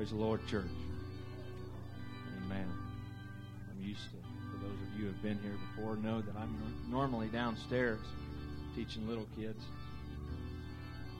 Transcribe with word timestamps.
Praise 0.00 0.12
the 0.12 0.16
Lord, 0.16 0.40
church. 0.46 0.64
Amen. 2.46 2.66
I'm 3.70 3.86
used 3.86 4.00
to, 4.04 4.16
for 4.50 4.56
those 4.64 4.72
of 4.72 4.98
you 4.98 5.04
who 5.04 5.12
have 5.12 5.22
been 5.22 5.38
here 5.42 5.58
before, 5.76 5.96
know 5.96 6.22
that 6.22 6.34
I'm 6.36 6.56
normally 6.88 7.26
downstairs 7.26 7.98
teaching 8.74 9.06
little 9.06 9.26
kids. 9.36 9.62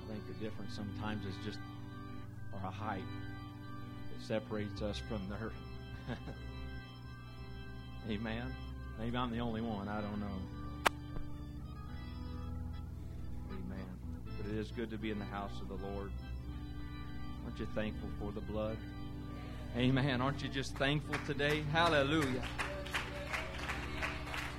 I 0.03 0.11
think 0.11 0.27
the 0.27 0.33
difference 0.43 0.75
sometimes 0.75 1.27
is 1.27 1.35
just 1.45 1.59
our 2.55 2.71
height 2.71 3.03
that 4.15 4.27
separates 4.27 4.81
us 4.81 4.97
from 4.97 5.21
their. 5.29 5.53
Amen. 8.11 8.47
Maybe 8.99 9.15
I'm 9.15 9.31
the 9.31 9.41
only 9.41 9.61
one. 9.61 9.89
I 9.89 10.01
don't 10.01 10.21
know. 10.21 10.27
Amen. 13.51 13.87
But 14.39 14.51
it 14.51 14.57
is 14.57 14.71
good 14.71 14.89
to 14.89 14.97
be 14.97 15.11
in 15.11 15.19
the 15.19 15.27
house 15.27 15.61
of 15.61 15.69
the 15.69 15.87
Lord. 15.87 16.11
Aren't 17.51 17.59
you 17.59 17.67
thankful 17.75 18.09
for 18.21 18.31
the 18.31 18.41
blood? 18.41 18.77
Amen. 19.77 20.21
Aren't 20.21 20.41
you 20.41 20.49
just 20.49 20.77
thankful 20.77 21.17
today? 21.27 21.65
Hallelujah. 21.73 22.45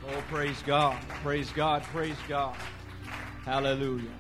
Oh, 0.10 0.22
praise 0.30 0.62
God. 0.64 1.02
Praise 1.24 1.50
God. 1.52 1.84
Praise 1.84 2.18
God. 2.28 2.54
Hallelujah. 3.46 4.12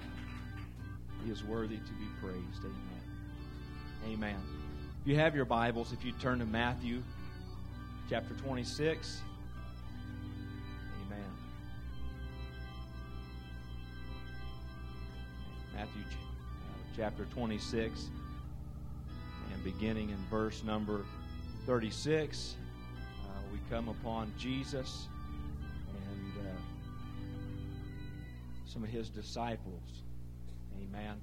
He 1.25 1.31
is 1.31 1.43
worthy 1.43 1.75
to 1.75 1.91
be 1.91 2.05
praised. 2.21 2.63
Amen. 2.63 4.13
Amen. 4.13 4.41
If 5.01 5.07
you 5.09 5.17
have 5.17 5.35
your 5.35 5.43
Bibles, 5.43 5.91
if 5.91 6.05
you 6.05 6.13
turn 6.13 6.39
to 6.39 6.45
Matthew 6.45 7.03
chapter 8.09 8.33
26. 8.35 9.21
Amen. 11.07 11.19
Matthew 15.75 16.03
uh, 16.03 16.95
chapter 16.95 17.25
26 17.33 18.11
and 19.63 19.73
beginning 19.73 20.09
in 20.09 20.17
verse 20.29 20.63
number 20.63 21.01
36, 21.65 22.55
uh, 23.23 23.27
we 23.51 23.59
come 23.69 23.89
upon 23.89 24.31
Jesus 24.37 25.07
and 25.89 26.47
uh, 26.47 26.51
some 28.65 28.83
of 28.83 28.89
his 28.89 29.09
disciples. 29.09 30.03
Amen. 30.81 31.15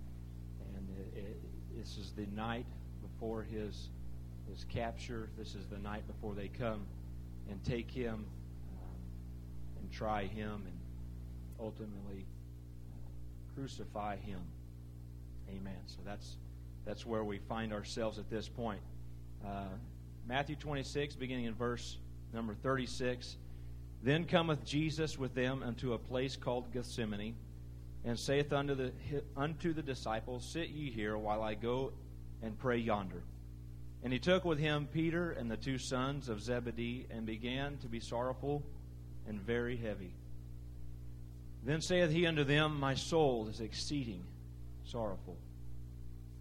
And 0.77 0.89
it, 0.98 1.19
it, 1.19 1.41
this 1.77 1.97
is 1.97 2.12
the 2.17 2.27
night 2.34 2.67
before 3.03 3.42
his 3.42 3.89
his 4.50 4.64
capture. 4.64 5.28
This 5.36 5.55
is 5.55 5.67
the 5.67 5.78
night 5.78 6.06
before 6.06 6.34
they 6.34 6.48
come 6.48 6.86
and 7.50 7.62
take 7.64 7.91
him 7.91 8.14
um, 8.14 9.80
and 9.80 9.92
try 9.92 10.25
him 10.25 10.62
and 10.64 10.78
ultimately 11.61 12.25
crucify 13.55 14.17
him. 14.17 14.41
Amen. 15.50 15.78
So 15.86 15.98
that's 16.05 16.36
that's 16.89 17.05
where 17.05 17.22
we 17.22 17.36
find 17.36 17.70
ourselves 17.70 18.19
at 18.19 18.31
this 18.31 18.48
point. 18.48 18.81
Uh, 19.47 19.67
Matthew 20.27 20.56
26, 20.56 21.17
beginning 21.17 21.45
in 21.45 21.53
verse 21.53 21.98
number 22.33 22.55
36. 22.55 23.36
Then 24.03 24.25
cometh 24.25 24.64
Jesus 24.64 25.19
with 25.19 25.34
them 25.34 25.62
unto 25.62 25.92
a 25.92 25.98
place 25.98 26.34
called 26.34 26.72
Gethsemane, 26.72 27.34
and 28.06 28.19
saith 28.19 28.55
unto 28.55 28.75
the, 28.75 28.92
unto 29.36 29.75
the 29.75 29.83
disciples, 29.83 30.48
Sit 30.50 30.70
ye 30.70 30.91
here 30.91 31.19
while 31.19 31.42
I 31.42 31.53
go 31.53 31.92
and 32.42 32.58
pray 32.58 32.78
yonder. 32.78 33.23
And 34.02 34.11
he 34.11 34.19
took 34.19 34.47
with 34.47 34.58
him 34.58 34.89
Peter 34.91 35.33
and 35.33 35.50
the 35.50 35.58
two 35.58 35.77
sons 35.77 36.30
of 36.30 36.41
Zebedee, 36.41 37.06
and 37.11 37.27
began 37.27 37.77
to 37.83 37.86
be 37.89 38.00
sorrowful 38.00 38.62
and 39.28 39.39
very 39.39 39.77
heavy. 39.77 40.14
Then 41.67 41.83
saith 41.83 42.11
he 42.11 42.27
unto 42.27 42.45
them, 42.45 42.80
My 42.80 42.95
soul 42.95 43.48
is 43.48 43.61
exceeding 43.61 44.25
sorrowful 44.86 45.36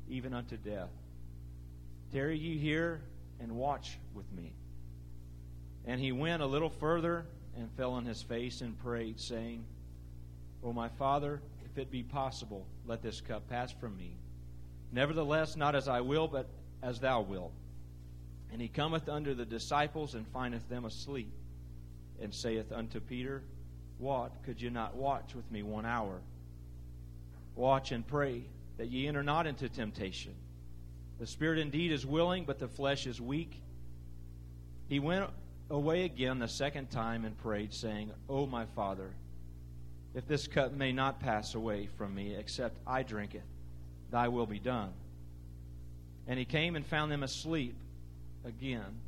even 0.10 0.34
unto 0.34 0.58
death. 0.58 0.90
Tarry 2.12 2.38
ye 2.38 2.58
here 2.58 3.02
and 3.40 3.52
watch 3.52 3.98
with 4.14 4.32
me. 4.32 4.54
And 5.86 6.00
he 6.00 6.12
went 6.12 6.42
a 6.42 6.46
little 6.46 6.70
further 6.70 7.26
and 7.58 7.70
fell 7.72 7.94
on 7.94 8.06
his 8.06 8.22
face 8.22 8.62
and 8.62 8.78
prayed, 8.80 9.20
saying, 9.20 9.64
O 10.64 10.73
my 10.73 10.90
Father, 10.90 11.42
if 11.66 11.78
it 11.78 11.92
be 11.92 12.04
possible, 12.04 12.66
let 12.86 13.02
this 13.02 13.22
cup 13.22 13.50
pass 13.50 13.72
from 13.72 13.96
me. 13.98 14.17
Nevertheless, 14.92 15.56
not 15.56 15.76
as 15.76 15.88
I 15.88 16.02
will, 16.02 16.28
but 16.28 16.48
as 16.82 17.00
thou 17.00 17.22
wilt. 17.22 17.54
And 18.52 18.62
he 18.62 18.67
cometh 18.67 19.10
unto 19.10 19.34
the 19.34 19.46
disciples 19.46 20.16
and 20.16 20.26
findeth 20.28 20.67
them 20.70 20.86
asleep, 20.86 21.32
and 22.22 22.34
saith 22.34 22.72
unto 22.72 23.00
Peter, 23.00 23.44
What, 24.00 24.32
could 24.44 24.62
you 24.62 24.70
not 24.70 24.96
watch 24.96 25.36
with 25.36 25.50
me 25.52 25.64
one 25.64 25.86
hour? 25.86 26.22
Watch 27.56 27.92
and 27.92 28.08
pray 28.08 28.44
that 28.77 28.89
ye 28.89 29.08
enter 29.08 29.23
not 29.23 29.48
into 29.48 29.70
temptation. 29.70 30.33
The 31.20 31.27
spirit 31.27 31.60
indeed 31.60 31.92
is 31.92 32.05
willing, 32.05 32.45
but 32.45 32.60
the 32.60 32.67
flesh 32.67 33.08
is 33.08 33.20
weak. 33.20 33.52
He 34.88 34.99
went 34.99 35.30
away 35.70 36.04
again 36.04 36.39
the 36.39 36.48
second 36.48 36.92
time 36.92 37.26
and 37.26 37.37
prayed, 37.37 37.73
saying, 37.73 38.11
O 38.30 38.45
my 38.45 38.66
Father, 38.76 39.10
if 40.14 40.27
this 40.27 40.48
cup 40.48 40.73
may 40.73 40.92
not 40.92 41.20
pass 41.20 41.55
away 41.55 41.89
from 41.98 42.14
me, 42.16 42.36
except 42.36 42.77
I 42.86 43.04
drink 43.04 43.36
it, 43.36 43.43
thy 44.11 44.27
will 44.27 44.45
be 44.45 44.60
done. 44.60 44.93
And 46.27 46.37
he 46.37 46.45
came 46.45 46.76
and 46.76 46.86
found 46.86 47.11
them 47.11 47.23
asleep 47.23 47.76
again, 48.45 48.99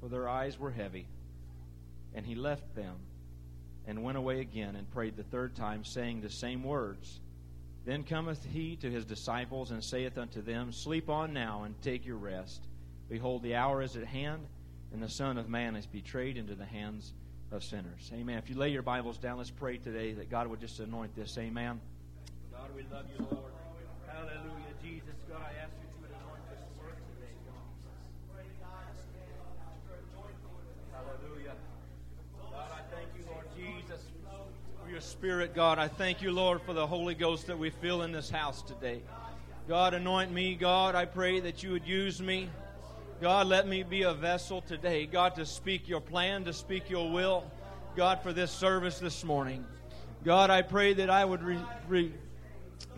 for 0.00 0.08
their 0.08 0.28
eyes 0.28 0.58
were 0.58 0.70
heavy. 0.70 1.06
And 2.14 2.24
he 2.24 2.34
left 2.34 2.74
them 2.74 2.96
and 3.86 4.02
went 4.02 4.18
away 4.18 4.40
again 4.40 4.76
and 4.76 4.90
prayed 4.90 5.16
the 5.16 5.22
third 5.22 5.54
time, 5.54 5.84
saying 5.84 6.20
the 6.20 6.30
same 6.30 6.62
words. 6.62 7.20
Then 7.88 8.04
cometh 8.04 8.44
he 8.44 8.76
to 8.82 8.90
his 8.90 9.06
disciples 9.06 9.70
and 9.70 9.82
saith 9.82 10.18
unto 10.18 10.42
them, 10.42 10.72
Sleep 10.72 11.08
on 11.08 11.32
now 11.32 11.62
and 11.62 11.74
take 11.80 12.04
your 12.04 12.18
rest. 12.18 12.60
Behold, 13.08 13.42
the 13.42 13.54
hour 13.54 13.80
is 13.80 13.96
at 13.96 14.04
hand, 14.04 14.44
and 14.92 15.02
the 15.02 15.08
Son 15.08 15.38
of 15.38 15.48
Man 15.48 15.74
is 15.74 15.86
betrayed 15.86 16.36
into 16.36 16.54
the 16.54 16.66
hands 16.66 17.14
of 17.50 17.64
sinners. 17.64 18.10
Amen. 18.12 18.36
If 18.36 18.50
you 18.50 18.58
lay 18.58 18.68
your 18.68 18.82
Bibles 18.82 19.16
down, 19.16 19.38
let's 19.38 19.48
pray 19.48 19.78
today 19.78 20.12
that 20.12 20.28
God 20.28 20.48
would 20.48 20.60
just 20.60 20.78
anoint 20.80 21.16
this. 21.16 21.38
Amen. 21.38 21.80
God, 22.52 22.68
we 22.76 22.82
love 22.92 23.06
you, 23.16 23.26
Lord. 23.30 23.52
Hallelujah. 24.06 24.76
Jesus, 24.84 25.16
God, 25.26 25.40
I 25.40 25.56
ask 25.64 25.72
you 25.80 25.88
to 25.88 26.12
anoint 26.12 26.44
this 26.50 26.60
word 26.76 26.92
today, 27.16 27.32
God. 27.48 27.64
Hallelujah. 30.92 31.56
God, 32.52 32.70
I 32.70 32.94
thank 32.94 33.08
you, 33.16 33.24
Lord 33.32 33.46
Jesus 33.56 34.02
your 34.98 35.02
Spirit, 35.02 35.54
God. 35.54 35.78
I 35.78 35.86
thank 35.86 36.22
you, 36.22 36.32
Lord, 36.32 36.60
for 36.62 36.72
the 36.72 36.84
Holy 36.84 37.14
Ghost 37.14 37.46
that 37.46 37.56
we 37.56 37.70
feel 37.70 38.02
in 38.02 38.10
this 38.10 38.28
house 38.28 38.62
today. 38.62 39.00
God, 39.68 39.94
anoint 39.94 40.32
me, 40.32 40.56
God. 40.56 40.96
I 40.96 41.04
pray 41.04 41.38
that 41.38 41.62
you 41.62 41.70
would 41.70 41.86
use 41.86 42.20
me. 42.20 42.50
God, 43.20 43.46
let 43.46 43.68
me 43.68 43.84
be 43.84 44.02
a 44.02 44.12
vessel 44.12 44.60
today, 44.60 45.06
God, 45.06 45.36
to 45.36 45.46
speak 45.46 45.88
your 45.88 46.00
plan, 46.00 46.42
to 46.46 46.52
speak 46.52 46.90
your 46.90 47.12
will, 47.12 47.44
God, 47.94 48.24
for 48.24 48.32
this 48.32 48.50
service 48.50 48.98
this 48.98 49.22
morning. 49.22 49.64
God, 50.24 50.50
I 50.50 50.62
pray 50.62 50.94
that 50.94 51.10
I 51.10 51.24
would, 51.24 51.44
re, 51.44 51.60
re, 51.86 52.12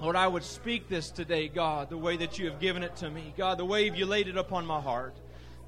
Lord, 0.00 0.16
I 0.16 0.26
would 0.26 0.44
speak 0.44 0.88
this 0.88 1.10
today, 1.10 1.48
God, 1.48 1.90
the 1.90 1.98
way 1.98 2.16
that 2.16 2.38
you 2.38 2.48
have 2.48 2.60
given 2.60 2.82
it 2.82 2.96
to 2.96 3.10
me. 3.10 3.34
God, 3.36 3.58
the 3.58 3.66
way 3.66 3.90
you 3.90 4.06
laid 4.06 4.26
it 4.26 4.38
upon 4.38 4.64
my 4.64 4.80
heart. 4.80 5.14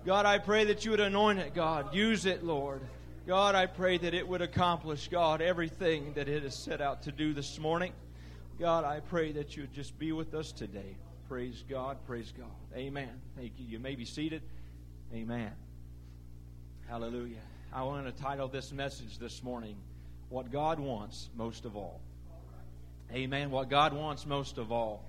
God, 0.06 0.24
I 0.24 0.38
pray 0.38 0.64
that 0.64 0.82
you 0.82 0.92
would 0.92 1.00
anoint 1.00 1.40
it, 1.40 1.54
God. 1.54 1.94
Use 1.94 2.24
it, 2.24 2.42
Lord. 2.42 2.80
God, 3.26 3.54
I 3.54 3.66
pray 3.66 3.98
that 3.98 4.14
it 4.14 4.26
would 4.26 4.42
accomplish, 4.42 5.06
God, 5.06 5.40
everything 5.40 6.14
that 6.14 6.28
it 6.28 6.42
has 6.42 6.56
set 6.56 6.80
out 6.80 7.02
to 7.02 7.12
do 7.12 7.32
this 7.32 7.56
morning. 7.60 7.92
God, 8.58 8.84
I 8.84 8.98
pray 8.98 9.30
that 9.32 9.56
you 9.56 9.62
would 9.62 9.72
just 9.72 9.96
be 9.96 10.10
with 10.10 10.34
us 10.34 10.50
today. 10.50 10.96
Praise 11.28 11.62
God. 11.70 11.98
Praise 12.04 12.32
God. 12.36 12.50
Amen. 12.76 13.10
Thank 13.36 13.52
you. 13.58 13.66
You 13.66 13.78
may 13.78 13.94
be 13.94 14.04
seated. 14.04 14.42
Amen. 15.14 15.52
Hallelujah. 16.88 17.36
I 17.72 17.84
want 17.84 18.06
to 18.06 18.22
title 18.22 18.48
this 18.48 18.72
message 18.72 19.18
this 19.18 19.40
morning, 19.40 19.76
What 20.28 20.50
God 20.50 20.80
Wants 20.80 21.30
Most 21.36 21.64
of 21.64 21.76
All. 21.76 22.00
Amen. 23.12 23.52
What 23.52 23.70
God 23.70 23.92
wants 23.92 24.26
most 24.26 24.58
of 24.58 24.72
all. 24.72 25.04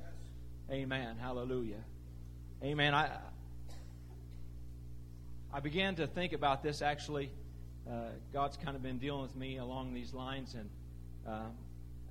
Amen. 0.70 1.16
Hallelujah. 1.20 1.82
Amen. 2.62 2.94
I 2.94 3.10
I 5.54 5.62
began 5.62 5.96
to 5.96 6.06
think 6.06 6.34
about 6.34 6.64
this 6.64 6.82
actually 6.82 7.32
uh, 7.90 8.10
God's 8.32 8.58
kind 8.58 8.76
of 8.76 8.84
been 8.84 8.98
dealing 8.98 9.22
with 9.22 9.36
me 9.36 9.58
along 9.58 9.94
these 9.94 10.14
lines. 10.14 10.56
And 10.56 10.70
uh, 11.28 11.50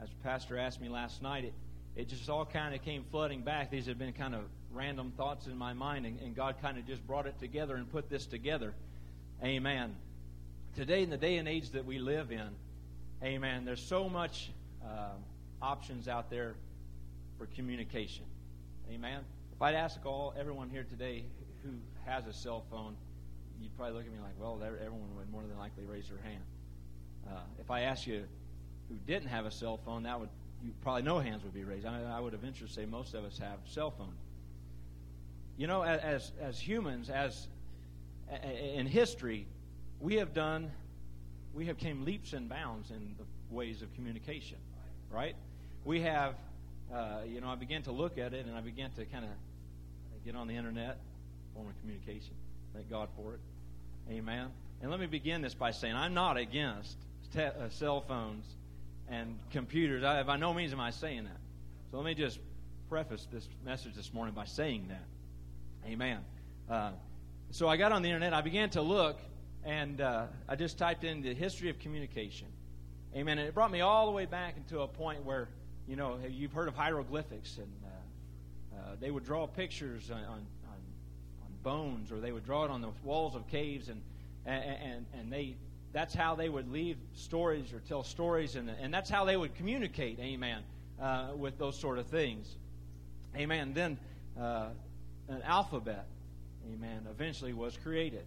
as 0.02 0.08
Pastor 0.22 0.58
asked 0.58 0.80
me 0.80 0.88
last 0.88 1.22
night, 1.22 1.44
it, 1.44 1.54
it 1.96 2.08
just 2.08 2.28
all 2.28 2.44
kind 2.44 2.74
of 2.74 2.82
came 2.82 3.04
flooding 3.10 3.42
back. 3.42 3.70
These 3.70 3.86
had 3.86 3.98
been 3.98 4.12
kind 4.12 4.34
of 4.34 4.42
random 4.72 5.12
thoughts 5.16 5.46
in 5.46 5.56
my 5.56 5.72
mind, 5.72 6.06
and, 6.06 6.20
and 6.20 6.34
God 6.34 6.56
kind 6.62 6.78
of 6.78 6.86
just 6.86 7.06
brought 7.06 7.26
it 7.26 7.38
together 7.38 7.74
and 7.76 7.90
put 7.90 8.08
this 8.08 8.26
together. 8.26 8.74
Amen. 9.42 9.94
Today, 10.74 11.02
in 11.02 11.10
the 11.10 11.18
day 11.18 11.36
and 11.36 11.48
age 11.48 11.70
that 11.70 11.84
we 11.84 11.98
live 11.98 12.32
in, 12.32 12.48
amen, 13.22 13.64
there's 13.64 13.84
so 13.84 14.08
much 14.08 14.50
uh, 14.82 15.10
options 15.60 16.08
out 16.08 16.30
there 16.30 16.54
for 17.38 17.46
communication. 17.46 18.24
Amen. 18.90 19.20
If 19.54 19.60
I'd 19.60 19.74
ask 19.74 19.98
all 20.06 20.34
everyone 20.38 20.70
here 20.70 20.84
today 20.84 21.24
who 21.62 21.70
has 22.06 22.26
a 22.26 22.32
cell 22.32 22.64
phone, 22.70 22.96
you'd 23.62 23.76
probably 23.76 23.96
look 23.96 24.06
at 24.06 24.12
me 24.12 24.18
like, 24.20 24.34
well, 24.40 24.60
everyone 24.62 25.16
would 25.16 25.30
more 25.30 25.42
than 25.42 25.58
likely 25.58 25.84
raise 25.84 26.08
their 26.08 26.18
hand. 26.22 26.42
Uh, 27.28 27.40
if 27.60 27.70
I 27.70 27.82
asked 27.82 28.06
you 28.06 28.24
who 28.88 28.96
didn't 29.06 29.28
have 29.28 29.46
a 29.46 29.50
cell 29.50 29.78
phone, 29.84 30.02
that 30.04 30.18
would 30.18 30.28
you 30.64 30.70
probably 30.82 31.02
no 31.02 31.18
hands 31.18 31.42
would 31.42 31.54
be 31.54 31.64
raised. 31.64 31.86
I, 31.86 32.02
I 32.02 32.20
would 32.20 32.32
venture 32.34 32.66
to 32.66 32.72
say 32.72 32.86
most 32.86 33.14
of 33.14 33.24
us 33.24 33.38
have 33.38 33.58
cell 33.66 33.90
phone. 33.90 34.14
you 35.56 35.66
know, 35.66 35.82
as, 35.82 36.32
as 36.40 36.58
humans, 36.58 37.10
as 37.10 37.48
in 38.74 38.86
history, 38.86 39.46
we 40.00 40.16
have 40.16 40.32
done, 40.32 40.70
we 41.54 41.66
have 41.66 41.78
came 41.78 42.04
leaps 42.04 42.32
and 42.32 42.48
bounds 42.48 42.90
in 42.90 43.14
the 43.18 43.24
ways 43.54 43.82
of 43.82 43.92
communication, 43.94 44.58
right? 45.10 45.34
We 45.84 46.00
have, 46.00 46.34
uh, 46.92 47.20
you 47.26 47.40
know, 47.40 47.48
I 47.48 47.56
began 47.56 47.82
to 47.82 47.92
look 47.92 48.18
at 48.18 48.32
it 48.32 48.46
and 48.46 48.56
I 48.56 48.60
began 48.60 48.90
to 48.92 49.04
kind 49.04 49.24
of 49.24 49.30
get 50.24 50.36
on 50.36 50.46
the 50.46 50.54
internet, 50.54 50.98
form 51.54 51.68
of 51.68 51.78
communication. 51.80 52.34
Thank 52.72 52.88
God 52.88 53.08
for 53.16 53.34
it. 53.34 53.40
Amen. 54.12 54.48
And 54.82 54.90
let 54.90 55.00
me 55.00 55.06
begin 55.06 55.40
this 55.40 55.54
by 55.54 55.70
saying 55.70 55.94
I'm 55.94 56.12
not 56.12 56.36
against 56.36 56.98
te- 57.32 57.40
uh, 57.40 57.70
cell 57.70 58.02
phones 58.02 58.44
and 59.08 59.38
computers. 59.50 60.04
I, 60.04 60.22
by 60.22 60.36
no 60.36 60.52
means 60.52 60.74
am 60.74 60.80
I 60.80 60.90
saying 60.90 61.24
that. 61.24 61.38
So 61.90 61.96
let 61.96 62.04
me 62.04 62.14
just 62.14 62.38
preface 62.90 63.26
this 63.32 63.48
message 63.64 63.94
this 63.94 64.12
morning 64.12 64.34
by 64.34 64.44
saying 64.44 64.88
that. 64.88 65.04
Amen. 65.90 66.18
Uh, 66.68 66.90
so 67.52 67.68
I 67.68 67.78
got 67.78 67.92
on 67.92 68.02
the 68.02 68.08
internet. 68.08 68.34
I 68.34 68.42
began 68.42 68.68
to 68.70 68.82
look, 68.82 69.18
and 69.64 70.02
uh, 70.02 70.26
I 70.46 70.56
just 70.56 70.76
typed 70.76 71.04
in 71.04 71.22
the 71.22 71.32
history 71.32 71.70
of 71.70 71.78
communication. 71.78 72.48
Amen. 73.16 73.38
And 73.38 73.48
it 73.48 73.54
brought 73.54 73.70
me 73.70 73.80
all 73.80 74.04
the 74.04 74.12
way 74.12 74.26
back 74.26 74.58
into 74.58 74.80
a 74.80 74.88
point 74.88 75.24
where, 75.24 75.48
you 75.88 75.96
know, 75.96 76.18
you've 76.28 76.52
heard 76.52 76.68
of 76.68 76.74
hieroglyphics, 76.74 77.56
and 77.56 77.72
uh, 77.82 78.76
uh 78.76 78.96
they 79.00 79.10
would 79.10 79.24
draw 79.24 79.46
pictures 79.46 80.10
on, 80.10 80.18
on, 80.18 80.24
on, 80.24 80.46
bones, 81.62 82.10
or 82.12 82.20
they 82.20 82.32
would 82.32 82.44
draw 82.44 82.64
it 82.64 82.70
on 82.70 82.80
the 82.80 82.90
walls 83.04 83.34
of 83.34 83.46
caves, 83.48 83.88
and 83.88 84.00
and 84.46 85.06
and 85.18 85.32
they 85.32 85.56
that's 85.92 86.14
how 86.14 86.34
they 86.34 86.48
would 86.48 86.70
leave 86.72 86.96
stories 87.14 87.72
or 87.72 87.80
tell 87.88 88.02
stories, 88.02 88.56
and 88.56 88.70
and 88.80 88.92
that's 88.92 89.10
how 89.10 89.24
they 89.24 89.36
would 89.36 89.54
communicate. 89.54 90.18
Amen. 90.20 90.62
Uh, 91.00 91.28
with 91.36 91.58
those 91.58 91.76
sort 91.76 91.98
of 91.98 92.06
things. 92.06 92.54
Amen. 93.36 93.72
Then 93.74 93.98
uh, 94.38 94.68
an 95.28 95.42
alphabet 95.42 96.06
amen, 96.70 97.06
eventually 97.10 97.52
was 97.52 97.76
created. 97.82 98.24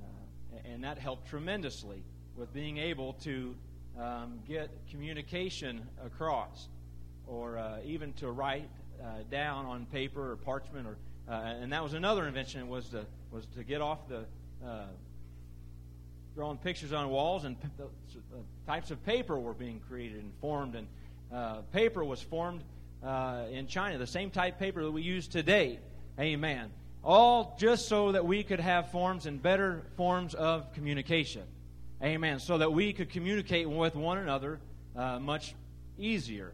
Uh, 0.00 0.58
and 0.72 0.84
that 0.84 0.98
helped 0.98 1.28
tremendously 1.28 2.02
with 2.36 2.52
being 2.52 2.78
able 2.78 3.14
to 3.14 3.54
um, 4.00 4.38
get 4.46 4.70
communication 4.90 5.82
across 6.04 6.68
or 7.26 7.58
uh, 7.58 7.78
even 7.84 8.12
to 8.14 8.30
write 8.30 8.68
uh, 9.02 9.06
down 9.30 9.66
on 9.66 9.86
paper 9.86 10.32
or 10.32 10.36
parchment 10.36 10.86
or 10.86 10.96
uh, 11.28 11.32
and 11.60 11.72
that 11.72 11.82
was 11.82 11.94
another 11.94 12.26
invention 12.26 12.68
was 12.68 12.88
to 12.88 13.04
was 13.30 13.46
to 13.56 13.64
get 13.64 13.80
off 13.80 14.08
the 14.08 14.24
uh, 14.66 14.86
drawing 16.34 16.58
pictures 16.58 16.92
on 16.92 17.08
walls 17.10 17.44
and 17.44 17.60
p- 17.60 17.68
types 18.66 18.90
of 18.90 19.04
paper 19.04 19.38
were 19.38 19.54
being 19.54 19.80
created 19.88 20.22
and 20.22 20.32
formed 20.40 20.74
and 20.74 20.86
uh, 21.32 21.56
paper 21.72 22.04
was 22.04 22.22
formed 22.22 22.62
in 23.50 23.66
China 23.66 23.98
the 23.98 24.06
same 24.06 24.30
type 24.30 24.58
paper 24.58 24.82
that 24.82 24.90
we 24.90 25.02
use 25.02 25.28
today 25.28 25.78
amen 26.18 26.70
all 27.04 27.56
just 27.58 27.88
so 27.88 28.12
that 28.12 28.26
we 28.26 28.42
could 28.42 28.60
have 28.60 28.90
forms 28.90 29.26
and 29.26 29.42
better 29.42 29.82
forms 29.96 30.34
of 30.34 30.72
communication. 30.72 31.42
Amen. 32.02 32.38
So 32.38 32.58
that 32.58 32.72
we 32.72 32.92
could 32.92 33.10
communicate 33.10 33.68
with 33.68 33.96
one 33.96 34.18
another 34.18 34.60
uh, 34.96 35.18
much 35.18 35.54
easier. 35.98 36.52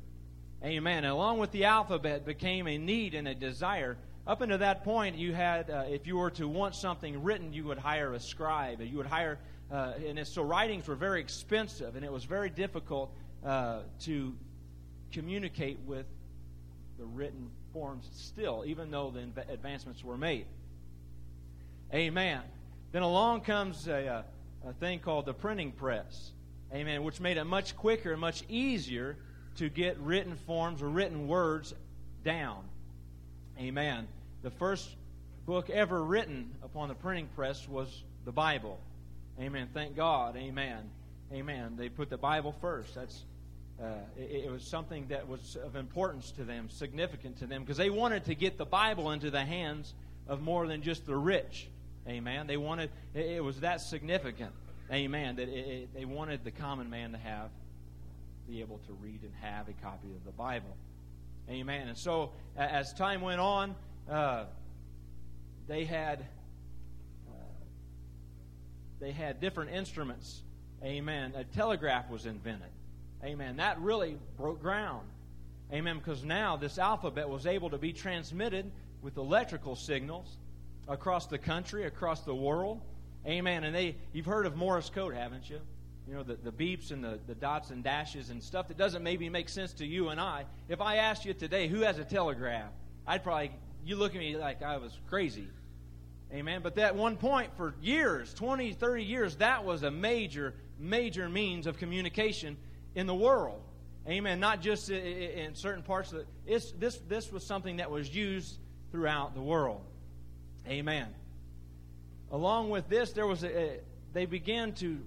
Amen. 0.63 0.99
And 0.99 1.13
along 1.13 1.39
with 1.39 1.51
the 1.51 1.65
alphabet 1.65 2.25
became 2.25 2.67
a 2.67 2.79
need 2.79 3.15
and 3.15 3.29
a 3.29 3.35
desire. 3.35 3.97
Up 4.27 4.41
until 4.41 4.59
that 4.59 4.85
point, 4.85 5.17
you 5.17 5.35
had, 5.35 5.69
uh, 5.69 5.85
if 5.87 6.07
you 6.07 6.17
were 6.17 6.31
to 6.31 6.49
want 6.49 6.75
something 6.75 7.23
written, 7.23 7.53
you 7.53 7.65
would 7.65 7.77
hire 7.77 8.15
a 8.15 8.21
scribe. 8.21 8.81
You 8.81 8.97
would 8.97 9.07
hire, 9.07 9.39
uh, 9.71 9.93
and 10.07 10.27
so 10.27 10.43
writings 10.43 10.89
were 10.89 10.95
very 10.95 11.21
expensive, 11.21 11.95
and 11.95 12.05
it 12.05 12.11
was 12.11 12.25
very 12.25 12.49
difficult 12.49 13.13
uh, 13.45 13.81
to 14.01 14.35
communicate 15.13 15.79
with 15.81 16.07
the 16.99 17.05
written 17.05 17.51
forms 17.75 18.09
still, 18.15 18.65
even 18.67 18.91
though 18.91 19.11
the 19.11 19.53
advancements 19.53 20.03
were 20.03 20.17
made. 20.17 20.47
Amen. 21.93 22.41
Then 22.93 23.03
along 23.03 23.43
comes 23.43 23.87
a, 23.89 24.25
a, 24.67 24.73
thing 24.75 25.01
called 25.01 25.27
the 25.27 25.35
printing 25.35 25.73
press. 25.73 26.33
Amen. 26.73 27.03
Which 27.03 27.21
made 27.21 27.37
it 27.37 27.45
much 27.45 27.77
quicker 27.77 28.13
and 28.13 28.21
much 28.21 28.43
easier 28.49 29.19
to 29.57 29.69
get 29.69 29.99
written 29.99 30.37
forms 30.47 30.81
or 30.81 30.89
written 30.89 31.29
words 31.29 31.75
down. 32.25 32.65
Amen. 33.59 34.09
The 34.43 34.51
first 34.51 34.89
book 35.47 35.71
ever 35.71 36.03
written 36.03 36.51
upon 36.63 36.89
the 36.89 36.95
printing 36.95 37.29
press 37.35 37.69
was 37.69 38.03
the 38.25 38.33
Bible. 38.33 38.79
Amen. 39.41 39.69
Thank 39.73 39.97
God. 39.97 40.37
Amen. 40.37 40.91
Amen. 41.33 41.75
They 41.77 41.89
put 41.89 42.11
the 42.11 42.17
Bible 42.17 42.55
first. 42.61 42.95
That's 42.95 43.25
uh, 43.81 43.87
it, 44.17 44.45
it, 44.45 44.51
was 44.51 44.63
something 44.63 45.07
that 45.09 45.29
was 45.29 45.57
of 45.57 45.77
importance 45.77 46.31
to 46.33 46.45
them, 46.45 46.69
significant 46.71 47.39
to 47.39 47.47
them, 47.47 47.63
because 47.63 47.77
they 47.77 47.91
wanted 47.91 48.25
to 48.27 48.35
get 48.35 48.57
the 48.57 48.65
Bible 48.65 49.11
into 49.11 49.31
the 49.31 49.45
hands 49.45 49.95
of 50.29 50.41
more 50.41 50.67
than 50.67 50.83
just 50.83 51.07
the 51.07 51.17
rich. 51.17 51.69
Amen. 52.09 52.47
They 52.47 52.57
wanted 52.57 52.91
it, 53.15 53.27
it 53.27 53.45
was 53.45 53.61
that 53.61 53.81
significant. 53.81 54.53
Amen. 54.93 55.37
That 55.37 55.49
it, 55.49 55.95
they 55.95 56.05
wanted 56.05 56.45
the 56.45 56.51
common 56.51 56.91
man 56.91 57.13
to 57.13 57.19
have, 57.19 57.51
be 58.49 58.61
able 58.61 58.79
to 58.87 58.93
read 58.95 59.21
and 59.23 59.33
have 59.41 59.69
a 59.69 59.73
copy 59.75 60.09
of 60.15 60.25
the 60.25 60.33
Bible. 60.33 60.77
Amen. 61.49 61.89
And 61.89 61.99
so, 61.99 62.33
as 62.57 62.93
time 62.95 63.21
went 63.21 63.41
on, 63.41 63.75
uh, 64.11 64.45
they 65.67 65.85
had 65.85 66.21
uh, 67.29 67.35
they 69.01 69.13
had 69.13 69.41
different 69.41 69.73
instruments. 69.73 70.43
Amen. 70.83 71.33
A 71.37 71.45
telegraph 71.45 72.11
was 72.11 72.27
invented. 72.27 72.69
Amen. 73.23 73.57
That 73.57 73.81
really 73.81 74.19
broke 74.37 74.61
ground. 74.61 75.07
Amen. 75.73 75.99
Because 75.99 76.25
now 76.25 76.57
this 76.57 76.79
alphabet 76.79 77.29
was 77.29 77.47
able 77.47 77.71
to 77.71 77.79
be 77.79 77.93
transmitted 77.93 78.71
with 79.03 79.17
electrical 79.17 79.77
signals 79.77 80.37
across 80.89 81.27
the 81.27 81.39
country, 81.39 81.85
across 81.85 82.21
the 82.21 82.35
world. 82.35 82.81
Amen. 83.27 83.65
And 83.65 83.75
they 83.75 83.97
you've 84.13 84.27
heard 84.27 84.47
of 84.47 84.57
Morse 84.57 84.91
code, 84.91 85.15
haven't 85.15 85.49
you? 85.49 85.61
You 86.09 86.15
know, 86.15 86.23
the, 86.23 86.35
the 86.35 86.53
beeps 86.53 86.91
and 86.91 87.03
the, 87.03 87.19
the 87.27 87.35
dots 87.35 87.71
and 87.71 87.83
dashes 87.83 88.31
and 88.31 88.43
stuff 88.43 88.69
that 88.69 88.77
doesn't 88.77 89.03
maybe 89.03 89.29
make 89.31 89.49
sense 89.49 89.73
to 89.75 89.87
you 89.87 90.11
and 90.11 90.21
I. 90.21 90.45
If 90.69 90.81
I 90.81 90.97
asked 90.97 91.25
you 91.25 91.33
today 91.33 91.67
who 91.67 91.81
has 91.81 91.99
a 91.99 92.05
telegraph, 92.05 92.71
I'd 93.07 93.23
probably 93.23 93.53
you 93.85 93.97
look 93.97 94.15
at 94.15 94.19
me 94.19 94.37
like 94.37 94.63
I 94.63 94.77
was 94.77 94.99
crazy. 95.09 95.49
Amen. 96.33 96.61
But 96.63 96.77
that 96.77 96.97
one 96.97 97.17
point 97.17 97.51
for 97.57 97.75
years, 97.81 98.35
20, 98.35 98.73
30 98.73 99.05
years, 99.05 99.37
that 99.37 99.65
was 99.65 99.83
a 99.83 99.91
major, 99.91 100.55
major 100.79 101.29
means 101.29 101.67
of 101.67 101.79
communication 101.79 102.57
in 102.95 103.07
the 103.07 103.15
world. 103.15 103.61
Amen. 104.09 104.41
Not 104.41 104.61
just 104.61 104.91
in 104.91 105.55
certain 105.55 105.83
parts 105.83 106.13
of 106.13 106.21
it. 106.47 106.79
this, 106.79 106.99
this 107.09 107.33
was 107.33 107.45
something 107.45 107.77
that 107.77 107.91
was 107.91 108.15
used 108.15 108.59
throughout 108.91 109.35
the 109.35 109.41
world. 109.41 109.81
Amen. 110.67 111.07
Along 112.31 112.69
with 112.69 112.89
this, 112.89 113.13
there 113.13 113.27
was 113.27 113.45
a, 113.45 113.79
they 114.13 114.27
began 114.27 114.73
to 114.75 115.01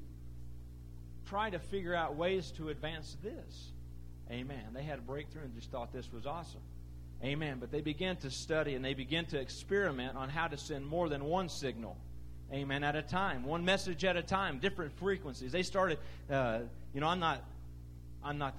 try 1.27 1.49
to 1.49 1.59
figure 1.59 1.93
out 1.93 2.15
ways 2.15 2.51
to 2.57 2.69
advance 2.69 3.17
this. 3.23 3.71
Amen. 4.31 4.63
They 4.73 4.83
had 4.83 4.99
a 4.99 5.01
breakthrough 5.01 5.43
and 5.43 5.55
just 5.55 5.71
thought 5.71 5.93
this 5.93 6.11
was 6.11 6.25
awesome. 6.25 6.61
Amen. 7.23 7.57
But 7.59 7.71
they 7.71 7.81
began 7.81 8.17
to 8.17 8.29
study 8.29 8.75
and 8.75 8.83
they 8.83 8.93
began 8.93 9.25
to 9.27 9.39
experiment 9.39 10.15
on 10.17 10.29
how 10.29 10.47
to 10.47 10.57
send 10.57 10.85
more 10.85 11.09
than 11.09 11.23
one 11.25 11.49
signal. 11.49 11.97
Amen. 12.51 12.83
At 12.83 12.95
a 12.95 13.01
time, 13.01 13.43
one 13.43 13.65
message 13.65 14.05
at 14.05 14.15
a 14.15 14.21
time, 14.21 14.59
different 14.59 14.97
frequencies. 14.99 15.51
They 15.51 15.63
started, 15.63 15.99
uh, 16.29 16.59
you 16.93 17.01
know, 17.01 17.07
I'm 17.07 17.19
not 17.19 17.41
I'm 18.23 18.37
not 18.37 18.55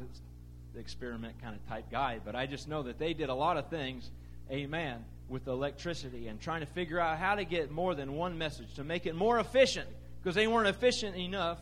the 0.75 0.81
experiment 0.81 1.41
kind 1.43 1.55
of 1.55 1.67
type 1.69 1.91
guy, 1.91 2.21
but 2.25 2.35
I 2.35 2.47
just 2.47 2.69
know 2.69 2.83
that 2.85 2.99
they 2.99 3.13
did 3.15 3.29
a 3.29 3.35
lot 3.35 3.57
of 3.57 3.69
things, 3.69 4.11
amen, 4.51 5.05
with 5.29 5.47
electricity 5.47 6.29
and 6.29 6.41
trying 6.41 6.61
to 6.61 6.67
figure 6.67 7.01
out 7.01 7.19
how 7.19 7.35
to 7.35 7.45
get 7.45 7.71
more 7.71 7.95
than 7.95 8.15
one 8.15 8.39
message 8.39 8.75
to 8.75 8.85
make 8.85 9.07
it 9.07 9.15
more 9.15 9.39
efficient 9.39 9.89
because 10.23 10.35
they 10.35 10.47
weren't 10.47 10.69
efficient 10.69 11.17
enough 11.17 11.59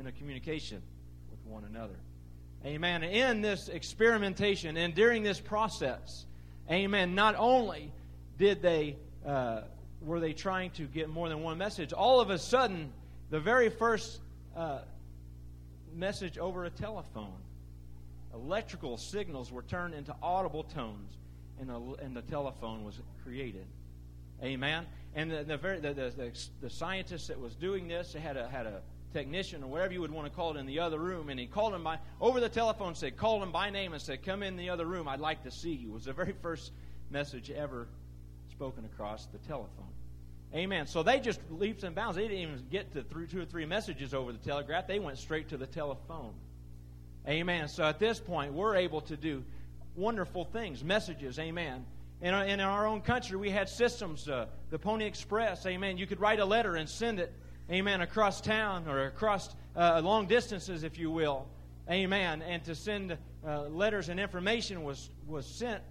in 0.00 0.06
a 0.06 0.12
communication 0.12 0.82
with 1.30 1.38
one 1.44 1.64
another. 1.64 1.94
Amen. 2.64 3.02
In 3.02 3.42
this 3.42 3.68
experimentation 3.68 4.78
and 4.78 4.94
during 4.94 5.22
this 5.22 5.38
process, 5.38 6.24
amen, 6.70 7.14
not 7.14 7.34
only 7.36 7.92
did 8.38 8.62
they 8.62 8.96
uh, 9.26 9.60
were 10.00 10.18
they 10.18 10.32
trying 10.32 10.70
to 10.70 10.84
get 10.84 11.10
more 11.10 11.28
than 11.28 11.42
one 11.42 11.58
message, 11.58 11.92
all 11.92 12.20
of 12.20 12.30
a 12.30 12.38
sudden, 12.38 12.90
the 13.28 13.38
very 13.38 13.68
first 13.68 14.20
uh, 14.56 14.78
message 15.94 16.38
over 16.38 16.64
a 16.64 16.70
telephone. 16.70 17.36
Electrical 18.32 18.96
signals 18.96 19.52
were 19.52 19.62
turned 19.62 19.92
into 19.92 20.14
audible 20.22 20.62
tones, 20.62 21.12
and, 21.60 21.70
and 22.00 22.16
the 22.16 22.22
telephone 22.22 22.84
was 22.84 22.98
created. 23.22 23.66
Amen. 24.42 24.86
And 25.14 25.30
the 25.30 25.44
the, 25.44 25.56
very, 25.58 25.80
the, 25.80 25.92
the, 25.92 26.32
the 26.62 26.70
scientist 26.70 27.28
that 27.28 27.38
was 27.38 27.54
doing 27.54 27.88
this 27.88 28.14
had 28.14 28.38
a 28.38 28.48
had 28.48 28.66
a 28.66 28.80
technician 29.12 29.62
or 29.62 29.66
whatever 29.66 29.92
you 29.92 30.00
would 30.00 30.10
want 30.10 30.26
to 30.26 30.34
call 30.34 30.56
it 30.56 30.58
in 30.58 30.66
the 30.66 30.80
other 30.80 30.98
room, 30.98 31.28
and 31.28 31.38
he 31.38 31.46
called 31.46 31.74
him 31.74 31.84
by 31.84 31.98
over 32.20 32.40
the 32.40 32.48
telephone, 32.48 32.94
said, 32.94 33.16
called 33.16 33.42
him 33.42 33.52
by 33.52 33.70
name, 33.70 33.92
and 33.92 34.02
said, 34.02 34.22
"Come 34.24 34.42
in 34.42 34.56
the 34.56 34.70
other 34.70 34.86
room. 34.86 35.08
I'd 35.08 35.20
like 35.20 35.44
to 35.44 35.50
see 35.50 35.72
you." 35.72 35.90
It 35.90 35.94
was 35.94 36.04
the 36.04 36.12
very 36.12 36.34
first 36.42 36.72
message 37.10 37.50
ever 37.50 37.88
spoken 38.50 38.84
across 38.84 39.26
the 39.26 39.38
telephone. 39.38 39.86
Amen. 40.54 40.86
So 40.86 41.02
they 41.02 41.20
just 41.20 41.40
leaps 41.50 41.84
and 41.84 41.94
bounds. 41.94 42.16
They 42.16 42.22
didn't 42.22 42.38
even 42.38 42.64
get 42.70 42.92
to 42.94 43.02
three, 43.02 43.26
two 43.26 43.40
or 43.40 43.44
three 43.44 43.66
messages 43.66 44.14
over 44.14 44.32
the 44.32 44.38
telegraph. 44.38 44.86
They 44.86 44.98
went 44.98 45.18
straight 45.18 45.48
to 45.50 45.56
the 45.56 45.66
telephone. 45.66 46.34
Amen. 47.28 47.68
So 47.68 47.84
at 47.84 47.98
this 47.98 48.18
point, 48.18 48.52
we're 48.52 48.76
able 48.76 49.02
to 49.02 49.16
do 49.16 49.44
wonderful 49.94 50.44
things, 50.44 50.82
messages. 50.82 51.38
Amen. 51.38 51.84
In 52.22 52.34
our, 52.34 52.44
in 52.44 52.60
our 52.60 52.86
own 52.86 53.00
country, 53.00 53.36
we 53.36 53.50
had 53.50 53.68
systems, 53.68 54.28
uh, 54.28 54.46
the 54.70 54.78
Pony 54.78 55.06
Express, 55.06 55.64
amen. 55.64 55.96
You 55.96 56.06
could 56.06 56.20
write 56.20 56.38
a 56.38 56.44
letter 56.44 56.76
and 56.76 56.88
send 56.88 57.18
it, 57.18 57.32
amen, 57.70 58.00
across 58.00 58.40
town 58.40 58.88
or 58.88 59.06
across 59.06 59.54
uh, 59.76 60.00
long 60.02 60.26
distances, 60.26 60.82
if 60.82 60.98
you 60.98 61.10
will, 61.10 61.46
amen. 61.88 62.42
And 62.42 62.64
to 62.64 62.74
send 62.74 63.16
uh, 63.46 63.62
letters 63.68 64.08
and 64.08 64.18
information 64.18 64.82
was, 64.82 65.10
was 65.26 65.46
sent 65.46 65.82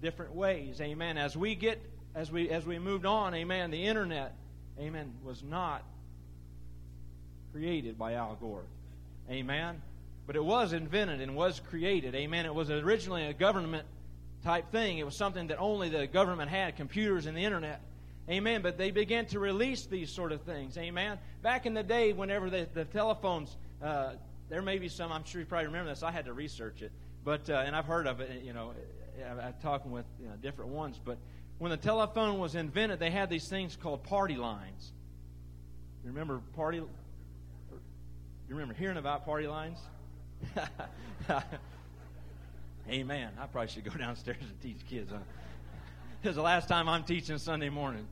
different 0.00 0.34
ways, 0.34 0.80
amen. 0.80 1.18
As 1.18 1.36
we 1.36 1.54
get, 1.54 1.80
as 2.14 2.30
we, 2.30 2.50
as 2.50 2.64
we 2.64 2.78
moved 2.78 3.06
on, 3.06 3.34
amen, 3.34 3.70
the 3.70 3.84
internet, 3.84 4.34
amen, 4.78 5.12
was 5.24 5.42
not 5.42 5.82
created 7.52 7.98
by 7.98 8.14
Al 8.14 8.36
Gore, 8.40 8.64
amen. 9.30 9.82
But 10.26 10.36
it 10.36 10.44
was 10.44 10.72
invented 10.72 11.20
and 11.20 11.36
was 11.36 11.60
created, 11.60 12.14
amen. 12.14 12.46
It 12.46 12.54
was 12.54 12.70
originally 12.70 13.26
a 13.26 13.32
government 13.32 13.86
type 14.44 14.70
thing. 14.70 14.98
It 14.98 15.04
was 15.04 15.16
something 15.16 15.48
that 15.48 15.58
only 15.58 15.88
the 15.88 16.06
government 16.06 16.50
had 16.50 16.76
computers 16.76 17.26
and 17.26 17.36
the 17.36 17.42
internet. 17.42 17.80
Amen. 18.28 18.62
But 18.62 18.76
they 18.78 18.90
began 18.90 19.26
to 19.26 19.38
release 19.38 19.86
these 19.86 20.10
sort 20.10 20.32
of 20.32 20.42
things. 20.42 20.76
Amen. 20.78 21.18
Back 21.42 21.66
in 21.66 21.74
the 21.74 21.82
day, 21.82 22.12
whenever 22.12 22.50
the, 22.50 22.68
the 22.74 22.84
telephones, 22.84 23.56
uh, 23.82 24.12
there 24.48 24.62
may 24.62 24.78
be 24.78 24.88
some, 24.88 25.12
I'm 25.12 25.24
sure 25.24 25.40
you 25.40 25.46
probably 25.46 25.66
remember 25.66 25.90
this. 25.90 26.02
I 26.02 26.10
had 26.10 26.24
to 26.26 26.32
research 26.32 26.82
it. 26.82 26.92
But, 27.24 27.50
uh, 27.50 27.62
and 27.66 27.74
I've 27.74 27.86
heard 27.86 28.06
of 28.06 28.20
it, 28.20 28.42
you 28.44 28.52
know, 28.52 28.72
I'm 29.24 29.54
talking 29.62 29.90
with 29.90 30.04
you 30.20 30.28
know, 30.28 30.34
different 30.40 30.70
ones. 30.70 31.00
But 31.04 31.18
when 31.58 31.70
the 31.70 31.76
telephone 31.76 32.38
was 32.38 32.54
invented, 32.54 32.98
they 32.98 33.10
had 33.10 33.30
these 33.30 33.48
things 33.48 33.76
called 33.76 34.04
party 34.04 34.36
lines. 34.36 34.92
You 36.04 36.10
remember 36.10 36.40
party? 36.54 36.78
You 36.78 36.88
remember 38.48 38.74
hearing 38.74 38.96
about 38.96 39.24
party 39.24 39.48
lines? 39.48 39.78
Amen. 42.88 43.32
I 43.40 43.46
probably 43.46 43.68
should 43.68 43.84
go 43.84 43.90
downstairs 43.98 44.36
and 44.40 44.60
teach 44.62 44.86
kids. 44.88 45.10
Huh? 45.10 45.18
Is 46.26 46.34
the 46.34 46.42
last 46.42 46.68
time 46.68 46.88
I'm 46.88 47.04
teaching 47.04 47.38
Sunday 47.38 47.68
morning. 47.68 48.04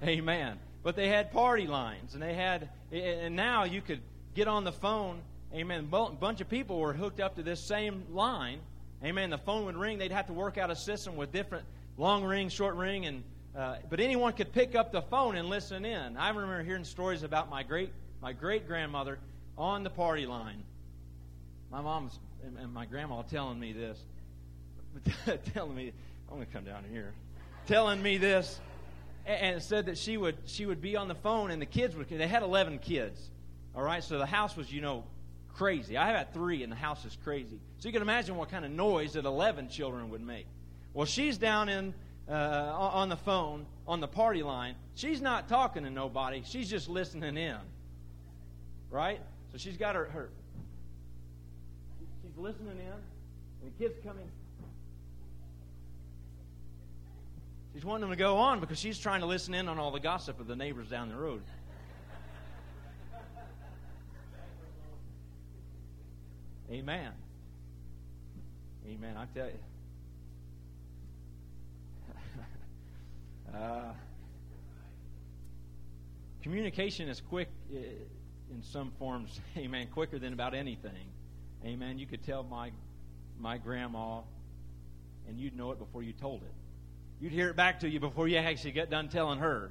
Amen. 0.00 0.56
But 0.84 0.94
they 0.94 1.08
had 1.08 1.32
party 1.32 1.66
lines, 1.66 2.14
and 2.14 2.22
they 2.22 2.32
had, 2.32 2.68
and 2.92 3.34
now 3.34 3.64
you 3.64 3.80
could 3.80 3.98
get 4.36 4.46
on 4.46 4.62
the 4.62 4.70
phone. 4.70 5.20
Amen. 5.52 5.88
A 5.92 6.10
bunch 6.10 6.40
of 6.40 6.48
people 6.48 6.78
were 6.78 6.92
hooked 6.92 7.18
up 7.18 7.34
to 7.34 7.42
this 7.42 7.58
same 7.58 8.04
line. 8.12 8.60
Amen. 9.02 9.30
The 9.30 9.38
phone 9.38 9.64
would 9.64 9.76
ring. 9.76 9.98
They'd 9.98 10.12
have 10.12 10.28
to 10.28 10.32
work 10.32 10.58
out 10.58 10.70
a 10.70 10.76
system 10.76 11.16
with 11.16 11.32
different 11.32 11.64
long 11.98 12.22
ring, 12.22 12.50
short 12.50 12.76
ring, 12.76 13.06
and 13.06 13.24
uh, 13.58 13.78
but 13.90 13.98
anyone 13.98 14.32
could 14.32 14.52
pick 14.52 14.76
up 14.76 14.92
the 14.92 15.02
phone 15.02 15.34
and 15.34 15.48
listen 15.48 15.84
in. 15.84 16.16
I 16.16 16.28
remember 16.28 16.62
hearing 16.62 16.84
stories 16.84 17.24
about 17.24 17.50
my 17.50 17.64
great 17.64 17.90
my 18.22 18.32
great 18.32 18.68
grandmother 18.68 19.18
on 19.58 19.82
the 19.82 19.90
party 19.90 20.26
line. 20.26 20.62
My 21.72 21.80
mom's 21.80 22.16
and 22.44 22.72
my 22.72 22.86
grandma 22.86 23.22
telling 23.22 23.58
me 23.58 23.72
this. 23.72 23.98
telling 25.52 25.74
me, 25.74 25.92
I'm 26.28 26.36
going 26.36 26.46
to 26.46 26.52
come 26.52 26.64
down 26.64 26.84
here, 26.90 27.12
telling 27.66 28.02
me 28.02 28.18
this, 28.18 28.60
and 29.26 29.62
said 29.62 29.86
that 29.86 29.98
she 29.98 30.16
would 30.16 30.36
she 30.46 30.66
would 30.66 30.80
be 30.80 30.96
on 30.96 31.08
the 31.08 31.14
phone, 31.14 31.50
and 31.50 31.60
the 31.60 31.66
kids 31.66 31.96
would. 31.96 32.08
They 32.08 32.28
had 32.28 32.42
11 32.42 32.78
kids, 32.78 33.30
all 33.74 33.82
right. 33.82 34.02
So 34.02 34.18
the 34.18 34.26
house 34.26 34.56
was, 34.56 34.72
you 34.72 34.80
know, 34.80 35.04
crazy. 35.54 35.96
I 35.96 36.08
had 36.08 36.32
three, 36.32 36.62
and 36.62 36.70
the 36.70 36.76
house 36.76 37.04
is 37.04 37.16
crazy. 37.24 37.58
So 37.78 37.88
you 37.88 37.92
can 37.92 38.02
imagine 38.02 38.36
what 38.36 38.50
kind 38.50 38.64
of 38.64 38.70
noise 38.70 39.14
that 39.14 39.24
11 39.24 39.68
children 39.68 40.10
would 40.10 40.20
make. 40.20 40.46
Well, 40.94 41.06
she's 41.06 41.38
down 41.38 41.68
in 41.68 41.92
uh, 42.28 42.32
on 42.32 43.08
the 43.08 43.16
phone 43.16 43.66
on 43.86 44.00
the 44.00 44.08
party 44.08 44.42
line. 44.42 44.74
She's 44.94 45.20
not 45.20 45.48
talking 45.48 45.82
to 45.84 45.90
nobody. 45.90 46.42
She's 46.44 46.70
just 46.70 46.88
listening 46.88 47.36
in, 47.36 47.56
right? 48.90 49.20
So 49.52 49.58
she's 49.58 49.76
got 49.76 49.94
her, 49.94 50.06
her 50.06 50.30
she's 52.22 52.36
listening 52.36 52.78
in, 52.78 52.92
and 53.62 53.72
the 53.72 53.84
kids 53.84 53.94
coming 54.04 54.28
She's 57.76 57.84
wanting 57.84 58.08
them 58.08 58.10
to 58.10 58.16
go 58.16 58.38
on 58.38 58.60
because 58.60 58.78
she's 58.78 58.98
trying 58.98 59.20
to 59.20 59.26
listen 59.26 59.52
in 59.52 59.68
on 59.68 59.78
all 59.78 59.90
the 59.90 60.00
gossip 60.00 60.40
of 60.40 60.46
the 60.46 60.56
neighbors 60.56 60.88
down 60.88 61.10
the 61.10 61.14
road. 61.14 61.42
Amen. 66.70 67.12
Amen. 68.88 69.16
I 69.18 69.26
tell 69.26 69.48
you. 69.48 69.58
uh, 73.54 73.92
communication 76.42 77.10
is 77.10 77.20
quick 77.20 77.50
uh, 77.70 77.76
in 77.76 78.62
some 78.62 78.90
forms. 78.98 79.38
Amen. 79.58 79.88
Quicker 79.88 80.18
than 80.18 80.32
about 80.32 80.54
anything. 80.54 81.10
Amen. 81.62 81.98
You 81.98 82.06
could 82.06 82.24
tell 82.24 82.42
my 82.42 82.70
my 83.38 83.58
grandma, 83.58 84.22
and 85.28 85.38
you'd 85.38 85.54
know 85.54 85.72
it 85.72 85.78
before 85.78 86.02
you 86.02 86.14
told 86.14 86.40
it. 86.40 86.54
You'd 87.20 87.32
hear 87.32 87.48
it 87.48 87.56
back 87.56 87.80
to 87.80 87.88
you 87.88 87.98
before 87.98 88.28
you 88.28 88.36
actually 88.36 88.72
get 88.72 88.90
done 88.90 89.08
telling 89.08 89.38
her. 89.38 89.70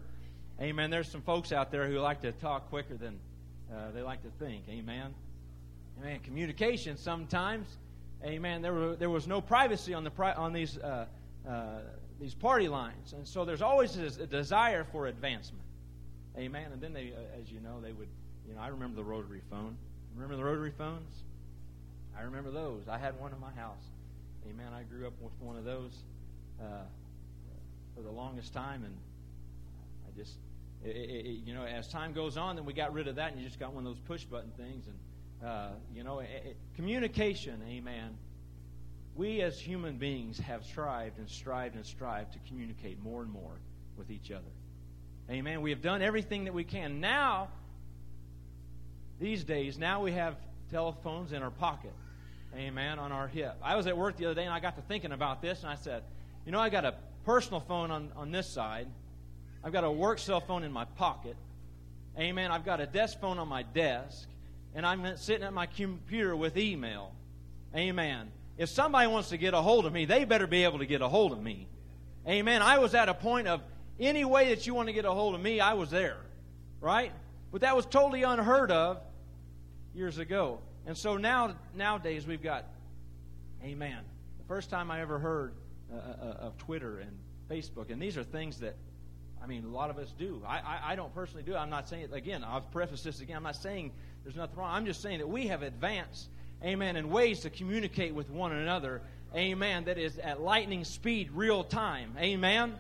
Amen. 0.60 0.90
There's 0.90 1.12
some 1.12 1.22
folks 1.22 1.52
out 1.52 1.72
there 1.72 1.88
who 1.88 2.00
like 2.00 2.22
to 2.22 2.32
talk 2.32 2.70
quicker 2.70 2.96
than 2.96 3.20
uh, 3.72 3.92
they 3.94 4.02
like 4.02 4.24
to 4.24 4.30
think. 4.44 4.64
Amen. 4.70 5.14
Amen. 6.00 6.20
Communication 6.22 6.98
sometimes. 6.98 7.68
Amen. 8.24 8.62
There, 8.62 8.74
were, 8.74 8.96
there 8.96 9.10
was 9.10 9.28
no 9.28 9.42
privacy 9.42 9.94
on 9.94 10.04
the 10.04 10.10
pri- 10.10 10.34
on 10.34 10.54
these 10.54 10.78
uh, 10.78 11.06
uh, 11.48 11.80
these 12.20 12.34
party 12.34 12.68
lines, 12.68 13.14
and 13.14 13.28
so 13.28 13.46
there's 13.46 13.62
always 13.62 13.96
a 13.98 14.26
desire 14.26 14.86
for 14.86 15.08
advancement. 15.08 15.64
Amen. 16.38 16.72
And 16.72 16.82
then 16.82 16.94
they, 16.94 17.12
uh, 17.12 17.42
as 17.42 17.52
you 17.52 17.60
know, 17.60 17.80
they 17.82 17.92
would. 17.92 18.08
You 18.48 18.56
know, 18.56 18.62
I 18.62 18.70
remember 18.70 18.96
the 18.96 19.04
rotary 19.04 19.42
phone. 19.50 19.76
Remember 20.16 20.36
the 20.36 20.44
rotary 20.44 20.72
phones? 20.78 21.24
I 22.18 22.24
remember 22.24 22.52
those. 22.52 22.88
I 22.88 22.98
had 22.98 23.20
one 23.20 23.34
in 23.34 23.40
my 23.40 23.52
house. 23.52 23.84
Amen. 24.50 24.68
I 24.74 24.84
grew 24.84 25.06
up 25.06 25.14
with 25.22 25.34
one 25.40 25.58
of 25.58 25.66
those. 25.66 25.92
For 27.96 28.02
the 28.02 28.12
longest 28.12 28.54
time, 28.54 28.84
and 28.84 28.96
I 30.08 30.20
just, 30.20 30.34
it, 30.84 30.96
it, 30.96 31.26
you 31.46 31.54
know, 31.54 31.64
as 31.64 31.88
time 31.88 32.14
goes 32.14 32.36
on, 32.38 32.58
then 32.58 32.66
we 32.66 32.74
got 32.74 32.94
rid 32.94 33.08
of 33.08 33.16
that, 33.16 33.32
and 33.32 33.40
you 33.40 33.48
just 33.48 33.60
got 33.60 33.74
one 33.74 33.86
of 33.88 33.94
those 33.94 34.04
push 34.06 34.24
button 34.26 34.52
things, 34.58 34.86
and 34.88 35.50
uh, 35.50 35.70
you 35.94 36.04
know, 36.04 36.20
it, 36.20 36.58
communication, 36.76 37.62
amen. 37.70 38.18
We 39.16 39.42
as 39.42 39.60
human 39.60 39.98
beings 39.98 40.38
have 40.40 40.66
strived 40.66 41.20
and 41.20 41.30
strived 41.30 41.76
and 41.76 41.86
strived 41.86 42.34
to 42.34 42.40
communicate 42.50 43.02
more 43.02 43.22
and 43.22 43.32
more 43.32 43.60
with 43.98 44.12
each 44.12 44.30
other. 44.32 44.44
Amen. 45.30 45.62
We 45.62 45.70
have 45.72 45.82
done 45.82 46.02
everything 46.02 46.46
that 46.46 46.54
we 46.54 46.64
can. 46.64 47.00
Now, 47.00 47.48
these 49.20 49.44
days, 49.44 49.78
now 49.78 50.02
we 50.04 50.12
have 50.12 50.36
telephones 50.70 51.32
in 51.32 51.42
our 51.42 51.52
pocket. 51.52 51.94
Amen. 52.56 53.00
On 53.00 53.12
our 53.12 53.28
hip. 53.28 53.56
I 53.64 53.76
was 53.76 53.88
at 53.88 53.98
work 53.98 54.18
the 54.18 54.26
other 54.26 54.36
day 54.36 54.44
and 54.44 54.54
I 54.54 54.60
got 54.60 54.76
to 54.76 54.82
thinking 54.84 55.12
about 55.12 55.42
this 55.42 55.62
and 55.62 55.70
I 55.70 55.76
said, 55.76 56.04
you 56.46 56.52
know, 56.52 56.60
I 56.60 56.70
got 56.70 56.86
a 56.86 56.94
personal 57.26 57.60
phone 57.60 57.92
on, 57.92 58.12
on 58.16 58.32
this 58.32 58.48
side. 58.48 58.88
I've 59.64 59.74
got 59.74 59.84
a 59.84 59.92
work 59.92 60.20
cell 60.20 60.40
phone 60.40 60.64
in 60.64 60.72
my 60.72 60.86
pocket. 60.86 61.36
Amen. 62.18 62.52
I've 62.52 62.64
got 62.64 62.80
a 62.80 62.86
desk 62.86 63.20
phone 63.20 63.40
on 63.40 63.48
my 63.48 63.64
desk. 63.64 64.28
And 64.76 64.86
I'm 64.86 65.18
sitting 65.18 65.44
at 65.44 65.54
my 65.54 65.66
computer 65.66 66.36
with 66.36 66.58
email. 66.58 67.12
Amen. 67.76 68.32
If 68.58 68.70
somebody 68.70 69.08
wants 69.08 69.30
to 69.30 69.38
get 69.38 69.54
a 69.54 69.62
hold 69.62 69.86
of 69.86 69.94
me, 69.94 70.06
they 70.06 70.24
better 70.24 70.48
be 70.48 70.64
able 70.64 70.80
to 70.80 70.86
get 70.86 71.02
a 71.02 71.08
hold 71.08 71.32
of 71.32 71.42
me. 71.42 71.68
Amen. 72.28 72.62
I 72.62 72.78
was 72.78 72.94
at 72.94 73.10
a 73.10 73.14
point 73.14 73.48
of 73.48 73.62
any 74.00 74.24
way 74.24 74.50
that 74.50 74.68
you 74.68 74.74
want 74.74 74.88
to 74.88 74.94
get 74.94 75.06
a 75.06 75.12
hold 75.12 75.36
of 75.36 75.42
me, 75.42 75.60
I 75.60 75.74
was 75.74 75.90
there. 75.90 76.18
Right? 76.80 77.12
But 77.52 77.62
that 77.62 77.76
was 77.76 77.86
totally 77.86 78.24
unheard 78.24 78.72
of 78.72 79.00
years 79.94 80.18
ago. 80.18 80.60
And 80.86 80.98
so 80.98 81.18
now 81.18 81.56
nowadays 81.74 82.28
we've 82.28 82.44
got 82.44 82.66
Amen. 83.64 83.98
The 84.38 84.44
first 84.48 84.70
time 84.70 84.92
I 84.92 85.02
ever 85.02 85.18
heard 85.18 85.54
uh, 85.94 85.98
uh, 85.98 86.48
of 86.48 86.58
Twitter 86.58 87.00
and 87.00 87.12
Facebook. 87.50 87.92
And 87.92 88.02
these 88.02 88.18
are 88.18 88.24
things 88.24 88.60
that, 88.60 88.76
I 89.42 89.46
mean, 89.46 89.64
a 89.64 89.68
lot 89.68 89.90
of 89.90 89.98
us 89.98 90.12
do. 90.18 90.42
I, 90.46 90.58
I, 90.58 90.80
I 90.92 90.96
don't 90.96 91.14
personally 91.14 91.44
do 91.44 91.54
it. 91.54 91.58
I'm 91.58 91.70
not 91.70 91.88
saying, 91.88 92.04
it 92.04 92.14
again, 92.14 92.44
I've 92.44 92.72
prefaced 92.72 93.04
this 93.04 93.22
again. 93.22 93.38
I'm 93.38 93.44
not 93.44 93.56
saying 93.56 93.92
there's 94.24 94.36
nothing 94.36 94.58
wrong. 94.58 94.74
I'm 94.74 94.86
just 94.86 95.02
saying 95.02 95.20
that 95.20 95.28
we 95.28 95.48
have 95.48 95.62
advanced, 95.62 96.28
amen, 96.64 96.96
in 96.96 97.12
ways 97.12 97.42
to 97.42 97.52
communicate 97.52 98.16
with 98.16 98.32
one 98.32 98.52
another, 98.52 99.02
amen, 99.36 99.86
that 99.86 100.00
is 100.00 100.18
at 100.18 100.42
lightning 100.42 100.84
speed, 100.84 101.30
real 101.34 101.64
time. 101.64 102.16
Amen. 102.18 102.74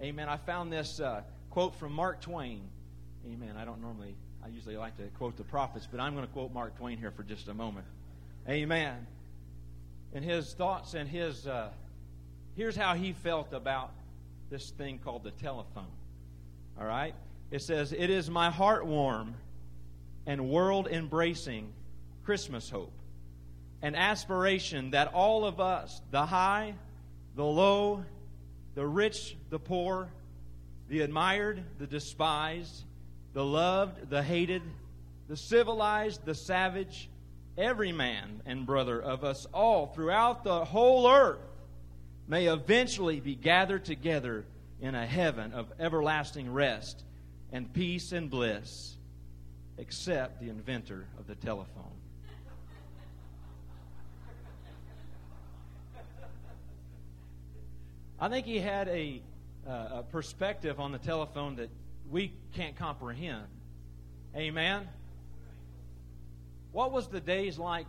Amen. 0.00 0.28
I 0.28 0.38
found 0.38 0.72
this 0.72 1.00
uh, 1.00 1.20
quote 1.50 1.74
from 1.74 1.92
Mark 1.92 2.22
Twain. 2.22 2.62
Amen. 3.26 3.56
I 3.58 3.66
don't 3.66 3.82
normally, 3.82 4.14
I 4.42 4.48
usually 4.48 4.78
like 4.78 4.96
to 4.96 5.04
quote 5.18 5.36
the 5.36 5.44
prophets, 5.44 5.86
but 5.90 6.00
I'm 6.00 6.14
going 6.14 6.26
to 6.26 6.32
quote 6.32 6.52
Mark 6.54 6.78
Twain 6.78 6.96
here 6.96 7.10
for 7.10 7.22
just 7.22 7.48
a 7.48 7.54
moment. 7.54 7.86
Amen 8.48 9.06
and 10.14 10.24
his 10.24 10.54
thoughts 10.54 10.94
and 10.94 11.08
his 11.08 11.46
uh, 11.46 11.68
here's 12.56 12.76
how 12.76 12.94
he 12.94 13.12
felt 13.12 13.52
about 13.52 13.90
this 14.50 14.70
thing 14.70 14.98
called 14.98 15.24
the 15.24 15.32
telephone. 15.32 15.90
All 16.78 16.86
right? 16.86 17.14
It 17.50 17.62
says, 17.62 17.92
It 17.92 18.10
is 18.10 18.30
my 18.30 18.50
heart 18.50 18.86
warm 18.86 19.34
and 20.26 20.48
world 20.48 20.88
embracing 20.88 21.72
Christmas 22.24 22.70
hope, 22.70 22.92
an 23.82 23.94
aspiration 23.94 24.92
that 24.92 25.12
all 25.12 25.44
of 25.44 25.60
us, 25.60 26.00
the 26.10 26.24
high, 26.24 26.74
the 27.36 27.44
low, 27.44 28.04
the 28.74 28.86
rich, 28.86 29.36
the 29.50 29.58
poor, 29.58 30.08
the 30.88 31.00
admired, 31.00 31.62
the 31.78 31.86
despised, 31.86 32.84
the 33.32 33.44
loved, 33.44 34.10
the 34.10 34.22
hated, 34.22 34.62
the 35.28 35.36
civilized, 35.36 36.24
the 36.24 36.34
savage, 36.34 37.08
every 37.56 37.92
man 37.92 38.42
and 38.46 38.66
brother 38.66 39.00
of 39.00 39.24
us 39.24 39.46
all 39.52 39.86
throughout 39.86 40.44
the 40.44 40.64
whole 40.64 41.10
earth 41.10 41.38
may 42.26 42.46
eventually 42.46 43.20
be 43.20 43.34
gathered 43.34 43.84
together 43.84 44.44
in 44.80 44.94
a 44.94 45.06
heaven 45.06 45.52
of 45.52 45.72
everlasting 45.78 46.52
rest 46.52 47.04
and 47.52 47.72
peace 47.72 48.12
and 48.12 48.30
bliss, 48.30 48.96
except 49.78 50.40
the 50.40 50.48
inventor 50.48 51.04
of 51.18 51.26
the 51.26 51.34
telephone. 51.36 51.84
I 58.18 58.28
think 58.28 58.46
he 58.46 58.58
had 58.58 58.88
a, 58.88 59.20
uh, 59.68 59.88
a 59.92 60.02
perspective 60.02 60.80
on 60.80 60.92
the 60.92 60.98
telephone 60.98 61.56
that 61.56 61.68
we 62.10 62.32
can't 62.54 62.76
comprehend. 62.76 63.46
Amen. 64.34 64.88
What 66.74 66.90
was 66.90 67.06
the 67.06 67.20
days 67.20 67.56
like 67.56 67.86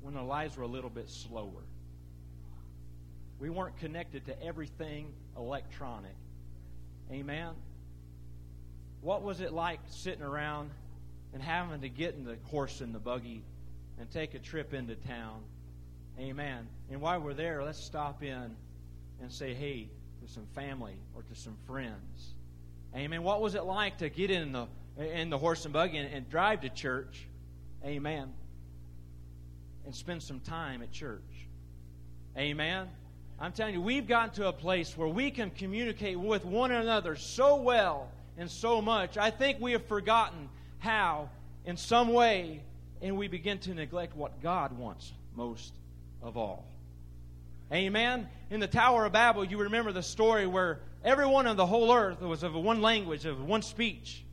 when 0.00 0.14
the 0.14 0.22
lives 0.22 0.56
were 0.56 0.64
a 0.64 0.68
little 0.68 0.90
bit 0.90 1.08
slower? 1.08 1.62
We 3.38 3.48
weren't 3.48 3.76
connected 3.76 4.26
to 4.26 4.42
everything 4.42 5.12
electronic. 5.36 6.16
Amen. 7.12 7.50
What 9.02 9.22
was 9.22 9.40
it 9.40 9.52
like 9.52 9.78
sitting 9.90 10.24
around 10.24 10.70
and 11.32 11.40
having 11.40 11.80
to 11.82 11.88
get 11.88 12.16
in 12.16 12.24
the 12.24 12.36
horse 12.50 12.80
and 12.80 12.92
the 12.92 12.98
buggy 12.98 13.44
and 14.00 14.10
take 14.10 14.34
a 14.34 14.40
trip 14.40 14.74
into 14.74 14.96
town? 14.96 15.40
Amen. 16.18 16.66
And 16.90 17.00
while 17.00 17.20
we're 17.20 17.34
there, 17.34 17.62
let's 17.62 17.78
stop 17.78 18.24
in 18.24 18.56
and 19.22 19.30
say 19.30 19.54
hey 19.54 19.86
to 20.26 20.32
some 20.32 20.46
family 20.56 20.96
or 21.14 21.22
to 21.22 21.36
some 21.36 21.56
friends. 21.68 22.34
Amen. 22.96 23.22
What 23.22 23.40
was 23.40 23.54
it 23.54 23.62
like 23.62 23.98
to 23.98 24.08
get 24.08 24.32
in 24.32 24.50
the 24.50 24.66
in 24.98 25.30
the 25.30 25.38
horse 25.38 25.64
and 25.66 25.72
buggy 25.72 25.98
and, 25.98 26.12
and 26.12 26.28
drive 26.28 26.62
to 26.62 26.68
church? 26.68 27.27
Amen. 27.84 28.32
And 29.84 29.94
spend 29.94 30.22
some 30.22 30.40
time 30.40 30.82
at 30.82 30.92
church. 30.92 31.22
Amen. 32.36 32.88
I'm 33.40 33.52
telling 33.52 33.74
you, 33.74 33.80
we've 33.80 34.06
gotten 34.06 34.34
to 34.36 34.48
a 34.48 34.52
place 34.52 34.96
where 34.96 35.08
we 35.08 35.30
can 35.30 35.50
communicate 35.50 36.18
with 36.18 36.44
one 36.44 36.72
another 36.72 37.16
so 37.16 37.56
well 37.56 38.08
and 38.36 38.50
so 38.50 38.82
much. 38.82 39.16
I 39.16 39.30
think 39.30 39.60
we 39.60 39.72
have 39.72 39.86
forgotten 39.86 40.48
how, 40.78 41.30
in 41.64 41.76
some 41.76 42.12
way, 42.12 42.60
and 43.00 43.16
we 43.16 43.28
begin 43.28 43.58
to 43.60 43.74
neglect 43.74 44.16
what 44.16 44.42
God 44.42 44.76
wants 44.76 45.12
most 45.36 45.72
of 46.22 46.36
all. 46.36 46.64
Amen. 47.72 48.28
In 48.50 48.60
the 48.60 48.66
Tower 48.66 49.04
of 49.04 49.12
Babel, 49.12 49.44
you 49.44 49.58
remember 49.58 49.92
the 49.92 50.02
story 50.02 50.46
where 50.46 50.80
everyone 51.04 51.46
on 51.46 51.56
the 51.56 51.66
whole 51.66 51.92
earth 51.92 52.20
was 52.20 52.42
of 52.42 52.54
one 52.54 52.82
language, 52.82 53.24
of 53.24 53.44
one 53.44 53.62
speech. 53.62 54.24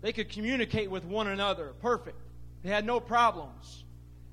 They 0.00 0.12
could 0.12 0.28
communicate 0.28 0.90
with 0.90 1.04
one 1.04 1.26
another. 1.26 1.72
Perfect. 1.80 2.16
They 2.62 2.70
had 2.70 2.84
no 2.84 3.00
problems. 3.00 3.84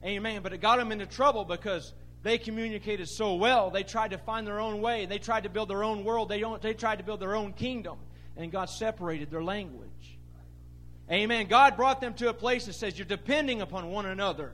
Amen. 0.03 0.41
But 0.41 0.53
it 0.53 0.62
got 0.62 0.77
them 0.77 0.91
into 0.91 1.05
trouble 1.05 1.46
because 1.46 1.94
they 2.24 2.38
communicated 2.38 3.08
so 3.08 3.36
well. 3.36 3.70
They 3.70 3.84
tried 3.84 4.12
to 4.12 4.17
find 4.17 4.48
their 4.48 4.60
own 4.60 4.82
way. 4.82 5.05
They 5.05 5.20
tried 5.20 5.44
to 5.44 5.50
build 5.50 5.70
their 5.70 5.84
own 5.84 6.03
world. 6.03 6.29
They, 6.29 6.39
don't, 6.39 6.62
they 6.62 6.74
tried 6.74 6.98
to 6.98 7.03
build 7.03 7.20
their 7.20 7.36
own 7.36 7.53
kingdom. 7.53 7.98
And 8.38 8.51
God 8.51 8.65
separated 8.65 9.32
their 9.32 9.44
language. 9.44 9.89
Amen. 11.12 11.48
God 11.48 11.77
brought 11.77 12.01
them 12.01 12.15
to 12.15 12.29
a 12.29 12.34
place 12.34 12.65
that 12.65 12.74
says 12.74 12.98
you're 12.98 13.05
depending 13.05 13.62
upon 13.62 13.91
one 13.91 14.05
another. 14.08 14.51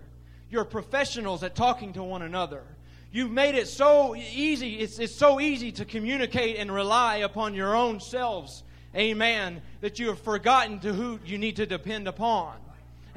You're 0.49 0.65
professionals 0.65 1.43
at 1.43 1.55
talking 1.55 1.93
to 1.93 2.03
one 2.03 2.21
another. 2.21 2.63
You've 3.11 3.31
made 3.31 3.55
it 3.55 3.67
so 3.67 4.15
easy. 4.15 4.79
It's, 4.79 4.99
it's 4.99 5.15
so 5.15 5.39
easy 5.39 5.71
to 5.73 5.85
communicate 5.85 6.57
and 6.57 6.71
rely 6.71 7.17
upon 7.17 7.53
your 7.53 7.75
own 7.75 7.99
selves. 7.99 8.63
Amen. 8.95 9.61
That 9.79 9.99
you 9.99 10.07
have 10.09 10.19
forgotten 10.19 10.79
to 10.79 10.93
who 10.93 11.19
you 11.25 11.37
need 11.37 11.55
to 11.55 11.65
depend 11.65 12.07
upon. 12.07 12.55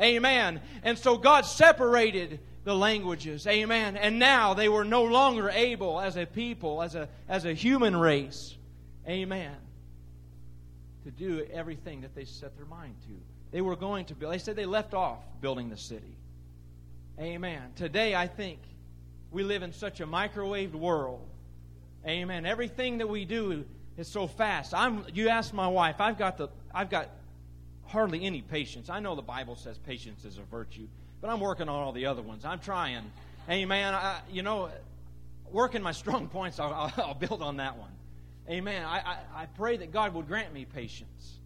Amen. 0.00 0.60
And 0.82 0.98
so 0.98 1.16
God 1.16 1.42
separated 1.46 2.40
the 2.64 2.74
languages. 2.74 3.46
Amen. 3.46 3.96
And 3.96 4.18
now 4.18 4.54
they 4.54 4.68
were 4.68 4.84
no 4.84 5.04
longer 5.04 5.50
able 5.50 6.00
as 6.00 6.16
a 6.16 6.26
people, 6.26 6.82
as 6.82 6.94
a, 6.94 7.08
as 7.28 7.44
a 7.44 7.52
human 7.52 7.96
race. 7.96 8.56
Amen. 9.06 9.54
To 11.04 11.10
do 11.10 11.46
everything 11.52 12.00
that 12.00 12.14
they 12.14 12.24
set 12.24 12.56
their 12.56 12.66
mind 12.66 12.94
to. 13.06 13.14
They 13.52 13.60
were 13.60 13.76
going 13.76 14.06
to 14.06 14.14
build. 14.14 14.32
They 14.32 14.38
said 14.38 14.56
they 14.56 14.66
left 14.66 14.94
off 14.94 15.18
building 15.40 15.68
the 15.68 15.76
city. 15.76 16.16
Amen. 17.20 17.62
Today, 17.76 18.14
I 18.14 18.26
think 18.26 18.58
we 19.30 19.44
live 19.44 19.62
in 19.62 19.72
such 19.72 20.00
a 20.00 20.06
microwaved 20.06 20.72
world. 20.72 21.20
Amen. 22.06 22.46
Everything 22.46 22.98
that 22.98 23.08
we 23.08 23.24
do 23.24 23.64
is 23.96 24.08
so 24.08 24.26
fast. 24.26 24.74
I'm 24.74 25.04
you 25.12 25.28
ask 25.28 25.54
my 25.54 25.68
wife, 25.68 26.00
I've 26.00 26.18
got 26.18 26.36
the 26.36 26.48
I've 26.74 26.90
got 26.90 27.08
hardly 27.94 28.26
any 28.26 28.42
patience. 28.42 28.90
I 28.90 29.00
know 29.00 29.14
the 29.14 29.22
Bible 29.22 29.56
says 29.56 29.78
patience 29.78 30.24
is 30.26 30.36
a 30.36 30.42
virtue, 30.42 30.86
but 31.22 31.30
I'm 31.30 31.40
working 31.40 31.68
on 31.68 31.82
all 31.82 31.92
the 31.92 32.06
other 32.06 32.20
ones. 32.20 32.44
I'm 32.44 32.58
trying. 32.58 33.04
Amen. 33.48 33.94
I, 33.94 34.20
you 34.30 34.42
know, 34.42 34.68
working 35.50 35.80
my 35.80 35.92
strong 35.92 36.28
points, 36.28 36.60
I'll, 36.60 36.74
I'll, 36.74 36.92
I'll 36.98 37.14
build 37.14 37.40
on 37.40 37.56
that 37.58 37.78
one. 37.78 37.92
Amen. 38.50 38.84
I, 38.84 38.98
I, 38.98 39.16
I 39.42 39.46
pray 39.46 39.78
that 39.78 39.92
God 39.92 40.12
would 40.12 40.28
grant 40.28 40.52
me 40.52 40.66
patience. 40.66 41.38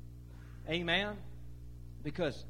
Amen. 0.68 1.16
Because 2.02 2.44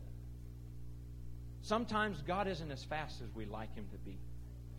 sometimes 1.62 2.22
God 2.22 2.48
isn't 2.48 2.70
as 2.70 2.84
fast 2.84 3.20
as 3.20 3.34
we 3.34 3.44
like 3.44 3.74
Him 3.74 3.84
to 3.92 3.98
be. 3.98 4.16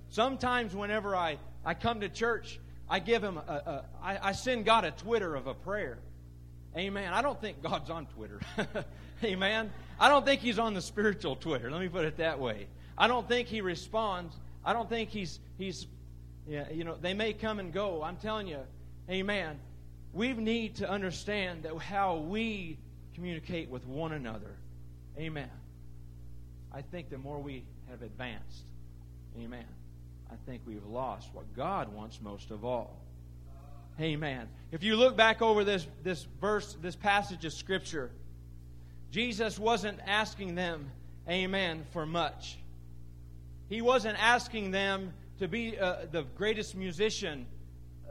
Sometimes, 0.09 0.75
whenever 0.75 1.15
I, 1.15 1.37
I 1.63 1.75
come 1.75 1.99
to 1.99 2.09
church, 2.09 2.59
I 2.89 2.99
give 2.99 3.23
him 3.23 3.37
a, 3.37 3.41
a 3.51 3.85
I, 4.01 4.29
I 4.29 4.31
send 4.31 4.65
God 4.65 4.85
a 4.85 4.91
Twitter 4.91 5.35
of 5.35 5.45
a 5.45 5.53
prayer. 5.53 5.99
Amen. 6.77 7.13
I 7.13 7.21
don't 7.21 7.39
think 7.41 7.61
God's 7.61 7.89
on 7.89 8.05
Twitter. 8.07 8.39
Amen. 9.23 9.71
I 9.99 10.07
don't 10.07 10.25
think 10.25 10.41
he's 10.41 10.59
on 10.59 10.73
the 10.73 10.81
spiritual 10.81 11.35
Twitter. 11.35 11.71
Let 11.71 11.81
me 11.81 11.89
put 11.89 12.05
it 12.05 12.17
that 12.17 12.39
way. 12.39 12.67
I 12.97 13.07
don't 13.07 13.27
think 13.27 13.47
he 13.47 13.61
responds. 13.61 14.35
I 14.63 14.73
don't 14.73 14.89
think 14.89 15.09
he's 15.09 15.39
he's 15.57 15.87
yeah, 16.47 16.65
you 16.71 16.83
know, 16.83 16.95
they 16.99 17.13
may 17.13 17.33
come 17.33 17.59
and 17.59 17.71
go. 17.71 18.01
I'm 18.03 18.17
telling 18.17 18.47
you, 18.47 18.59
amen. 19.09 19.59
We 20.13 20.33
need 20.33 20.77
to 20.77 20.89
understand 20.89 21.63
that 21.63 21.77
how 21.77 22.17
we 22.17 22.77
communicate 23.13 23.69
with 23.69 23.85
one 23.85 24.13
another. 24.13 24.55
Amen. 25.17 25.49
I 26.73 26.81
think 26.81 27.09
the 27.09 27.17
more 27.17 27.39
we 27.39 27.63
have 27.89 28.01
advanced, 28.01 28.63
amen. 29.39 29.65
I 30.31 30.35
think 30.47 30.61
we've 30.65 30.85
lost 30.85 31.29
what 31.33 31.55
God 31.55 31.93
wants 31.93 32.19
most 32.21 32.51
of 32.51 32.65
all. 32.65 32.97
Amen. 33.99 34.47
If 34.71 34.81
you 34.81 34.95
look 34.95 35.17
back 35.17 35.41
over 35.41 35.65
this, 35.65 35.85
this 36.03 36.25
verse, 36.39 36.77
this 36.81 36.95
passage 36.95 37.43
of 37.43 37.51
Scripture, 37.51 38.11
Jesus 39.11 39.59
wasn't 39.59 39.99
asking 40.07 40.55
them, 40.55 40.89
amen, 41.27 41.85
for 41.91 42.05
much. 42.05 42.57
He 43.67 43.81
wasn't 43.81 44.17
asking 44.17 44.71
them 44.71 45.11
to 45.39 45.49
be 45.49 45.77
uh, 45.77 46.05
the 46.11 46.23
greatest 46.37 46.75
musician, 46.75 47.45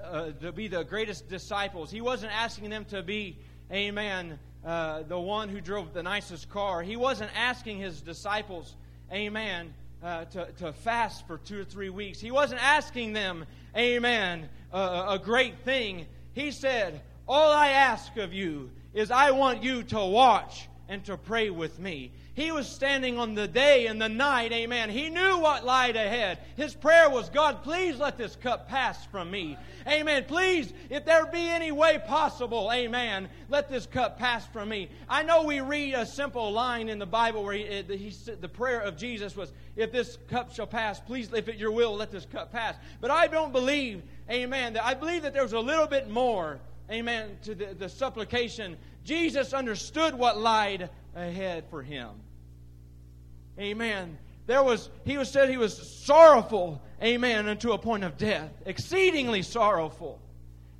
uh, 0.05 0.33
to 0.43 0.53
be 0.53 0.69
the 0.69 0.83
greatest 0.83 1.29
disciples. 1.29 1.91
He 1.91 2.03
wasn't 2.03 2.33
asking 2.33 2.69
them 2.69 2.85
to 2.87 3.03
be, 3.03 3.39
amen, 3.73 4.39
uh, 4.67 5.05
the 5.05 5.19
one 5.19 5.49
who 5.49 5.61
drove 5.61 5.95
the 5.95 6.03
nicest 6.03 6.51
car. 6.51 6.83
He 6.83 6.97
wasn't 6.97 7.31
asking 7.35 7.79
his 7.79 8.03
disciples, 8.03 8.77
amen, 9.11 9.73
uh, 10.03 10.25
to, 10.27 10.47
to 10.59 10.73
fast 10.73 11.27
for 11.27 11.39
two 11.39 11.61
or 11.61 11.65
three 11.65 11.91
weeks. 11.91 12.21
He 12.21 12.31
wasn't 12.31 12.63
asking 12.63 13.13
them, 13.13 13.45
amen, 13.77 14.49
uh, 14.73 15.07
a 15.09 15.19
great 15.19 15.59
thing. 15.61 16.07
He 16.33 16.51
said, 16.51 17.01
All 17.27 17.51
I 17.51 17.69
ask 17.69 18.17
of 18.17 18.33
you 18.33 18.71
is 18.95 19.11
I 19.11 19.33
want 19.33 19.63
you 19.63 19.83
to 19.85 19.99
watch 19.99 20.69
and 20.89 21.05
to 21.05 21.17
pray 21.17 21.51
with 21.51 21.79
me. 21.79 22.13
He 22.39 22.53
was 22.53 22.69
standing 22.69 23.19
on 23.19 23.35
the 23.35 23.49
day 23.49 23.89
and 23.89 24.01
the 24.01 24.09
night, 24.09 24.53
amen. 24.53 24.91
He 24.91 25.11
knew 25.11 25.39
what 25.39 25.67
lied 25.67 25.97
ahead. 25.97 26.39
His 26.57 26.73
prayer 26.73 27.11
was, 27.11 27.29
God, 27.31 27.65
please 27.65 27.99
let 27.99 28.17
this 28.17 28.37
cup 28.37 28.69
pass 28.69 29.05
from 29.07 29.29
me. 29.29 29.57
Amen. 29.89 30.25
Please, 30.29 30.73
if 30.89 31.05
there 31.05 31.27
be 31.27 31.49
any 31.49 31.73
way 31.73 32.01
possible, 32.07 32.71
amen, 32.73 33.29
let 33.49 33.69
this 33.69 33.87
cup 33.87 34.21
pass 34.21 34.47
from 34.47 34.69
me. 34.69 34.89
I 35.09 35.25
know 35.25 35.43
we 35.43 35.61
read 35.61 35.95
a 35.95 36.07
simple 36.07 36.53
line 36.53 36.89
in 36.89 37.01
the 37.01 37.07
Bible 37.07 37.43
where 37.43 37.55
he, 37.55 37.83
he, 37.83 38.15
the 38.41 38.49
prayer 38.49 38.83
of 38.83 38.97
Jesus 38.97 39.35
was, 39.35 39.53
if 39.75 39.91
this 39.91 40.17
cup 40.29 40.55
shall 40.55 40.69
pass, 40.69 41.01
please, 41.01 41.33
if 41.33 41.49
it 41.49 41.57
your 41.57 41.73
will, 41.73 41.97
let 41.97 42.13
this 42.13 42.25
cup 42.25 42.53
pass. 42.53 42.77
But 43.01 43.11
I 43.11 43.27
don't 43.27 43.51
believe, 43.51 44.01
amen, 44.31 44.75
that 44.75 44.85
I 44.85 44.95
believe 44.95 45.23
that 45.23 45.35
there's 45.35 45.55
a 45.55 45.61
little 45.61 45.89
bit 45.89 46.09
more, 46.09 46.61
amen, 46.89 47.37
to 47.43 47.57
the, 47.57 47.75
the 47.75 47.89
supplication. 47.89 48.77
Jesus 49.03 49.53
understood 49.53 50.15
what 50.15 50.39
lied 50.39 50.89
ahead 51.17 51.65
for 51.69 51.83
him. 51.83 52.11
Amen. 53.59 54.19
There 54.47 54.63
was, 54.63 54.89
he 55.05 55.19
was 55.19 55.31
said 55.31 55.51
he 55.51 55.57
was 55.57 55.77
sorrowful, 55.77 56.81
amen, 57.03 57.49
unto 57.49 57.73
a 57.73 57.79
point 57.79 58.05
of 58.05 58.17
death. 58.17 58.51
Exceedingly 58.65 59.43
sorrowful. 59.43 60.21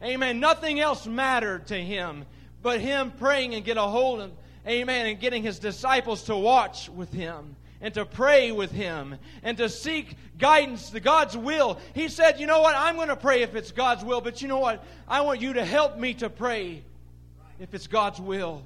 Amen. 0.03 0.41
Nothing 0.41 0.81
else 0.81 1.07
mattered 1.07 1.67
to 1.69 1.77
him 1.77 2.25
but 2.63 2.81
him 2.81 3.13
praying 3.13 3.55
and 3.55 3.65
get 3.65 3.77
a 3.77 3.83
hold 3.83 4.21
of, 4.21 4.33
amen, 4.67 5.07
and 5.07 5.21
getting 5.21 5.43
his 5.43 5.59
disciples 5.59 6.25
to 6.25 6.37
watch 6.37 6.89
with 6.91 7.13
him 7.13 7.57
and 7.81 7.95
to 7.95 8.05
pray 8.05 8.51
with 8.51 8.73
him 8.73 9.17
and 9.43 9.57
to 9.59 9.69
seek 9.69 10.17
guidance 10.37 10.91
to 10.91 11.01
God's 11.01 11.37
will. 11.37 11.79
He 11.95 12.09
said, 12.09 12.41
You 12.41 12.47
know 12.47 12.61
what? 12.61 12.75
I'm 12.77 12.97
going 12.97 13.09
to 13.09 13.17
pray 13.17 13.43
if 13.43 13.55
it's 13.55 13.71
God's 13.71 14.05
will, 14.05 14.21
but 14.21 14.43
you 14.43 14.49
know 14.49 14.59
what? 14.59 14.85
I 15.07 15.21
want 15.21 15.41
you 15.41 15.55
to 15.55 15.65
help 15.65 15.97
me 15.97 16.15
to 16.15 16.29
pray 16.29 16.83
if 17.61 17.73
it's 17.75 17.87
God's 17.87 18.21
will. 18.21 18.63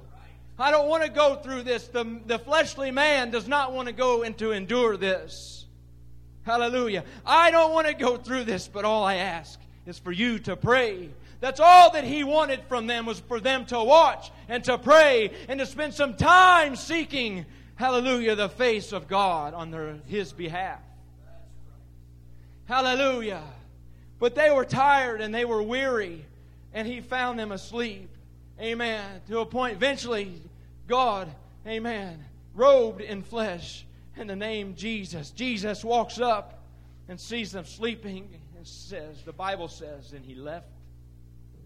I 0.57 0.71
don't 0.71 0.87
want 0.87 1.03
to 1.03 1.09
go 1.09 1.35
through 1.35 1.63
this. 1.63 1.87
The, 1.87 2.19
the 2.25 2.37
fleshly 2.37 2.91
man 2.91 3.31
does 3.31 3.47
not 3.47 3.73
want 3.73 3.87
to 3.87 3.93
go 3.93 4.23
and 4.23 4.37
to 4.37 4.51
endure 4.51 4.97
this. 4.97 5.65
Hallelujah. 6.43 7.03
I 7.25 7.51
don't 7.51 7.73
want 7.73 7.87
to 7.87 7.93
go 7.93 8.17
through 8.17 8.43
this, 8.43 8.67
but 8.67 8.85
all 8.85 9.03
I 9.03 9.15
ask 9.15 9.59
is 9.85 9.97
for 9.97 10.11
you 10.11 10.39
to 10.39 10.55
pray. 10.55 11.09
That's 11.39 11.59
all 11.59 11.91
that 11.91 12.03
he 12.03 12.23
wanted 12.23 12.61
from 12.69 12.87
them 12.87 13.05
was 13.05 13.19
for 13.19 13.39
them 13.39 13.65
to 13.65 13.83
watch 13.83 14.31
and 14.47 14.63
to 14.65 14.77
pray 14.77 15.31
and 15.47 15.59
to 15.59 15.65
spend 15.65 15.93
some 15.93 16.15
time 16.15 16.75
seeking, 16.75 17.45
hallelujah, 17.75 18.35
the 18.35 18.49
face 18.49 18.93
of 18.93 19.07
God 19.07 19.53
on 19.53 19.71
their, 19.71 19.95
his 20.05 20.31
behalf. 20.31 20.79
Hallelujah. 22.65 23.43
But 24.19 24.35
they 24.35 24.51
were 24.51 24.65
tired 24.65 25.19
and 25.19 25.35
they 25.35 25.43
were 25.43 25.61
weary, 25.61 26.23
and 26.73 26.87
he 26.87 27.01
found 27.01 27.37
them 27.37 27.51
asleep. 27.51 28.09
Amen. 28.59 29.21
To 29.27 29.39
a 29.39 29.45
point, 29.45 29.75
eventually, 29.75 30.41
God, 30.87 31.29
amen, 31.67 32.23
robed 32.53 33.01
in 33.01 33.23
flesh 33.23 33.85
in 34.15 34.27
the 34.27 34.35
name 34.35 34.75
Jesus. 34.75 35.31
Jesus 35.31 35.83
walks 35.83 36.19
up 36.19 36.63
and 37.07 37.19
sees 37.19 37.51
them 37.51 37.65
sleeping 37.65 38.29
and 38.55 38.67
says, 38.67 39.21
the 39.23 39.33
Bible 39.33 39.67
says, 39.67 40.13
and 40.13 40.23
he 40.23 40.35
left 40.35 40.67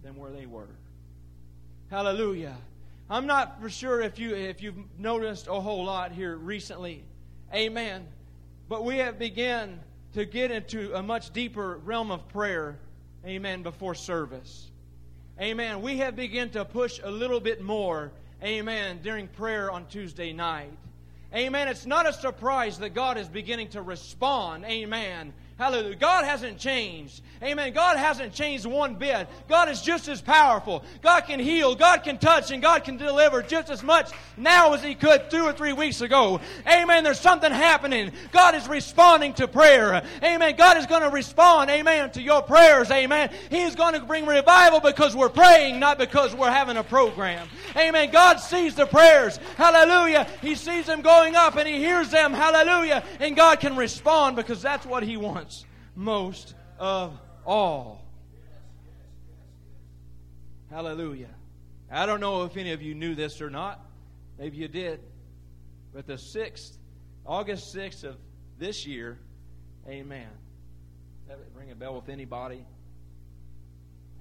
them 0.04 0.16
where 0.16 0.32
they 0.32 0.46
were. 0.46 0.70
Hallelujah. 1.90 2.56
I'm 3.10 3.26
not 3.26 3.62
for 3.62 3.70
sure 3.70 4.02
if 4.02 4.20
you 4.20 4.36
if 4.36 4.62
you've 4.62 4.76
noticed 5.00 5.48
a 5.48 5.60
whole 5.60 5.86
lot 5.86 6.12
here 6.12 6.36
recently. 6.36 7.04
Amen. 7.54 8.06
But 8.68 8.84
we 8.84 8.98
have 8.98 9.18
begun 9.18 9.80
to 10.14 10.26
get 10.26 10.52
into 10.52 10.94
a 10.94 11.02
much 11.02 11.32
deeper 11.32 11.78
realm 11.86 12.12
of 12.12 12.28
prayer. 12.28 12.78
Amen. 13.26 13.64
Before 13.64 13.96
service. 13.96 14.70
Amen. 15.40 15.82
We 15.82 15.98
have 15.98 16.16
begun 16.16 16.50
to 16.52 16.66
push 16.66 17.00
a 17.04 17.12
little 17.12 17.40
bit 17.40 17.62
more. 17.62 18.12
Amen. 18.44 19.00
During 19.04 19.28
prayer 19.28 19.72
on 19.72 19.86
Tuesday 19.86 20.34
night. 20.34 20.72
Amen. 21.34 21.68
It's 21.68 21.86
not 21.86 22.08
a 22.08 22.14
surprise 22.14 22.80
that 22.80 22.94
God 22.94 23.18
is 23.18 23.28
beginning 23.28 23.70
to 23.70 23.82
respond. 23.82 24.66
Amen 24.66 25.34
Hallelujah. 25.58 25.96
God 25.96 26.24
hasn't 26.24 26.60
changed. 26.60 27.24
Amen. 27.42 27.74
God 27.74 27.98
hasn't 27.98 28.32
changed 28.32 28.68
one 28.68 28.94
bit. 28.94 29.28
God 29.48 29.70
is 29.70 29.82
just 29.82 30.08
as 30.08 30.22
powerful. 30.22 30.84
God 31.02 31.22
can 31.22 31.40
heal, 31.40 31.74
God 31.74 32.04
can 32.04 32.20
touch, 32.20 32.52
and 32.52 32.62
God 32.62 32.84
can 32.84 32.98
deliver 32.98 33.42
just 33.42 33.72
as 33.72 33.82
much 33.82 34.12
now 34.38 34.74
as 34.74 34.84
He 34.84 34.94
could 34.94 35.32
two 35.32 35.44
or 35.44 35.54
three 35.54 35.74
weeks 35.74 36.02
ago. 36.02 36.40
Amen. 36.68 37.04
There's 37.04 37.20
something 37.20 37.52
happening. 37.52 38.12
God 38.32 38.54
is 38.54 38.68
responding 38.68 39.34
to 39.34 39.48
prayer. 39.48 40.04
Amen. 40.24 40.56
God 40.58 40.78
is 40.78 40.86
going 40.86 41.02
to 41.02 41.10
respond, 41.10 41.72
amen, 41.72 42.12
to 42.12 42.22
your 42.22 42.44
prayers. 42.44 42.92
Amen. 42.92 43.32
He 43.50 43.64
is 43.64 43.76
going 43.76 43.96
to 43.96 44.02
bring 44.02 44.28
revival 44.28 44.80
because 44.80 45.16
we're 45.16 45.30
praying, 45.30 45.80
not 45.80 45.98
because 45.98 46.36
we're 46.36 46.52
having 46.52 46.78
a 46.78 46.84
program. 46.84 47.48
Amen. 47.76 48.12
God 48.12 48.38
sees 48.38 48.76
the 48.76 48.86
prayers. 48.86 49.38
Hallelujah. 49.58 50.28
He 50.42 50.54
sees 50.54 50.86
them 50.86 51.02
going 51.02 51.36
up 51.36 51.56
and 51.56 51.68
He 51.68 51.78
hears 51.78 52.10
them. 52.12 52.32
Hallelujah. 52.34 53.04
And 53.20 53.36
God 53.36 53.60
can 53.60 53.76
respond 53.76 54.36
because 54.36 54.62
that's 54.62 54.86
what 54.86 55.02
He 55.02 55.18
wants 55.18 55.47
most 55.98 56.54
of 56.78 57.20
all. 57.46 58.06
Hallelujah. 60.70 61.30
I 61.92 62.06
don't 62.06 62.20
know 62.20 62.44
if 62.44 62.56
any 62.56 62.72
of 62.72 62.82
you 62.82 62.94
knew 62.94 63.16
this 63.16 63.42
or 63.42 63.50
not. 63.50 63.84
Maybe 64.38 64.58
you 64.58 64.68
did. 64.68 65.00
But 65.94 66.06
the 66.06 66.14
6th, 66.14 66.78
August 67.26 67.74
6th 67.76 68.04
of 68.04 68.18
this 68.60 68.86
year, 68.86 69.18
amen. 69.88 70.28
That 71.28 71.40
ring 71.56 71.72
a 71.72 71.76
bell 71.76 71.96
with 71.96 72.10
anybody? 72.10 72.64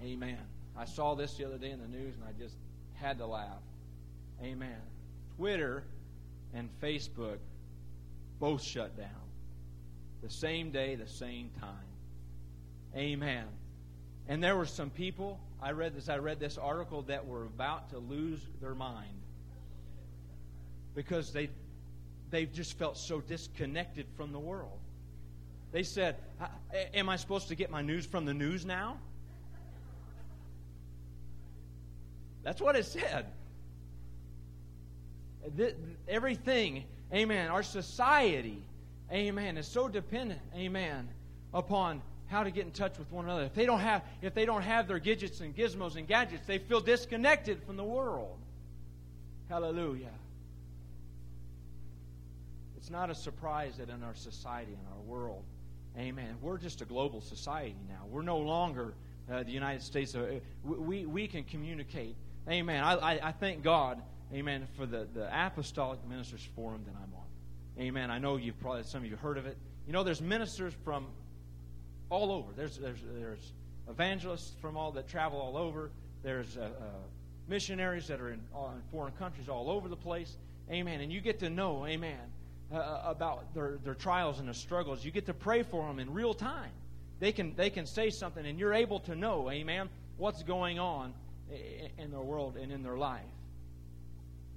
Amen. 0.03 0.39
I 0.77 0.87
saw 0.87 1.15
this 1.15 1.35
the 1.35 1.45
other 1.45 1.59
day 1.59 1.71
in 1.71 1.81
the 1.81 1.89
news 1.89 2.15
and 2.15 2.25
I 2.27 2.33
just 2.43 2.57
had 2.95 3.19
to 3.19 3.27
laugh. 3.27 3.63
Amen. 4.43 4.81
Twitter 5.37 5.85
and 6.55 6.71
Facebook 6.81 7.39
both 8.41 8.63
shut 8.63 8.97
down 8.97 9.26
the 10.27 10.33
same 10.33 10.71
day, 10.73 10.97
the 10.97 11.07
same 11.07 11.51
time. 11.61 11.87
Amen. 12.97 13.45
And 14.29 14.43
there 14.43 14.57
were 14.57 14.67
some 14.67 14.91
people, 14.91 15.39
I 15.63 15.71
read 15.71 15.95
this, 15.95 16.09
I 16.09 16.19
read 16.19 16.41
this 16.41 16.59
article 16.59 17.03
that 17.03 17.27
were 17.27 17.45
about 17.45 17.91
to 17.91 17.99
lose 17.99 18.41
their 18.61 18.75
mind 18.75 19.15
because 20.97 21.33
they 21.33 21.49
they've 22.31 22.53
just 22.53 22.77
felt 22.77 22.99
so 22.99 23.21
disconnected 23.21 24.07
from 24.17 24.33
the 24.33 24.39
world. 24.41 24.79
They 25.71 25.85
said, 25.85 26.17
Am 26.93 27.09
I 27.09 27.15
supposed 27.15 27.47
to 27.49 27.55
get 27.55 27.71
my 27.71 27.83
news 27.83 28.05
from 28.05 28.25
the 28.25 28.35
news 28.35 28.67
now? 28.67 28.97
That's 32.43 32.61
what 32.61 32.75
it 32.75 32.87
said. 32.87 33.27
Everything, 36.09 36.83
amen, 37.13 37.49
our 37.49 37.63
society 37.63 38.65
amen, 39.13 39.57
is 39.57 39.67
so 39.67 39.89
dependent, 39.89 40.41
amen, 40.55 41.09
upon 41.55 42.03
how 42.27 42.43
to 42.43 42.51
get 42.51 42.65
in 42.65 42.73
touch 42.73 42.99
with 42.99 43.11
one 43.13 43.25
another. 43.25 43.45
If 43.45 43.55
they 43.55 43.67
don't 43.67 43.81
have, 43.81 44.03
if 44.21 44.35
they 44.35 44.45
don't 44.45 44.63
have 44.63 44.89
their 44.89 44.99
gadgets 44.99 45.41
and 45.41 45.57
gizmos 45.57 45.97
and 45.97 46.09
gadgets, 46.09 46.47
they 46.47 46.59
feel 46.59 46.81
disconnected 46.81 47.63
from 47.65 47.77
the 47.77 47.85
world. 47.85 48.37
Hallelujah. 49.49 50.11
It's 52.77 52.91
not 52.91 53.11
a 53.11 53.15
surprise 53.15 53.77
that 53.79 53.89
in 53.91 54.03
our 54.03 54.15
society, 54.15 54.73
in 54.73 54.93
our 54.93 55.03
world, 55.03 55.45
amen, 55.97 56.37
we're 56.43 56.59
just 56.59 56.83
a 56.83 56.85
global 56.85 57.21
society 57.21 57.77
now. 57.89 58.07
We're 58.11 58.23
no 58.23 58.39
longer 58.39 58.95
uh, 59.31 59.43
the 59.45 59.53
United 59.53 59.83
States. 59.83 60.15
Uh, 60.15 60.41
we, 60.65 61.07
we 61.07 61.29
can 61.29 61.45
communicate. 61.45 62.17
Amen. 62.49 62.83
I, 62.83 62.95
I, 62.95 63.29
I 63.29 63.33
thank 63.33 63.63
God, 63.63 64.03
amen, 64.33 64.67
for 64.77 64.87
the, 64.87 65.07
the 65.15 65.29
Apostolic 65.33 65.99
Ministers 66.09 66.47
Forum 66.55 66.83
that 66.87 66.95
I'm. 66.97 67.16
Amen. 67.79 68.11
I 68.11 68.19
know 68.19 68.37
you've 68.37 68.59
probably 68.61 68.85
some 68.85 69.05
of 69.05 69.11
you 69.11 69.17
heard 69.17 69.37
of 69.37 69.47
it. 69.47 69.57
You 69.87 69.93
know, 69.93 70.03
there's 70.03 70.23
ministers 70.23 70.73
from 70.85 71.07
all 72.09 72.33
over. 72.33 72.53
There's 72.57 72.79
there's 72.79 73.01
there's 73.19 73.53
evangelists 73.89 74.55
from 74.61 74.77
all 74.77 74.93
that 74.93 75.09
travel 75.09 75.39
all 75.39 75.57
over. 75.57 75.91
There's 76.23 76.57
uh, 76.57 76.63
uh, 76.63 76.85
missionaries 77.49 78.09
that 78.09 78.21
are 78.21 78.31
in, 78.31 78.41
uh, 78.55 78.69
in, 78.75 78.83
foreign 78.91 79.13
countries 79.15 79.49
all 79.49 79.71
over 79.71 79.89
the 79.89 79.97
place. 79.97 80.37
Amen. 80.71 81.01
And 81.01 81.13
you 81.13 81.21
get 81.21 81.39
to 81.41 81.51
know, 81.51 81.87
Amen, 81.87 82.19
uh, 82.73 82.77
uh, 82.77 83.03
about 83.05 83.53
their 83.55 83.77
their 83.85 83.95
trials 83.95 84.39
and 84.39 84.49
their 84.49 84.55
struggles. 84.55 85.05
You 85.05 85.11
get 85.11 85.27
to 85.27 85.35
pray 85.35 85.63
for 85.63 85.87
them 85.87 85.99
in 85.99 86.13
real 86.13 86.33
time. 86.33 86.71
They 87.21 87.33
can 87.33 87.55
they 87.57 87.69
can 87.69 87.87
say 87.87 88.09
something, 88.09 88.45
and 88.45 88.59
you're 88.59 88.75
able 88.75 89.01
to 89.01 89.15
know, 89.15 89.51
Amen, 89.51 89.91
what's 90.17 90.43
going 90.43 90.79
on 90.79 91.13
in 91.99 92.11
their 92.11 92.21
world 92.21 92.57
and 92.57 92.73
in 92.73 92.83
their 92.83 92.97
life. 92.97 93.21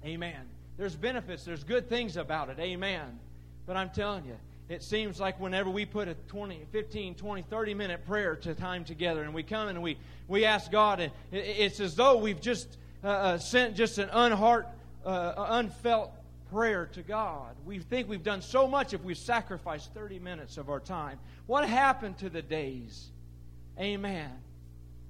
Amen. 0.04 0.48
There's 0.80 0.96
benefits, 0.96 1.44
there's 1.44 1.62
good 1.62 1.90
things 1.90 2.16
about 2.16 2.48
it. 2.48 2.58
Amen. 2.58 3.18
But 3.66 3.76
I'm 3.76 3.90
telling 3.90 4.24
you, 4.24 4.38
it 4.70 4.82
seems 4.82 5.20
like 5.20 5.38
whenever 5.38 5.68
we 5.68 5.84
put 5.84 6.08
a 6.08 6.14
20, 6.14 6.62
15, 6.72 7.16
20, 7.16 7.42
30 7.42 7.74
minute 7.74 8.06
prayer 8.06 8.34
to 8.36 8.54
time 8.54 8.86
together 8.86 9.22
and 9.22 9.34
we 9.34 9.42
come 9.42 9.68
and 9.68 9.82
we, 9.82 9.98
we 10.26 10.46
ask 10.46 10.72
God, 10.72 11.00
and 11.00 11.12
it's 11.32 11.80
as 11.80 11.96
though 11.96 12.16
we've 12.16 12.40
just 12.40 12.78
uh, 13.04 13.08
uh, 13.08 13.38
sent 13.38 13.76
just 13.76 13.98
an 13.98 14.08
unheart, 14.08 14.68
uh, 15.04 15.34
unfelt 15.50 16.12
prayer 16.50 16.86
to 16.94 17.02
God. 17.02 17.56
We 17.66 17.80
think 17.80 18.08
we've 18.08 18.24
done 18.24 18.40
so 18.40 18.66
much 18.66 18.94
if 18.94 19.04
we've 19.04 19.18
sacrificed 19.18 19.92
30 19.92 20.18
minutes 20.18 20.56
of 20.56 20.70
our 20.70 20.80
time. 20.80 21.18
What 21.44 21.68
happened 21.68 22.16
to 22.20 22.30
the 22.30 22.40
days, 22.40 23.10
amen, 23.78 24.30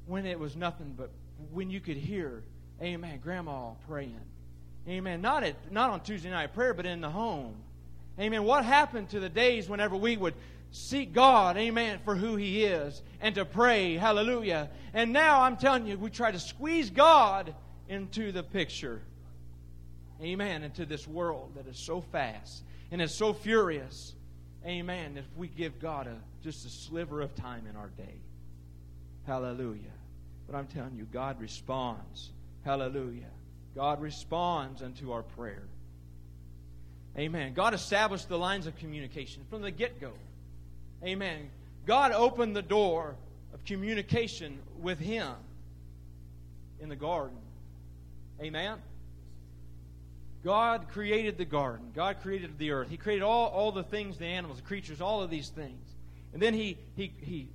when 0.06 0.26
it 0.26 0.40
was 0.40 0.56
nothing 0.56 0.94
but 0.98 1.12
when 1.52 1.70
you 1.70 1.78
could 1.78 1.96
hear, 1.96 2.42
amen, 2.82 3.20
grandma 3.22 3.70
praying? 3.86 4.18
Amen. 4.88 5.20
Not 5.20 5.44
at 5.44 5.72
not 5.72 5.90
on 5.90 6.00
Tuesday 6.00 6.30
night 6.30 6.54
prayer, 6.54 6.74
but 6.74 6.86
in 6.86 7.00
the 7.00 7.10
home. 7.10 7.54
Amen. 8.18 8.44
What 8.44 8.64
happened 8.64 9.10
to 9.10 9.20
the 9.20 9.28
days 9.28 9.68
whenever 9.68 9.96
we 9.96 10.16
would 10.16 10.34
seek 10.72 11.12
God, 11.12 11.56
amen, 11.56 12.00
for 12.04 12.14
who 12.14 12.36
He 12.36 12.64
is 12.64 13.02
and 13.20 13.34
to 13.34 13.44
pray, 13.44 13.94
hallelujah. 13.94 14.70
And 14.94 15.12
now 15.12 15.42
I'm 15.42 15.56
telling 15.56 15.86
you, 15.86 15.96
we 15.98 16.10
try 16.10 16.30
to 16.30 16.38
squeeze 16.38 16.90
God 16.90 17.54
into 17.88 18.32
the 18.32 18.42
picture. 18.42 19.00
Amen. 20.22 20.62
Into 20.62 20.84
this 20.84 21.06
world 21.08 21.52
that 21.56 21.66
is 21.66 21.78
so 21.78 22.00
fast 22.00 22.62
and 22.90 23.00
is 23.00 23.14
so 23.14 23.32
furious. 23.32 24.14
Amen. 24.66 25.16
If 25.16 25.24
we 25.36 25.48
give 25.48 25.80
God 25.80 26.06
a 26.06 26.16
just 26.42 26.66
a 26.66 26.70
sliver 26.70 27.20
of 27.20 27.34
time 27.34 27.66
in 27.68 27.76
our 27.76 27.90
day. 27.96 28.20
Hallelujah. 29.26 29.92
But 30.46 30.56
I'm 30.56 30.66
telling 30.66 30.96
you, 30.96 31.04
God 31.04 31.40
responds. 31.40 32.30
Hallelujah. 32.64 33.30
God 33.74 34.00
responds 34.00 34.82
unto 34.82 35.12
our 35.12 35.22
prayer. 35.22 35.62
Amen. 37.18 37.54
God 37.54 37.74
established 37.74 38.28
the 38.28 38.38
lines 38.38 38.66
of 38.66 38.76
communication 38.76 39.42
from 39.50 39.62
the 39.62 39.70
get 39.70 40.00
go. 40.00 40.12
Amen. 41.04 41.50
God 41.86 42.12
opened 42.12 42.54
the 42.54 42.62
door 42.62 43.16
of 43.52 43.64
communication 43.64 44.58
with 44.80 44.98
Him 44.98 45.32
in 46.80 46.88
the 46.88 46.96
garden. 46.96 47.36
Amen. 48.40 48.78
God 50.44 50.88
created 50.88 51.36
the 51.36 51.44
garden. 51.44 51.90
God 51.94 52.20
created 52.22 52.58
the 52.58 52.70
earth. 52.70 52.88
He 52.88 52.96
created 52.96 53.22
all, 53.22 53.48
all 53.48 53.72
the 53.72 53.82
things, 53.82 54.16
the 54.16 54.26
animals, 54.26 54.58
the 54.58 54.66
creatures, 54.66 55.00
all 55.00 55.22
of 55.22 55.30
these 55.30 55.48
things. 55.48 55.84
And 56.32 56.40
then 56.40 56.54
He, 56.54 56.78
he, 56.96 57.12
he 57.20 57.48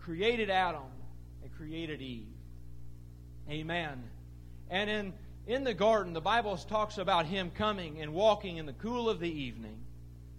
created 0.00 0.50
Adam 0.50 0.82
and 1.42 1.52
created 1.56 2.00
Eve. 2.00 2.26
Amen. 3.50 4.02
And 4.70 4.90
in 4.90 5.12
in 5.48 5.64
the 5.64 5.72
garden, 5.72 6.12
the 6.12 6.20
Bible 6.20 6.56
talks 6.58 6.98
about 6.98 7.24
him 7.24 7.50
coming 7.50 8.02
and 8.02 8.12
walking 8.12 8.58
in 8.58 8.66
the 8.66 8.74
cool 8.74 9.08
of 9.08 9.18
the 9.18 9.30
evening. 9.30 9.78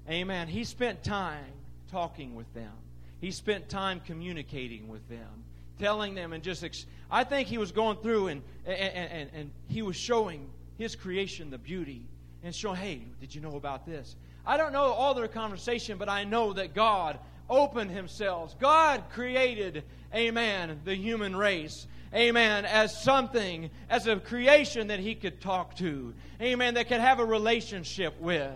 Amen. 0.08 0.48
He 0.48 0.64
spent 0.64 1.04
time 1.04 1.52
talking 1.92 2.36
with 2.36 2.52
them, 2.54 2.72
he 3.20 3.32
spent 3.32 3.68
time 3.68 4.00
communicating 4.06 4.88
with 4.88 5.08
them, 5.10 5.44
telling 5.80 6.14
them 6.14 6.32
and 6.32 6.44
just, 6.44 6.64
ex- 6.64 6.86
I 7.10 7.24
think 7.24 7.48
he 7.48 7.58
was 7.58 7.72
going 7.72 7.98
through 7.98 8.28
and, 8.28 8.44
and, 8.68 8.78
and, 8.78 9.30
and 9.34 9.52
he 9.68 9.82
was 9.82 9.96
showing 9.96 10.48
his 10.78 10.96
creation 10.96 11.50
the 11.50 11.58
beauty 11.58 12.04
and 12.44 12.54
showing, 12.56 12.78
hey, 12.78 13.02
did 13.20 13.34
you 13.34 13.42
know 13.42 13.56
about 13.56 13.88
this? 13.88 14.16
I 14.46 14.58
don't 14.58 14.72
know 14.72 14.84
all 14.84 15.16
their 15.16 15.28
conversation, 15.28 15.98
but 15.98 16.08
I 16.08 16.24
know 16.24 16.54
that 16.54 16.76
God 16.76 17.18
opened 17.50 17.90
himself. 17.90 18.58
God 18.60 19.04
created, 19.12 19.84
amen, 20.14 20.82
the 20.86 20.96
human 20.96 21.36
race. 21.36 21.88
Amen, 22.14 22.66
as 22.66 23.04
something, 23.04 23.70
as 23.90 24.08
a 24.08 24.16
creation 24.16 24.88
that 24.88 25.00
he 25.00 25.14
could 25.14 25.42
talk 25.42 25.76
to. 25.78 26.14
Amen, 26.42 26.74
that 26.74 26.88
could 26.88 27.02
have 27.02 27.20
a 27.20 27.26
relationship 27.26 28.20
with. 28.20 28.52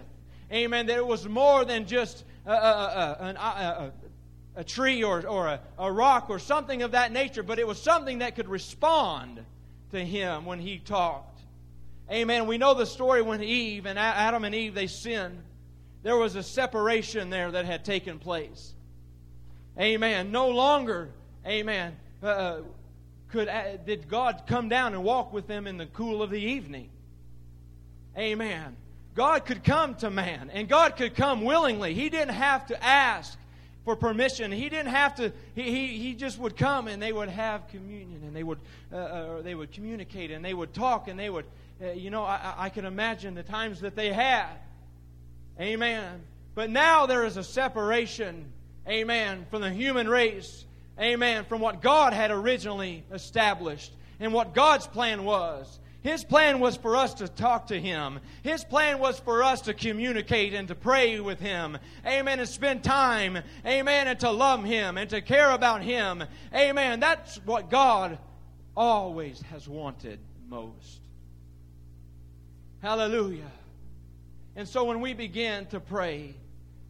Amen, 0.51 0.87
that 0.87 0.97
it 0.97 1.05
was 1.05 1.27
more 1.27 1.63
than 1.63 1.85
just 1.85 2.23
a, 2.45 2.51
a, 2.51 2.55
a, 2.55 3.91
a 4.55 4.63
tree 4.63 5.03
or, 5.03 5.25
or 5.27 5.59
a, 5.77 5.91
rock 5.91 6.29
or 6.29 6.39
something 6.39 6.81
of 6.81 6.91
that 6.91 7.11
nature, 7.11 7.43
but 7.43 7.59
it 7.59 7.67
was 7.67 7.81
something 7.81 8.19
that 8.19 8.35
could 8.35 8.49
respond 8.49 9.43
to 9.91 10.03
him 10.03 10.45
when 10.45 10.59
he 10.59 10.79
talked. 10.79 11.41
Amen. 12.11 12.47
We 12.47 12.57
know 12.57 12.73
the 12.73 12.85
story 12.85 13.21
when 13.21 13.41
Eve 13.41 13.85
and 13.85 13.97
Adam 13.97 14.43
and 14.43 14.53
Eve 14.53 14.73
they 14.73 14.87
sinned. 14.87 15.41
There 16.03 16.17
was 16.17 16.35
a 16.35 16.43
separation 16.43 17.29
there 17.29 17.51
that 17.51 17.65
had 17.65 17.85
taken 17.85 18.19
place. 18.19 18.73
Amen. 19.79 20.31
No 20.31 20.49
longer, 20.49 21.09
amen, 21.47 21.95
uh, 22.21 22.27
uh 22.27 22.61
could 23.33 23.49
uh, 23.49 23.77
did 23.77 24.07
God 24.07 24.43
come 24.45 24.69
down 24.69 24.93
and 24.93 25.03
walk 25.03 25.33
with 25.33 25.47
them 25.47 25.65
in 25.65 25.77
the 25.77 25.87
cool 25.87 26.21
of 26.21 26.29
the 26.29 26.39
evening. 26.39 26.89
Amen. 28.15 28.77
God 29.15 29.45
could 29.45 29.63
come 29.63 29.95
to 29.95 30.11
man, 30.11 30.51
and 30.53 30.69
God 30.69 30.95
could 30.97 31.15
come 31.15 31.43
willingly. 31.43 31.95
He 31.95 32.09
didn't 32.09 32.35
have 32.35 32.67
to 32.67 32.81
ask 32.83 33.37
for 33.85 33.95
permission. 33.95 34.51
He 34.51 34.69
didn't 34.69 34.91
have 34.91 35.15
to. 35.15 35.33
He, 35.55 35.63
he, 35.63 35.87
he 35.97 36.13
just 36.13 36.37
would 36.37 36.55
come, 36.55 36.87
and 36.87 37.01
they 37.01 37.11
would 37.11 37.27
have 37.27 37.67
communion, 37.69 38.21
and 38.23 38.35
they 38.35 38.43
would 38.43 38.59
uh, 38.91 38.97
uh, 38.97 39.41
they 39.41 39.55
would 39.55 39.71
communicate, 39.71 40.29
and 40.29 40.45
they 40.45 40.53
would 40.53 40.73
talk, 40.73 41.07
and 41.07 41.19
they 41.19 41.29
would. 41.31 41.45
Uh, 41.83 41.89
you 41.91 42.11
know, 42.11 42.23
I, 42.23 42.53
I 42.55 42.69
can 42.69 42.85
imagine 42.85 43.33
the 43.33 43.43
times 43.43 43.81
that 43.81 43.95
they 43.95 44.13
had. 44.13 44.53
Amen. 45.59 46.21
But 46.53 46.69
now 46.69 47.07
there 47.07 47.25
is 47.25 47.35
a 47.35 47.43
separation. 47.43 48.45
Amen. 48.87 49.47
From 49.49 49.63
the 49.63 49.71
human 49.71 50.07
race 50.07 50.65
Amen. 50.99 51.45
From 51.45 51.61
what 51.61 51.81
God 51.81 52.13
had 52.13 52.31
originally 52.31 53.03
established 53.11 53.91
and 54.19 54.33
what 54.33 54.53
God's 54.53 54.87
plan 54.87 55.23
was. 55.23 55.79
His 56.01 56.23
plan 56.25 56.59
was 56.59 56.75
for 56.75 56.97
us 56.97 57.13
to 57.15 57.29
talk 57.29 57.67
to 57.67 57.79
Him. 57.79 58.19
His 58.41 58.65
plan 58.65 58.99
was 58.99 59.19
for 59.19 59.41
us 59.41 59.61
to 59.61 59.73
communicate 59.73 60.53
and 60.53 60.67
to 60.67 60.75
pray 60.75 61.21
with 61.21 61.39
Him. 61.39 61.77
Amen. 62.05 62.39
And 62.39 62.49
spend 62.49 62.83
time. 62.83 63.39
Amen. 63.65 64.07
And 64.09 64.19
to 64.19 64.29
love 64.29 64.65
Him 64.65 64.97
and 64.97 65.09
to 65.11 65.21
care 65.21 65.51
about 65.51 65.81
Him. 65.81 66.23
Amen. 66.53 66.99
That's 66.99 67.37
what 67.45 67.69
God 67.69 68.17
always 68.75 69.41
has 69.43 69.67
wanted 69.67 70.19
most. 70.49 70.99
Hallelujah. 72.81 73.51
And 74.57 74.67
so 74.67 74.83
when 74.83 74.99
we 74.99 75.13
begin 75.13 75.67
to 75.67 75.79
pray, 75.79 76.35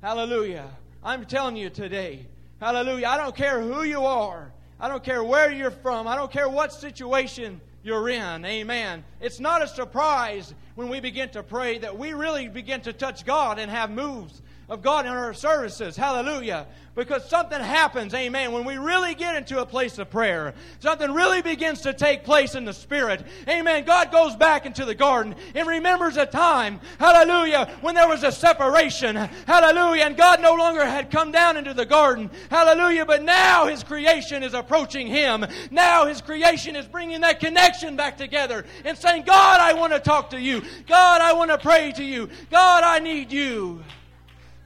hallelujah, 0.01 0.69
I'm 1.03 1.25
telling 1.25 1.55
you 1.55 1.69
today, 1.69 2.25
Hallelujah. 2.63 3.07
I 3.07 3.17
don't 3.17 3.35
care 3.35 3.59
who 3.59 3.83
you 3.83 4.05
are. 4.05 4.49
I 4.79 4.87
don't 4.87 5.03
care 5.03 5.21
where 5.21 5.51
you're 5.51 5.69
from. 5.69 6.07
I 6.07 6.15
don't 6.15 6.31
care 6.31 6.47
what 6.47 6.71
situation 6.71 7.59
you're 7.83 8.07
in. 8.07 8.45
Amen. 8.45 9.03
It's 9.19 9.41
not 9.41 9.61
a 9.61 9.67
surprise 9.67 10.55
when 10.75 10.87
we 10.87 11.01
begin 11.01 11.27
to 11.31 11.43
pray 11.43 11.79
that 11.79 11.97
we 11.97 12.13
really 12.13 12.47
begin 12.47 12.79
to 12.83 12.93
touch 12.93 13.25
God 13.25 13.59
and 13.59 13.69
have 13.69 13.91
moves 13.91 14.41
of 14.73 14.81
God 14.81 15.05
in 15.05 15.11
our 15.11 15.33
services. 15.33 15.95
Hallelujah. 15.95 16.65
Because 16.95 17.27
something 17.27 17.59
happens, 17.59 18.13
amen, 18.13 18.51
when 18.51 18.65
we 18.65 18.77
really 18.77 19.15
get 19.15 19.35
into 19.35 19.59
a 19.59 19.65
place 19.65 19.97
of 19.97 20.11
prayer. 20.11 20.53
Something 20.79 21.11
really 21.11 21.41
begins 21.41 21.81
to 21.81 21.93
take 21.93 22.23
place 22.23 22.53
in 22.53 22.65
the 22.65 22.73
Spirit. 22.73 23.25
Amen. 23.47 23.83
God 23.83 24.11
goes 24.11 24.35
back 24.35 24.67
into 24.67 24.85
the 24.85 24.93
garden 24.93 25.33
and 25.55 25.67
remembers 25.67 26.17
a 26.17 26.27
time, 26.27 26.79
hallelujah, 26.99 27.71
when 27.81 27.95
there 27.95 28.07
was 28.07 28.23
a 28.23 28.31
separation. 28.31 29.15
Hallelujah. 29.15 30.03
And 30.03 30.15
God 30.15 30.39
no 30.39 30.53
longer 30.53 30.85
had 30.85 31.09
come 31.09 31.31
down 31.31 31.57
into 31.57 31.73
the 31.73 31.85
garden. 31.85 32.29
Hallelujah. 32.51 33.05
But 33.05 33.23
now 33.23 33.65
His 33.65 33.83
creation 33.83 34.43
is 34.43 34.53
approaching 34.53 35.07
Him. 35.07 35.47
Now 35.71 36.05
His 36.05 36.21
creation 36.21 36.75
is 36.75 36.85
bringing 36.85 37.21
that 37.21 37.39
connection 37.39 37.95
back 37.95 38.17
together 38.17 38.65
and 38.85 38.95
saying, 38.95 39.23
God, 39.23 39.59
I 39.59 39.73
want 39.73 39.93
to 39.93 39.99
talk 39.99 40.29
to 40.31 40.39
you. 40.39 40.61
God, 40.85 41.21
I 41.21 41.33
want 41.33 41.49
to 41.49 41.57
pray 41.57 41.91
to 41.93 42.03
you. 42.03 42.29
God, 42.51 42.83
I 42.83 42.99
need 42.99 43.31
you. 43.31 43.83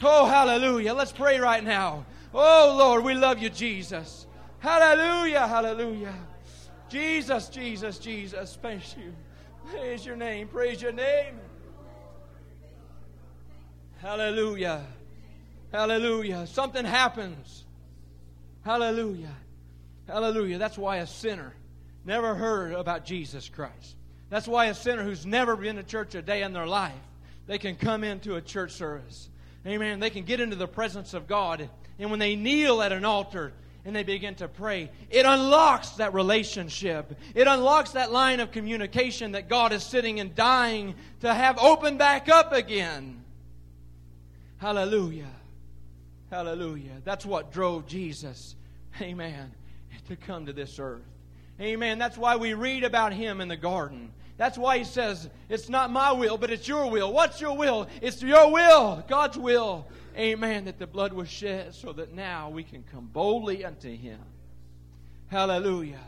Oh, 0.01 0.25
hallelujah. 0.25 0.93
Let's 0.93 1.12
pray 1.12 1.39
right 1.39 1.63
now. 1.63 2.05
Oh, 2.33 2.75
Lord, 2.77 3.03
we 3.03 3.13
love 3.13 3.39
you, 3.39 3.49
Jesus. 3.49 4.27
Hallelujah, 4.60 5.47
hallelujah. 5.47 6.13
Jesus, 6.89 7.49
Jesus, 7.49 7.97
Jesus. 7.97 8.57
Praise 8.57 8.95
you. 8.97 9.13
Praise 9.71 10.05
your 10.05 10.15
name. 10.15 10.47
Praise 10.47 10.81
your 10.81 10.91
name. 10.91 11.39
Hallelujah. 13.97 14.86
Hallelujah. 15.71 16.47
Something 16.47 16.86
happens. 16.86 17.65
Hallelujah. 18.63 19.36
Hallelujah. 20.07 20.57
That's 20.57 20.77
why 20.77 20.97
a 20.97 21.07
sinner 21.07 21.53
never 22.05 22.36
heard 22.36 22.73
about 22.73 23.05
Jesus 23.05 23.49
Christ. 23.49 23.95
That's 24.29 24.47
why 24.47 24.65
a 24.65 24.73
sinner 24.73 25.03
who's 25.03 25.25
never 25.25 25.55
been 25.55 25.75
to 25.77 25.83
church 25.83 26.15
a 26.15 26.21
day 26.21 26.43
in 26.43 26.53
their 26.53 26.67
life, 26.67 26.93
they 27.47 27.57
can 27.57 27.75
come 27.75 28.03
into 28.03 28.36
a 28.36 28.41
church 28.41 28.71
service 28.71 29.29
Amen. 29.67 29.99
They 29.99 30.10
can 30.10 30.23
get 30.23 30.39
into 30.39 30.56
the 30.56 30.67
presence 30.67 31.13
of 31.13 31.27
God. 31.27 31.69
And 31.99 32.10
when 32.10 32.19
they 32.19 32.36
kneel 32.36 32.82
at 32.82 32.93
an 32.93 33.03
altar 33.03 33.51
and 33.84 33.95
they 33.95 34.03
begin 34.03 34.36
to 34.36 34.47
pray, 34.47 34.89
it 35.10 35.25
unlocks 35.25 35.89
that 35.91 36.13
relationship. 36.13 37.13
It 37.36 37.47
unlocks 37.47 37.91
that 37.91 38.12
line 38.12 38.39
of 38.39 38.51
communication 38.51 39.34
that 39.34 39.49
God 39.49 39.73
is 39.73 39.84
sitting 39.84 40.19
and 40.19 40.34
dying 40.34 40.95
to 41.19 41.34
have 41.34 41.60
open 41.60 41.97
back 41.97 42.30
up 42.30 42.53
again. 42.53 43.23
Hallelujah. 44.58 45.32
Hallelujah. 46.30 47.01
That's 47.03 47.25
what 47.25 47.51
drove 47.51 47.88
Jesus, 47.88 48.56
amen, 49.01 49.51
to 50.08 50.15
come 50.15 50.45
to 50.45 50.53
this 50.53 50.80
earth. 50.80 51.03
Amen. 51.60 51.97
That's 51.99 52.17
why 52.17 52.36
we 52.36 52.53
read 52.53 52.84
about 52.84 53.13
him 53.13 53.41
in 53.41 53.47
the 53.47 53.58
garden. 53.58 54.12
That's 54.38 54.58
why 54.58 54.78
he 54.78 54.84
says, 54.84 55.30
It's 55.50 55.67
not 55.67 55.91
my 55.91 56.12
will, 56.12 56.38
but 56.38 56.52
it's 56.52 56.67
your 56.67 56.89
will. 56.89 57.12
What's 57.12 57.41
your 57.41 57.58
will? 57.58 57.88
It's 58.02 58.21
your 58.21 58.52
will, 58.52 59.04
God's 59.08 59.38
will. 59.38 59.88
Amen. 60.15 60.65
That 60.65 60.80
the 60.80 60.88
blood 60.88 61.13
was 61.13 61.28
shed 61.28 61.73
so 61.73 61.91
that 61.93 62.13
now 62.13 62.50
we 62.50 62.63
can 62.63 62.84
come 62.91 63.10
boldly 63.12 63.65
unto 63.65 63.95
him. 63.95 64.19
Hallelujah. 65.28 66.00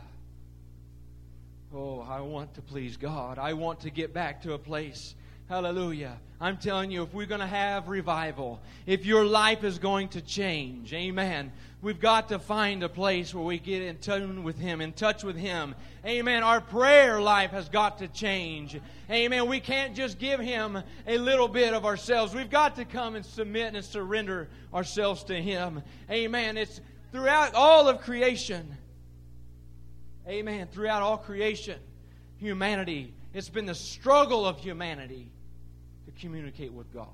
Oh, 1.72 2.00
I 2.00 2.20
want 2.20 2.54
to 2.54 2.62
please 2.62 2.96
God. 2.96 3.38
I 3.38 3.52
want 3.52 3.80
to 3.80 3.90
get 3.90 4.12
back 4.12 4.42
to 4.42 4.54
a 4.54 4.58
place. 4.58 5.14
Hallelujah. 5.50 6.16
I'm 6.40 6.58
telling 6.58 6.92
you, 6.92 7.02
if 7.02 7.12
we're 7.12 7.26
going 7.26 7.40
to 7.40 7.46
have 7.46 7.88
revival, 7.88 8.60
if 8.86 9.04
your 9.04 9.24
life 9.24 9.64
is 9.64 9.80
going 9.80 10.10
to 10.10 10.20
change, 10.20 10.94
amen, 10.94 11.50
we've 11.82 11.98
got 11.98 12.28
to 12.28 12.38
find 12.38 12.84
a 12.84 12.88
place 12.88 13.34
where 13.34 13.42
we 13.42 13.58
get 13.58 13.82
in 13.82 13.98
tune 13.98 14.44
with 14.44 14.56
Him, 14.60 14.80
in 14.80 14.92
touch 14.92 15.24
with 15.24 15.34
Him. 15.34 15.74
Amen. 16.06 16.44
Our 16.44 16.60
prayer 16.60 17.20
life 17.20 17.50
has 17.50 17.68
got 17.68 17.98
to 17.98 18.06
change. 18.06 18.78
Amen. 19.10 19.48
We 19.48 19.58
can't 19.58 19.96
just 19.96 20.20
give 20.20 20.38
Him 20.38 20.80
a 21.04 21.18
little 21.18 21.48
bit 21.48 21.74
of 21.74 21.84
ourselves. 21.84 22.32
We've 22.32 22.48
got 22.48 22.76
to 22.76 22.84
come 22.84 23.16
and 23.16 23.26
submit 23.26 23.74
and 23.74 23.84
surrender 23.84 24.48
ourselves 24.72 25.24
to 25.24 25.34
Him. 25.34 25.82
Amen. 26.08 26.58
It's 26.58 26.80
throughout 27.10 27.56
all 27.56 27.88
of 27.88 28.02
creation. 28.02 28.76
Amen. 30.28 30.68
Throughout 30.70 31.02
all 31.02 31.18
creation, 31.18 31.80
humanity, 32.38 33.12
it's 33.34 33.48
been 33.48 33.66
the 33.66 33.74
struggle 33.74 34.46
of 34.46 34.60
humanity 34.60 35.32
communicate 36.20 36.72
with 36.72 36.92
God. 36.92 37.08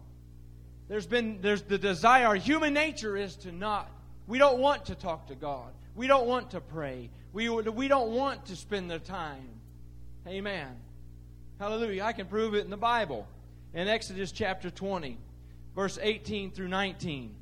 There's 0.89 1.07
been 1.07 1.41
there's 1.41 1.63
the 1.63 1.79
desire, 1.79 2.35
human 2.35 2.75
nature 2.75 3.17
is 3.17 3.37
to 3.37 3.53
not 3.53 3.91
we 4.27 4.39
don't 4.39 4.59
want 4.59 4.87
to 4.87 4.95
talk 4.95 5.29
to 5.29 5.35
God. 5.35 5.73
We 5.95 6.07
don't 6.07 6.27
want 6.27 6.51
to 6.51 6.61
pray. 6.61 7.11
We, 7.33 7.49
we 7.49 7.89
don't 7.89 8.13
want 8.13 8.47
to 8.47 8.57
spend 8.57 8.91
the 8.91 8.99
time. 8.99 9.49
Amen. 10.27 10.69
Hallelujah. 11.59 12.03
I 12.03 12.13
can 12.13 12.27
prove 12.27 12.55
it 12.55 12.65
in 12.65 12.71
the 12.71 12.77
Bible. 12.77 13.27
In 13.73 13.89
Exodus 13.89 14.33
chapter 14.33 14.71
20, 14.71 15.19
verse 15.75 15.99
18 16.01 16.51
through 16.51 16.69
19. 16.69 17.35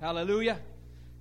Hallelujah. 0.00 0.58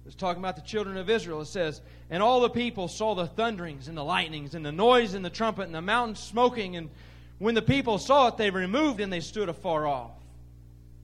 It's 0.05 0.15
talking 0.15 0.41
about 0.41 0.55
the 0.55 0.61
children 0.61 0.97
of 0.97 1.09
Israel. 1.09 1.41
It 1.41 1.47
says, 1.47 1.81
And 2.09 2.23
all 2.23 2.41
the 2.41 2.49
people 2.49 2.87
saw 2.87 3.13
the 3.13 3.27
thunderings 3.27 3.87
and 3.87 3.97
the 3.97 4.03
lightnings 4.03 4.55
and 4.55 4.65
the 4.65 4.71
noise 4.71 5.13
and 5.13 5.23
the 5.23 5.29
trumpet 5.29 5.63
and 5.63 5.75
the 5.75 5.81
mountain 5.81 6.15
smoking. 6.15 6.77
And 6.77 6.89
when 7.39 7.55
the 7.55 7.61
people 7.61 7.97
saw 7.99 8.27
it, 8.27 8.37
they 8.37 8.49
removed 8.49 8.99
and 8.99 9.11
they 9.11 9.19
stood 9.19 9.49
afar 9.49 9.87
off. 9.87 10.11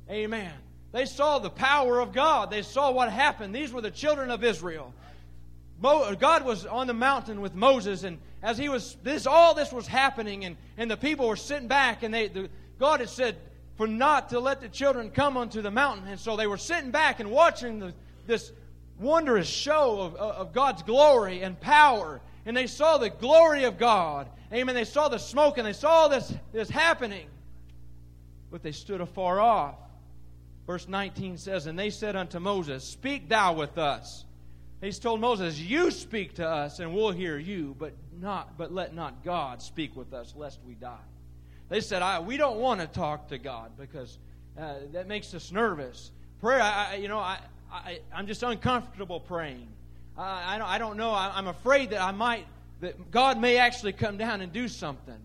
Amen. 0.10 0.52
They 0.92 1.06
saw 1.06 1.40
the 1.40 1.50
power 1.50 2.00
of 2.00 2.14
God. 2.14 2.52
They 2.52 2.62
saw 2.62 2.92
what 2.92 3.12
happened. 3.12 3.56
These 3.56 3.72
were 3.72 3.82
the 3.82 3.92
children 3.92 4.32
of 4.32 4.44
Israel. 4.44 4.94
God 5.82 6.46
was 6.46 6.66
on 6.66 6.88
the 6.88 6.94
mountain 6.94 7.42
with 7.42 7.56
Moses, 7.56 8.04
and 8.04 8.20
as 8.42 8.58
he 8.58 8.70
was, 8.70 8.96
this 9.04 9.28
all 9.28 9.54
this 9.54 9.74
was 9.74 9.86
happening, 9.86 10.46
and, 10.46 10.56
and 10.78 10.90
the 10.90 10.96
people 10.96 11.28
were 11.28 11.36
sitting 11.36 11.68
back, 11.68 12.04
and 12.04 12.14
they, 12.14 12.28
the, 12.30 12.50
God 12.80 13.00
had 13.00 13.10
said 13.10 13.36
for 13.76 13.88
not 13.88 14.30
to 14.30 14.40
let 14.40 14.62
the 14.62 14.70
children 14.70 15.10
come 15.10 15.36
unto 15.36 15.62
the 15.62 15.72
mountain, 15.72 16.08
and 16.08 16.20
so 16.20 16.38
they 16.38 16.48
were 16.48 16.58
sitting 16.58 16.92
back 16.92 17.20
and 17.20 17.32
watching 17.32 17.80
the, 17.80 17.94
this 18.28 18.52
wondrous 19.00 19.48
show 19.48 20.00
of, 20.00 20.16
of 20.16 20.54
God's 20.54 20.84
glory 20.84 21.42
and 21.42 21.60
power. 21.60 22.22
And 22.46 22.56
they 22.56 22.68
saw 22.68 22.98
the 22.98 23.10
glory 23.10 23.64
of 23.64 23.78
God. 23.78 24.28
Amen. 24.54 24.76
They 24.76 24.84
saw 24.84 25.10
the 25.10 25.18
smoke 25.18 25.58
and 25.58 25.66
they 25.66 25.74
saw 25.74 26.08
this, 26.08 26.34
this 26.52 26.70
happening. 26.70 27.28
But 28.52 28.62
they 28.62 28.72
stood 28.72 29.02
afar 29.02 29.40
off. 29.40 29.76
Verse 30.68 30.88
19 30.88 31.38
says, 31.38 31.66
And 31.66 31.78
they 31.78 31.90
said 31.90 32.16
unto 32.16 32.40
Moses, 32.40 32.84
Speak 32.84 33.28
thou 33.30 33.54
with 33.54 33.78
us. 33.78 34.26
He's 34.82 35.00
told 35.00 35.22
Moses, 35.22 35.60
You 35.60 35.92
speak 35.92 36.36
to 36.36 36.48
us, 36.48 36.80
and 36.80 36.94
we'll 36.94 37.12
hear 37.12 37.38
you, 37.38 37.76
but 37.80 37.94
not 38.20 38.58
but 38.58 38.72
let 38.72 38.94
not 38.94 39.24
God 39.24 39.62
speak 39.62 39.96
with 39.96 40.14
us, 40.14 40.34
lest 40.36 40.60
we 40.68 40.74
die. 40.74 40.98
They 41.70 41.82
said, 41.82 42.02
I, 42.02 42.20
We 42.20 42.38
don't 42.38 42.60
want 42.60 42.82
to 42.82 42.88
talk 42.88 43.30
to 43.30 43.38
God 43.38 43.72
because 43.78 44.18
uh, 44.58 44.76
that 44.92 45.08
makes 45.08 45.34
us 45.34 45.52
nervous. 45.52 46.12
Prayer, 46.40 46.62
I, 46.62 46.96
you 46.96 47.08
know, 47.08 47.20
I, 47.20 47.40
I, 47.72 48.00
I'm 48.14 48.28
just 48.28 48.44
uncomfortable 48.44 49.20
praying. 49.20 49.68
I, 50.18 50.56
I, 50.56 50.58
don't, 50.58 50.68
I 50.68 50.78
don't 50.78 50.98
know. 50.98 51.12
I, 51.12 51.32
I'm 51.34 51.48
afraid 51.48 51.92
that 51.92 52.02
I 52.02 52.12
might, 52.12 52.46
that 52.84 53.12
God 53.12 53.40
may 53.40 53.58
actually 53.58 53.94
come 53.94 54.18
down 54.18 54.42
and 54.42 54.52
do 54.52 54.68
something. 54.68 55.18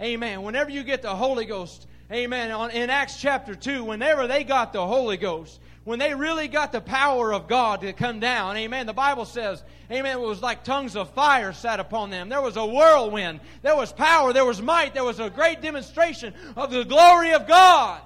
Amen. 0.00 0.42
Whenever 0.42 0.70
you 0.70 0.84
get 0.84 1.02
the 1.02 1.14
Holy 1.14 1.44
Ghost, 1.44 1.86
amen, 2.10 2.52
on, 2.52 2.70
in 2.70 2.88
Acts 2.88 3.20
chapter 3.20 3.56
2, 3.56 3.82
whenever 3.82 4.28
they 4.28 4.44
got 4.44 4.72
the 4.72 4.86
Holy 4.86 5.16
Ghost, 5.16 5.60
when 5.82 5.98
they 5.98 6.14
really 6.14 6.46
got 6.46 6.70
the 6.70 6.80
power 6.80 7.34
of 7.34 7.48
God 7.48 7.80
to 7.80 7.92
come 7.92 8.20
down, 8.20 8.56
amen, 8.56 8.86
the 8.86 8.92
Bible 8.92 9.24
says, 9.24 9.60
amen, 9.90 10.18
it 10.18 10.20
was 10.20 10.40
like 10.40 10.62
tongues 10.62 10.94
of 10.94 11.10
fire 11.10 11.52
sat 11.52 11.80
upon 11.80 12.10
them. 12.10 12.28
There 12.28 12.40
was 12.40 12.56
a 12.56 12.64
whirlwind. 12.64 13.40
There 13.62 13.74
was 13.74 13.92
power. 13.92 14.32
There 14.32 14.44
was 14.44 14.62
might. 14.62 14.94
There 14.94 15.04
was 15.04 15.18
a 15.18 15.30
great 15.30 15.60
demonstration 15.60 16.32
of 16.56 16.70
the 16.70 16.84
glory 16.84 17.32
of 17.32 17.48
God. 17.48 18.00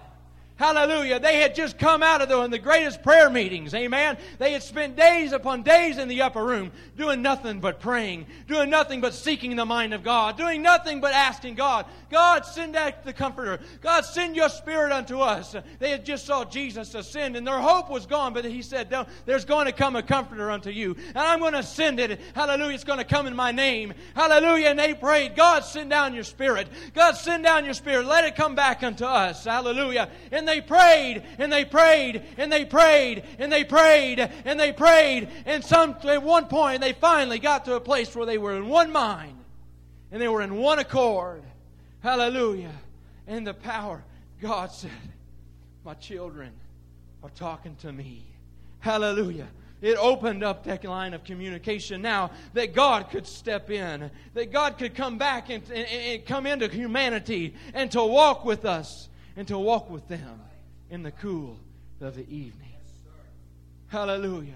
Hallelujah. 0.56 1.18
They 1.18 1.40
had 1.40 1.56
just 1.56 1.78
come 1.78 2.00
out 2.00 2.22
of 2.22 2.28
the, 2.28 2.46
the 2.46 2.60
greatest 2.60 3.02
prayer 3.02 3.28
meetings. 3.28 3.74
Amen. 3.74 4.16
They 4.38 4.52
had 4.52 4.62
spent 4.62 4.94
days 4.94 5.32
upon 5.32 5.64
days 5.64 5.98
in 5.98 6.06
the 6.06 6.22
upper 6.22 6.44
room 6.44 6.70
doing 6.96 7.22
nothing 7.22 7.58
but 7.58 7.80
praying, 7.80 8.26
doing 8.46 8.70
nothing 8.70 9.00
but 9.00 9.14
seeking 9.14 9.56
the 9.56 9.64
mind 9.64 9.94
of 9.94 10.04
God, 10.04 10.36
doing 10.36 10.62
nothing 10.62 11.00
but 11.00 11.12
asking 11.12 11.56
God, 11.56 11.86
God, 12.08 12.46
send 12.46 12.76
out 12.76 13.02
the 13.04 13.12
Comforter. 13.12 13.58
God, 13.80 14.04
send 14.04 14.36
your 14.36 14.48
Spirit 14.48 14.92
unto 14.92 15.18
us. 15.18 15.56
They 15.80 15.90
had 15.90 16.04
just 16.04 16.24
saw 16.24 16.44
Jesus 16.44 16.94
ascend 16.94 17.34
and 17.36 17.44
their 17.44 17.58
hope 17.58 17.90
was 17.90 18.06
gone, 18.06 18.32
but 18.32 18.44
He 18.44 18.62
said, 18.62 18.94
There's 19.26 19.44
going 19.44 19.66
to 19.66 19.72
come 19.72 19.96
a 19.96 20.02
Comforter 20.04 20.52
unto 20.52 20.70
you, 20.70 20.94
and 21.08 21.18
I'm 21.18 21.40
going 21.40 21.54
to 21.54 21.64
send 21.64 21.98
it. 21.98 22.20
Hallelujah. 22.36 22.74
It's 22.74 22.84
going 22.84 23.00
to 23.00 23.04
come 23.04 23.26
in 23.26 23.34
my 23.34 23.50
name. 23.50 23.92
Hallelujah. 24.14 24.68
And 24.68 24.78
they 24.78 24.94
prayed, 24.94 25.34
God, 25.34 25.64
send 25.64 25.90
down 25.90 26.14
your 26.14 26.22
Spirit. 26.22 26.68
God, 26.94 27.16
send 27.16 27.42
down 27.42 27.64
your 27.64 27.74
Spirit. 27.74 28.06
Let 28.06 28.24
it 28.24 28.36
come 28.36 28.54
back 28.54 28.84
unto 28.84 29.04
us. 29.04 29.44
Hallelujah. 29.44 30.08
And 30.30 30.43
and 30.44 30.48
they 30.48 30.60
prayed 30.60 31.22
and 31.38 31.50
they 31.50 31.64
prayed 31.64 32.22
and 32.36 32.52
they 32.52 32.66
prayed 32.66 33.24
and 33.38 33.50
they 33.50 33.64
prayed 33.64 34.18
and 34.44 34.60
they 34.60 34.72
prayed. 34.72 35.28
And 35.46 35.64
some 35.64 35.96
at 36.04 36.22
one 36.22 36.48
point 36.48 36.82
they 36.82 36.92
finally 36.92 37.38
got 37.38 37.64
to 37.64 37.76
a 37.76 37.80
place 37.80 38.14
where 38.14 38.26
they 38.26 38.36
were 38.36 38.54
in 38.54 38.68
one 38.68 38.92
mind 38.92 39.38
and 40.12 40.20
they 40.20 40.28
were 40.28 40.42
in 40.42 40.56
one 40.56 40.78
accord. 40.78 41.42
Hallelujah. 42.00 42.74
And 43.26 43.46
the 43.46 43.54
power 43.54 44.04
god 44.42 44.70
said 44.70 44.90
my 45.82 45.94
children 45.94 46.52
are 47.22 47.30
talking 47.30 47.74
to 47.76 47.90
me. 47.90 48.22
Hallelujah. 48.80 49.48
It 49.80 49.96
opened 49.96 50.44
up 50.44 50.64
that 50.64 50.84
line 50.84 51.14
of 51.14 51.24
communication 51.24 52.02
now 52.02 52.32
that 52.52 52.74
God 52.74 53.08
could 53.10 53.26
step 53.26 53.70
in, 53.70 54.10
that 54.34 54.52
God 54.52 54.76
could 54.76 54.94
come 54.94 55.16
back 55.16 55.48
and, 55.48 55.62
and, 55.70 55.88
and, 55.88 56.26
come 56.26 56.46
into 56.46 56.68
humanity 56.68 57.54
and 57.72 57.90
to 57.92 58.04
walk 58.04 58.44
with 58.44 58.66
us 58.66 59.08
and 59.36 59.48
to 59.48 59.58
walk 59.58 59.90
with 59.90 60.06
them 60.08 60.40
in 60.90 61.02
the 61.02 61.10
cool 61.10 61.58
of 62.00 62.14
the 62.14 62.22
evening. 62.22 62.68
Hallelujah. 63.88 64.52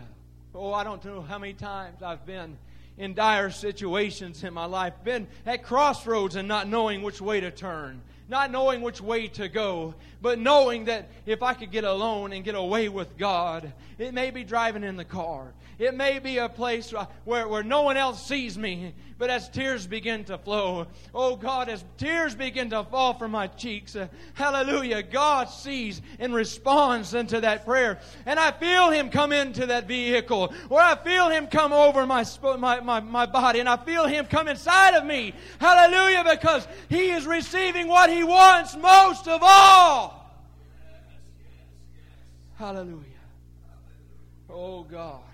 Oh, 0.54 0.72
I 0.72 0.84
don't 0.84 1.04
know 1.04 1.22
how 1.22 1.38
many 1.38 1.52
times 1.52 2.02
I've 2.02 2.26
been 2.26 2.56
in 2.96 3.14
dire 3.14 3.50
situations 3.50 4.42
in 4.42 4.52
my 4.52 4.64
life, 4.64 4.92
been 5.04 5.28
at 5.46 5.62
crossroads 5.62 6.34
and 6.36 6.48
not 6.48 6.66
knowing 6.68 7.02
which 7.02 7.20
way 7.20 7.40
to 7.40 7.50
turn, 7.50 8.00
not 8.28 8.50
knowing 8.50 8.82
which 8.82 9.00
way 9.00 9.28
to 9.28 9.48
go, 9.48 9.94
but 10.20 10.38
knowing 10.38 10.86
that 10.86 11.08
if 11.24 11.42
I 11.42 11.54
could 11.54 11.70
get 11.70 11.84
alone 11.84 12.32
and 12.32 12.44
get 12.44 12.56
away 12.56 12.88
with 12.88 13.16
God, 13.16 13.72
it 13.98 14.12
may 14.12 14.30
be 14.30 14.42
driving 14.42 14.82
in 14.82 14.96
the 14.96 15.04
car. 15.04 15.52
It 15.78 15.94
may 15.94 16.18
be 16.18 16.38
a 16.38 16.48
place 16.48 16.92
where, 17.24 17.46
where 17.46 17.62
no 17.62 17.82
one 17.82 17.96
else 17.96 18.26
sees 18.26 18.58
me, 18.58 18.94
but 19.16 19.30
as 19.30 19.48
tears 19.48 19.86
begin 19.86 20.24
to 20.24 20.36
flow, 20.36 20.88
oh 21.14 21.36
God, 21.36 21.68
as 21.68 21.84
tears 21.98 22.34
begin 22.34 22.70
to 22.70 22.82
fall 22.82 23.14
from 23.14 23.30
my 23.30 23.46
cheeks, 23.46 23.94
uh, 23.94 24.08
hallelujah, 24.34 25.04
God 25.04 25.44
sees 25.48 26.02
and 26.18 26.34
responds 26.34 27.14
unto 27.14 27.40
that 27.40 27.64
prayer. 27.64 28.00
And 28.26 28.40
I 28.40 28.50
feel 28.50 28.90
Him 28.90 29.08
come 29.08 29.32
into 29.32 29.66
that 29.66 29.86
vehicle, 29.86 30.52
or 30.68 30.80
I 30.80 30.96
feel 30.96 31.28
Him 31.28 31.46
come 31.46 31.72
over 31.72 32.06
my, 32.06 32.24
my, 32.58 32.80
my, 32.80 32.98
my 32.98 33.26
body, 33.26 33.60
and 33.60 33.68
I 33.68 33.76
feel 33.76 34.06
Him 34.06 34.26
come 34.26 34.48
inside 34.48 34.94
of 34.94 35.04
me. 35.04 35.32
Hallelujah, 35.60 36.24
because 36.28 36.66
He 36.88 37.10
is 37.10 37.24
receiving 37.24 37.86
what 37.86 38.10
He 38.10 38.24
wants 38.24 38.76
most 38.76 39.28
of 39.28 39.40
all. 39.44 40.18
Hallelujah. 42.56 43.04
Oh 44.50 44.82
God. 44.82 45.27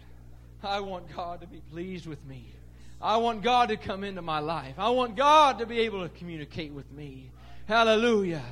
I 0.65 0.81
want 0.81 1.15
God 1.15 1.41
to 1.43 1.47
be 1.47 1.61
pleased 1.71 2.07
with 2.07 2.25
me. 2.25 2.53
I 3.01 3.17
want 3.19 3.43
God 3.43 3.69
to 3.69 3.77
come 3.77 4.03
into 4.03 4.23
my 4.23 4.39
life. 4.39 4.75
I 4.79 4.91
want 4.91 5.17
God 5.17 5.59
to 5.59 5.67
be 5.67 5.81
able 5.81 6.03
to 6.03 6.09
communicate 6.09 6.73
with 6.73 6.91
me. 6.91 7.31
Hallelujah. 7.67 8.43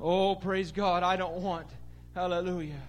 Oh, 0.00 0.34
praise 0.34 0.72
God. 0.72 1.02
I 1.02 1.16
don't 1.16 1.40
want, 1.42 1.66
hallelujah, 2.14 2.80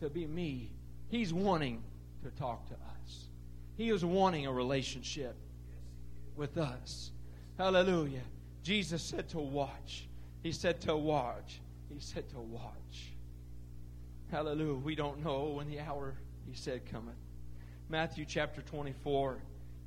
to 0.00 0.08
be 0.08 0.26
me. 0.26 0.70
He's 1.08 1.32
wanting 1.32 1.82
to 2.22 2.30
talk 2.30 2.66
to 2.68 2.74
us. 2.74 3.26
He 3.76 3.90
is 3.90 4.04
wanting 4.04 4.46
a 4.46 4.52
relationship 4.52 5.34
with 6.36 6.56
us. 6.56 7.10
Hallelujah. 7.58 8.22
Jesus 8.62 9.02
said 9.02 9.28
to 9.30 9.38
watch. 9.38 10.08
He 10.42 10.52
said 10.52 10.80
to 10.82 10.96
watch. 10.96 11.60
He 11.92 12.00
said 12.00 12.28
to 12.30 12.40
watch. 12.40 13.12
Hallelujah. 14.30 14.74
We 14.74 14.94
don't 14.94 15.22
know 15.22 15.44
when 15.44 15.68
the 15.68 15.80
hour, 15.80 16.14
he 16.48 16.54
said, 16.56 16.82
cometh. 16.90 17.14
Matthew 17.88 18.24
chapter 18.24 18.62
24 18.62 19.38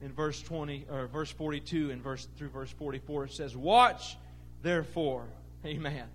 in 0.01 0.13
verse 0.13 0.41
20 0.41 0.86
or 0.91 1.07
verse 1.07 1.31
42 1.31 1.91
and 1.91 2.01
verse 2.01 2.27
through 2.38 2.49
verse 2.49 2.71
44 2.71 3.25
it 3.25 3.31
says 3.31 3.57
watch 3.57 4.15
therefore 4.62 5.25
amen 5.65 6.05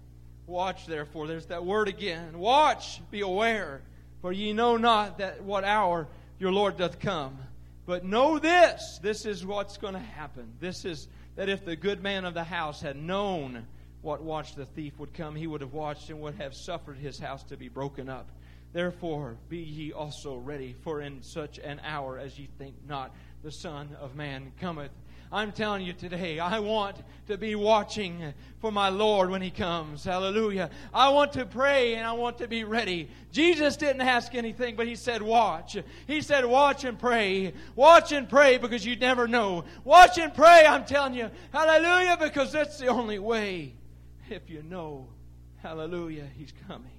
watch 0.46 0.86
therefore 0.86 1.26
there's 1.26 1.46
that 1.46 1.64
word 1.64 1.88
again 1.88 2.38
watch 2.38 3.00
be 3.10 3.22
aware 3.22 3.82
for 4.22 4.30
ye 4.32 4.52
know 4.52 4.76
not 4.76 5.18
that 5.18 5.42
what 5.42 5.64
hour 5.64 6.06
your 6.38 6.52
lord 6.52 6.76
doth 6.76 6.98
come. 7.00 7.38
But 7.84 8.04
know 8.04 8.38
this 8.38 8.98
this 9.02 9.26
is 9.26 9.44
what's 9.44 9.76
going 9.76 9.94
to 9.94 10.00
happen. 10.00 10.52
This 10.60 10.84
is 10.84 11.08
that 11.34 11.48
if 11.48 11.64
the 11.64 11.76
good 11.76 12.02
man 12.02 12.24
of 12.24 12.32
the 12.32 12.44
house 12.44 12.80
had 12.80 12.96
known 12.96 13.66
what 14.00 14.22
watch 14.22 14.54
the 14.54 14.66
thief 14.66 14.98
would 14.98 15.12
come 15.14 15.34
he 15.34 15.46
would 15.46 15.60
have 15.60 15.72
watched 15.72 16.08
and 16.10 16.20
would 16.20 16.36
have 16.36 16.54
suffered 16.54 16.96
his 16.98 17.18
house 17.18 17.42
to 17.44 17.56
be 17.56 17.68
broken 17.68 18.08
up 18.08 18.28
Therefore, 18.72 19.36
be 19.48 19.58
ye 19.58 19.92
also 19.92 20.36
ready, 20.36 20.74
for 20.82 21.02
in 21.02 21.22
such 21.22 21.58
an 21.58 21.80
hour 21.84 22.18
as 22.18 22.38
ye 22.38 22.48
think 22.58 22.74
not, 22.88 23.14
the 23.42 23.50
Son 23.50 23.96
of 24.00 24.14
Man 24.14 24.52
cometh. 24.60 24.92
I'm 25.30 25.52
telling 25.52 25.82
you 25.84 25.94
today, 25.94 26.38
I 26.38 26.58
want 26.58 26.96
to 27.28 27.38
be 27.38 27.54
watching 27.54 28.34
for 28.60 28.70
my 28.70 28.90
Lord 28.90 29.30
when 29.30 29.40
He 29.40 29.50
comes. 29.50 30.04
Hallelujah. 30.04 30.68
I 30.92 31.08
want 31.08 31.32
to 31.34 31.46
pray 31.46 31.94
and 31.94 32.06
I 32.06 32.12
want 32.12 32.38
to 32.38 32.48
be 32.48 32.64
ready. 32.64 33.08
Jesus 33.30 33.76
didn't 33.76 34.02
ask 34.02 34.34
anything, 34.34 34.76
but 34.76 34.86
He 34.86 34.94
said, 34.94 35.22
watch. 35.22 35.78
He 36.06 36.20
said, 36.20 36.44
watch 36.44 36.84
and 36.84 36.98
pray. 36.98 37.54
Watch 37.74 38.12
and 38.12 38.28
pray 38.28 38.58
because 38.58 38.84
you 38.84 38.94
never 38.96 39.26
know. 39.26 39.64
Watch 39.84 40.18
and 40.18 40.34
pray, 40.34 40.66
I'm 40.66 40.84
telling 40.84 41.14
you. 41.14 41.30
Hallelujah, 41.50 42.18
because 42.20 42.52
that's 42.52 42.78
the 42.78 42.88
only 42.88 43.18
way. 43.18 43.72
If 44.28 44.50
you 44.50 44.62
know, 44.62 45.08
hallelujah, 45.62 46.26
He's 46.36 46.52
coming. 46.68 46.90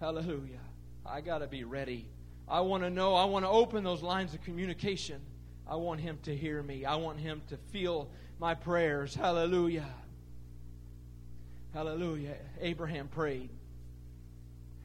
Hallelujah. 0.00 0.60
I 1.04 1.20
got 1.20 1.38
to 1.38 1.46
be 1.46 1.64
ready. 1.64 2.06
I 2.48 2.60
want 2.60 2.82
to 2.82 2.90
know. 2.90 3.14
I 3.14 3.24
want 3.24 3.44
to 3.44 3.48
open 3.48 3.82
those 3.84 4.02
lines 4.02 4.34
of 4.34 4.42
communication. 4.42 5.20
I 5.68 5.76
want 5.76 6.00
Him 6.00 6.18
to 6.24 6.36
hear 6.36 6.62
me. 6.62 6.84
I 6.84 6.96
want 6.96 7.18
Him 7.18 7.42
to 7.48 7.56
feel 7.56 8.08
my 8.38 8.54
prayers. 8.54 9.14
Hallelujah. 9.14 9.86
Hallelujah. 11.72 12.36
Abraham 12.60 13.08
prayed. 13.08 13.50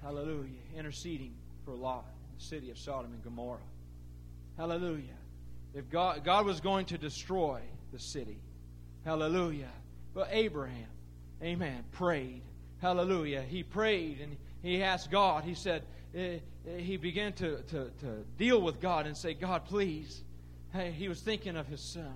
Hallelujah. 0.02 0.60
Interceding 0.76 1.34
for 1.66 1.74
Lot, 1.74 2.06
in 2.30 2.38
the 2.38 2.44
city 2.44 2.72
of 2.72 2.78
Sodom 2.78 3.14
and 3.14 3.24
Gomorrah. 3.24 3.60
Hallelujah. 4.58 5.18
If 5.74 5.90
God, 5.90 6.24
God 6.24 6.46
was 6.46 6.60
going 6.60 6.86
to 6.88 6.98
destroy 6.98 7.62
the 7.94 8.00
city, 8.00 8.38
hallelujah. 9.06 9.70
But 10.14 10.30
Abraham, 10.32 10.90
amen, 11.42 11.84
prayed. 11.92 12.42
Hallelujah. 12.82 13.42
He 13.42 13.64
prayed 13.64 14.20
and 14.22 14.36
he 14.62 14.84
asked 14.84 15.12
God, 15.12 15.44
he 15.44 15.56
said, 15.56 15.84
eh, 16.16 16.38
eh, 16.68 16.78
he 16.78 16.98
began 16.98 17.34
to, 17.34 17.58
to, 17.64 17.90
to 18.02 18.26
deal 18.38 18.62
with 18.62 18.80
God 18.80 19.08
and 19.08 19.16
say, 19.16 19.34
God, 19.34 19.66
please. 19.66 20.24
Hey, 20.74 20.92
he 20.92 21.10
was 21.10 21.20
thinking 21.20 21.58
of 21.58 21.68
his 21.68 21.82
son. 21.82 22.14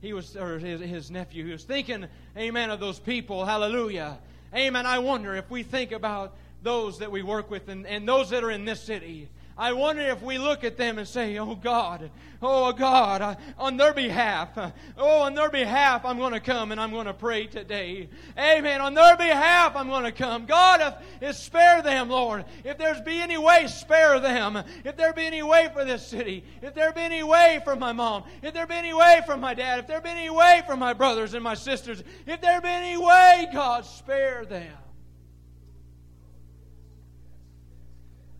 He 0.00 0.12
was, 0.12 0.36
or 0.36 0.58
his, 0.58 0.80
his 0.80 1.10
nephew. 1.10 1.44
He 1.46 1.52
was 1.52 1.64
thinking, 1.64 2.06
amen, 2.36 2.70
of 2.70 2.80
those 2.80 2.98
people. 2.98 3.44
Hallelujah. 3.44 4.18
Amen. 4.54 4.86
I 4.86 4.98
wonder 4.98 5.34
if 5.34 5.50
we 5.50 5.62
think 5.62 5.92
about 5.92 6.36
those 6.62 6.98
that 6.98 7.10
we 7.10 7.22
work 7.22 7.50
with 7.50 7.68
and, 7.68 7.86
and 7.86 8.06
those 8.06 8.30
that 8.30 8.44
are 8.44 8.50
in 8.50 8.64
this 8.64 8.80
city. 8.80 9.28
I 9.58 9.72
wonder 9.72 10.02
if 10.02 10.22
we 10.22 10.36
look 10.36 10.64
at 10.64 10.76
them 10.76 10.98
and 10.98 11.08
say, 11.08 11.38
Oh 11.38 11.54
God, 11.54 12.10
oh 12.42 12.72
God, 12.72 13.38
on 13.58 13.78
their 13.78 13.94
behalf, 13.94 14.50
oh, 14.98 15.22
on 15.22 15.34
their 15.34 15.48
behalf, 15.50 16.04
I'm 16.04 16.18
going 16.18 16.34
to 16.34 16.40
come 16.40 16.72
and 16.72 16.80
I'm 16.80 16.90
going 16.90 17.06
to 17.06 17.14
pray 17.14 17.46
today. 17.46 18.10
Amen. 18.38 18.82
On 18.82 18.92
their 18.92 19.16
behalf, 19.16 19.74
I'm 19.74 19.88
going 19.88 20.04
to 20.04 20.12
come. 20.12 20.44
God, 20.44 20.80
if, 21.20 21.28
if 21.30 21.36
spare 21.36 21.80
them, 21.80 22.10
Lord. 22.10 22.44
If 22.64 22.76
there's 22.76 23.00
be 23.00 23.20
any 23.20 23.38
way, 23.38 23.66
spare 23.66 24.20
them. 24.20 24.62
If 24.84 24.96
there 24.96 25.14
be 25.14 25.24
any 25.24 25.42
way 25.42 25.70
for 25.72 25.84
this 25.84 26.06
city, 26.06 26.44
if 26.60 26.74
there 26.74 26.92
be 26.92 27.00
any 27.00 27.22
way 27.22 27.60
for 27.64 27.76
my 27.76 27.92
mom, 27.92 28.24
if 28.42 28.52
there 28.52 28.66
be 28.66 28.74
any 28.74 28.92
way 28.92 29.22
for 29.24 29.38
my 29.38 29.54
dad, 29.54 29.78
if 29.78 29.86
there 29.86 30.02
be 30.02 30.10
any 30.10 30.28
way 30.28 30.62
for 30.66 30.76
my 30.76 30.92
brothers 30.92 31.32
and 31.32 31.42
my 31.42 31.54
sisters, 31.54 32.02
if 32.26 32.40
there 32.42 32.60
be 32.60 32.68
any 32.68 32.98
way, 32.98 33.48
God, 33.52 33.86
spare 33.86 34.44
them. 34.44 34.72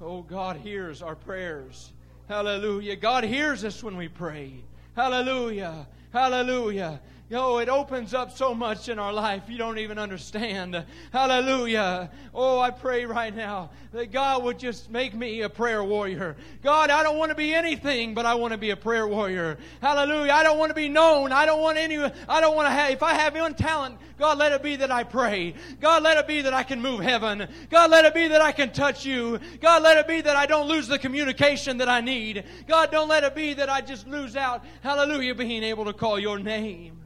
Oh, 0.01 0.23
God 0.23 0.57
hears 0.57 1.01
our 1.03 1.15
prayers. 1.15 1.93
Hallelujah. 2.29 2.97
God 2.97 3.25
hears 3.25 3.65
us 3.65 3.83
when 3.83 3.97
we 3.97 4.09
pray. 4.09 4.53
Hallelujah. 4.95 5.87
Hallelujah. 6.13 7.01
Oh, 7.33 7.59
it 7.59 7.69
opens 7.69 8.15
up 8.15 8.37
so 8.37 8.55
much 8.55 8.89
in 8.89 9.01
our 9.01 9.13
life 9.13 9.45
you 9.49 9.59
don't 9.59 9.79
even 9.79 9.99
understand. 9.99 10.85
Hallelujah. 11.13 12.09
Oh, 12.33 12.61
I 12.61 12.71
pray 12.71 13.05
right 13.05 13.35
now 13.35 13.71
that 13.91 14.13
God 14.13 14.45
would 14.45 14.61
just 14.61 14.89
make 14.93 15.13
me 15.13 15.41
a 15.41 15.49
prayer 15.49 15.83
warrior. 15.83 16.37
God, 16.63 16.89
I 16.89 17.03
don't 17.03 17.19
want 17.19 17.31
to 17.31 17.35
be 17.35 17.53
anything, 17.53 18.15
but 18.15 18.27
I 18.27 18.35
want 18.35 18.53
to 18.53 18.59
be 18.59 18.71
a 18.71 18.77
prayer 18.77 19.09
warrior. 19.09 19.59
Hallelujah. 19.81 20.31
I 20.31 20.45
don't 20.45 20.57
want 20.57 20.71
to 20.71 20.75
be 20.75 20.89
known. 20.89 21.33
I 21.33 21.47
don't 21.47 21.61
want 21.61 21.79
any, 21.79 21.99
I 21.99 22.41
don't 22.41 22.55
want 22.55 22.69
to 22.69 22.73
have, 22.73 22.93
if 22.93 23.03
I 23.03 23.15
have 23.15 23.35
any 23.35 23.55
talent, 23.55 23.99
God, 24.19 24.39
let 24.39 24.53
it 24.53 24.63
be 24.63 24.77
that 24.77 24.93
I 24.93 25.03
pray. 25.03 25.55
God, 25.81 26.05
let 26.05 26.19
it 26.19 26.29
be 26.29 26.43
that 26.43 26.55
I 26.55 26.63
can 26.63 26.81
move 26.81 27.01
heaven. 27.01 27.49
God, 27.71 27.91
let 27.91 28.05
it 28.05 28.15
be 28.15 28.29
that 28.29 28.41
I 28.41 28.53
can 28.53 28.73
touch 28.73 29.05
you. 29.05 29.41
God, 29.61 29.83
let 29.83 29.97
it 29.97 30.07
be 30.07 30.21
that 30.21 30.37
I 30.37 30.47
don't 30.47 30.69
lose 30.69 30.87
the 30.87 30.99
communication 30.99 31.79
that 31.79 31.89
I 31.89 32.03
need. 32.03 32.45
God, 32.69 32.93
don't 32.93 33.09
let 33.09 33.25
it 33.25 33.35
be 33.35 33.55
that 33.55 33.69
I 33.69 33.81
just 33.81 34.07
lose 34.07 34.37
out, 34.37 34.65
hallelujah, 34.83 35.35
being 35.35 35.65
able 35.65 35.87
to 35.87 35.93
call 35.93 36.21
your 36.21 36.39
name. 36.39 37.06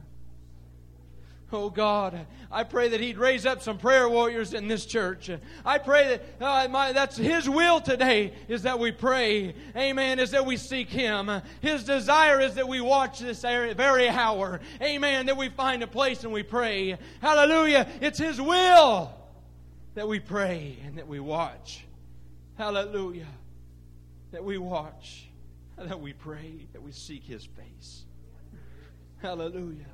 Oh 1.53 1.69
God, 1.69 2.27
I 2.49 2.63
pray 2.63 2.89
that 2.89 3.01
He'd 3.01 3.17
raise 3.17 3.45
up 3.45 3.61
some 3.61 3.77
prayer 3.77 4.07
warriors 4.07 4.53
in 4.53 4.69
this 4.69 4.85
church. 4.85 5.29
I 5.65 5.77
pray 5.79 6.21
that 6.39 6.45
uh, 6.45 6.67
my, 6.69 6.93
that's 6.93 7.17
His 7.17 7.49
will 7.49 7.81
today 7.81 8.33
is 8.47 8.63
that 8.63 8.79
we 8.79 8.91
pray. 8.91 9.53
Amen. 9.75 10.19
Is 10.19 10.31
that 10.31 10.45
we 10.45 10.55
seek 10.55 10.89
Him. 10.89 11.29
His 11.59 11.83
desire 11.83 12.39
is 12.39 12.55
that 12.55 12.69
we 12.69 12.79
watch 12.79 13.19
this 13.19 13.41
very 13.41 14.07
hour. 14.07 14.61
Amen. 14.81 15.25
That 15.25 15.35
we 15.35 15.49
find 15.49 15.83
a 15.83 15.87
place 15.87 16.23
and 16.23 16.31
we 16.31 16.43
pray. 16.43 16.97
Hallelujah. 17.21 17.87
It's 17.99 18.19
His 18.19 18.39
will 18.39 19.13
that 19.95 20.07
we 20.07 20.19
pray 20.19 20.77
and 20.85 20.97
that 20.97 21.07
we 21.07 21.19
watch. 21.19 21.83
Hallelujah. 22.57 23.27
That 24.31 24.45
we 24.45 24.57
watch, 24.57 25.27
that 25.77 25.99
we 25.99 26.13
pray, 26.13 26.67
that 26.71 26.81
we 26.81 26.93
seek 26.93 27.23
His 27.25 27.45
face. 27.45 28.05
Hallelujah. 29.21 29.85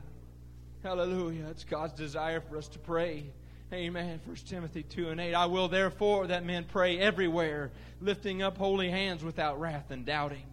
Hallelujah. 0.88 1.48
It's 1.52 1.66
God's 1.66 1.92
desire 1.96 2.40
for 2.40 2.56
us 2.56 2.70
to 2.70 2.80
pray. 2.80 3.26
Amen. 3.74 4.22
1 4.24 4.38
Timothy 4.48 4.84
2 4.84 5.10
and 5.10 5.20
8. 5.20 5.34
I 5.34 5.46
will 5.46 5.68
therefore 5.68 6.28
that 6.28 6.46
men 6.46 6.64
pray 6.64 6.98
everywhere, 6.98 7.72
lifting 8.00 8.42
up 8.42 8.58
holy 8.58 8.90
hands 8.90 9.22
without 9.22 9.60
wrath 9.60 9.92
and 9.92 10.06
doubting. 10.06 10.46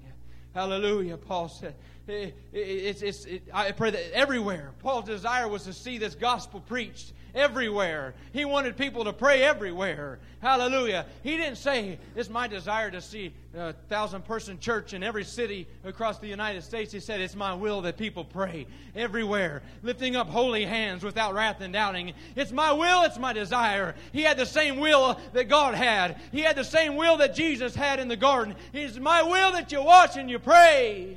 Hallelujah. 0.52 1.18
Paul 1.18 1.48
said, 1.48 1.76
it, 2.08 3.48
I 3.54 3.70
pray 3.70 3.90
that 3.90 4.12
everywhere. 4.12 4.72
Paul's 4.80 5.04
desire 5.04 5.46
was 5.46 5.62
to 5.66 5.72
see 5.72 5.98
this 5.98 6.16
gospel 6.16 6.58
preached 6.58 7.12
everywhere. 7.34 8.14
He 8.32 8.44
wanted 8.44 8.76
people 8.76 9.04
to 9.04 9.12
pray 9.12 9.42
everywhere. 9.42 10.18
Hallelujah. 10.40 11.06
He 11.22 11.36
didn't 11.36 11.56
say, 11.56 11.98
It's 12.14 12.28
my 12.28 12.46
desire 12.46 12.90
to 12.90 13.00
see 13.00 13.32
a 13.56 13.72
thousand 13.88 14.24
person 14.24 14.58
church 14.58 14.92
in 14.92 15.02
every 15.02 15.24
city 15.24 15.66
across 15.84 16.18
the 16.18 16.26
United 16.26 16.62
States. 16.62 16.92
He 16.92 17.00
said, 17.00 17.20
It's 17.20 17.34
my 17.34 17.54
will 17.54 17.80
that 17.82 17.96
people 17.96 18.24
pray 18.24 18.66
everywhere, 18.94 19.62
lifting 19.82 20.16
up 20.16 20.28
holy 20.28 20.64
hands 20.64 21.02
without 21.02 21.34
wrath 21.34 21.60
and 21.60 21.72
doubting. 21.72 22.12
It's 22.36 22.52
my 22.52 22.72
will, 22.72 23.02
it's 23.04 23.18
my 23.18 23.32
desire. 23.32 23.94
He 24.12 24.22
had 24.22 24.36
the 24.36 24.46
same 24.46 24.78
will 24.78 25.18
that 25.32 25.48
God 25.48 25.74
had, 25.74 26.20
He 26.30 26.40
had 26.40 26.56
the 26.56 26.64
same 26.64 26.96
will 26.96 27.16
that 27.16 27.34
Jesus 27.34 27.74
had 27.74 27.98
in 27.98 28.08
the 28.08 28.16
garden. 28.16 28.54
It's 28.72 28.98
my 28.98 29.22
will 29.22 29.52
that 29.52 29.72
you 29.72 29.82
watch 29.82 30.16
and 30.16 30.30
you 30.30 30.38
pray. 30.38 31.16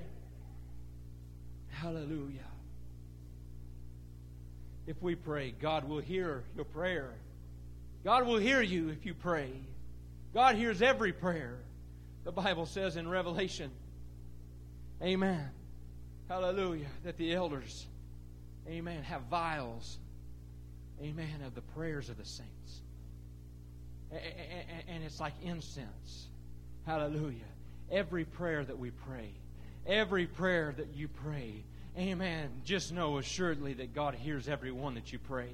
Hallelujah. 1.70 2.47
If 4.88 5.02
we 5.02 5.16
pray, 5.16 5.54
God 5.62 5.88
will 5.88 6.00
hear 6.00 6.44
your 6.56 6.66
prayer. 6.66 7.12
God 8.06 8.26
will 8.26 8.38
hear 8.38 8.62
you 8.62 8.90
if 8.90 9.06
you 9.06 9.14
pray. 9.14 9.52
God 10.34 10.56
hears 10.56 10.82
every 10.82 11.12
prayer. 11.12 11.58
The 12.24 12.32
Bible 12.32 12.66
says 12.66 12.96
in 12.96 13.08
Revelation, 13.08 13.70
Amen. 15.02 15.50
Hallelujah. 16.30 16.88
That 17.04 17.18
the 17.18 17.34
elders, 17.34 17.86
Amen, 18.68 19.04
have 19.04 19.24
vials, 19.24 19.98
Amen, 21.02 21.42
of 21.46 21.54
the 21.54 21.62
prayers 21.62 22.10
of 22.10 22.18
the 22.18 22.26
saints. 22.26 22.82
And 24.90 25.04
it's 25.04 25.20
like 25.20 25.34
incense. 25.44 26.28
Hallelujah. 26.86 27.44
Every 27.92 28.24
prayer 28.24 28.64
that 28.64 28.80
we 28.80 28.92
pray, 28.92 29.30
every 29.86 30.28
prayer 30.28 30.74
that 30.78 30.96
you 30.96 31.10
pray, 31.10 31.64
Amen. 31.98 32.50
Just 32.64 32.94
know 32.94 33.18
assuredly 33.18 33.74
that 33.74 33.96
God 33.96 34.14
hears 34.14 34.48
every 34.48 34.72
one 34.72 34.96
that 34.96 35.12
you 35.12 35.18
pray. 35.18 35.50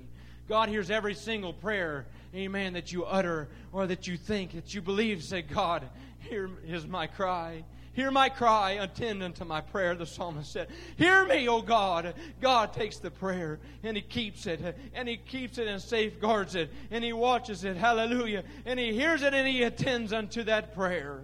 God 0.50 0.68
hears 0.68 0.92
every 0.92 1.14
single 1.16 1.54
prayer, 1.54 2.06
amen, 2.36 2.74
that 2.74 2.92
you 2.92 3.06
utter 3.06 3.48
or 3.72 3.88
that 3.88 4.08
you 4.08 4.18
think, 4.18 4.52
that 4.54 4.74
you 4.74 4.82
believe. 4.82 5.24
Say, 5.24 5.42
God, 5.42 5.88
here 6.20 6.50
is 6.68 6.86
my 6.86 7.08
cry. 7.08 7.64
Hear 7.94 8.12
my 8.12 8.28
cry, 8.28 8.72
attend 8.72 9.24
unto 9.24 9.46
my 9.46 9.62
prayer, 9.62 9.96
the 9.96 10.06
psalmist 10.06 10.52
said. 10.52 10.68
Hear 10.98 11.26
me, 11.26 11.48
O 11.48 11.62
God. 11.62 12.16
God 12.42 12.74
takes 12.74 12.98
the 12.98 13.12
prayer 13.12 13.60
and 13.84 13.96
He 13.96 14.02
keeps 14.02 14.48
it, 14.48 14.76
and 14.94 15.08
He 15.08 15.16
keeps 15.16 15.60
it 15.60 15.68
and 15.68 15.82
safeguards 15.82 16.56
it, 16.56 16.74
and 16.92 17.04
He 17.04 17.14
watches 17.14 17.64
it. 17.64 17.78
Hallelujah. 17.78 18.44
And 18.66 18.80
He 18.80 18.94
hears 18.94 19.22
it 19.22 19.34
and 19.34 19.48
He 19.48 19.64
attends 19.64 20.12
unto 20.12 20.44
that 20.44 20.76
prayer. 20.76 21.22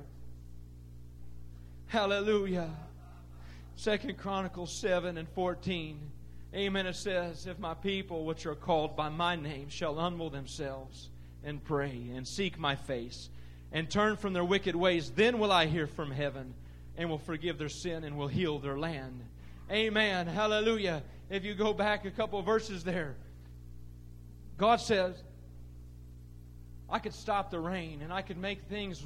Hallelujah. 1.88 2.70
Second 3.80 4.18
Chronicles 4.18 4.74
7 4.74 5.18
and 5.18 5.30
14. 5.30 5.98
Amen. 6.54 6.86
It 6.86 6.98
says, 6.98 7.48
If 7.48 7.60
my 7.60 7.76
people, 7.76 8.26
which 8.26 8.46
are 8.46 8.54
called 8.54 8.98
by 8.98 9.08
my 9.08 9.38
name, 9.38 9.70
shall 9.70 9.96
humble 9.96 10.30
themselves 10.30 11.08
and 11.46 11.64
pray 11.64 12.10
and 12.14 12.28
seek 12.28 12.60
my 12.60 12.76
face 12.76 13.30
and 13.72 13.90
turn 13.90 14.18
from 14.18 14.34
their 14.34 14.44
wicked 14.44 14.76
ways, 14.76 15.12
then 15.12 15.40
will 15.40 15.54
I 15.54 15.66
hear 15.68 15.88
from 15.88 16.12
heaven 16.12 16.54
and 16.98 17.10
will 17.10 17.20
forgive 17.20 17.58
their 17.58 17.70
sin 17.70 18.04
and 18.04 18.18
will 18.18 18.28
heal 18.28 18.60
their 18.60 18.78
land. 18.78 19.22
Amen. 19.72 20.28
Hallelujah. 20.28 21.02
If 21.30 21.46
you 21.46 21.56
go 21.56 21.72
back 21.72 22.04
a 22.04 22.12
couple 22.12 22.42
verses 22.42 22.84
there, 22.84 23.16
God 24.58 24.82
says, 24.82 25.16
I 26.90 27.00
could 27.00 27.14
stop 27.14 27.50
the 27.50 27.62
rain 27.62 28.02
and 28.02 28.12
I 28.12 28.24
could 28.24 28.38
make 28.38 28.64
things 28.64 29.02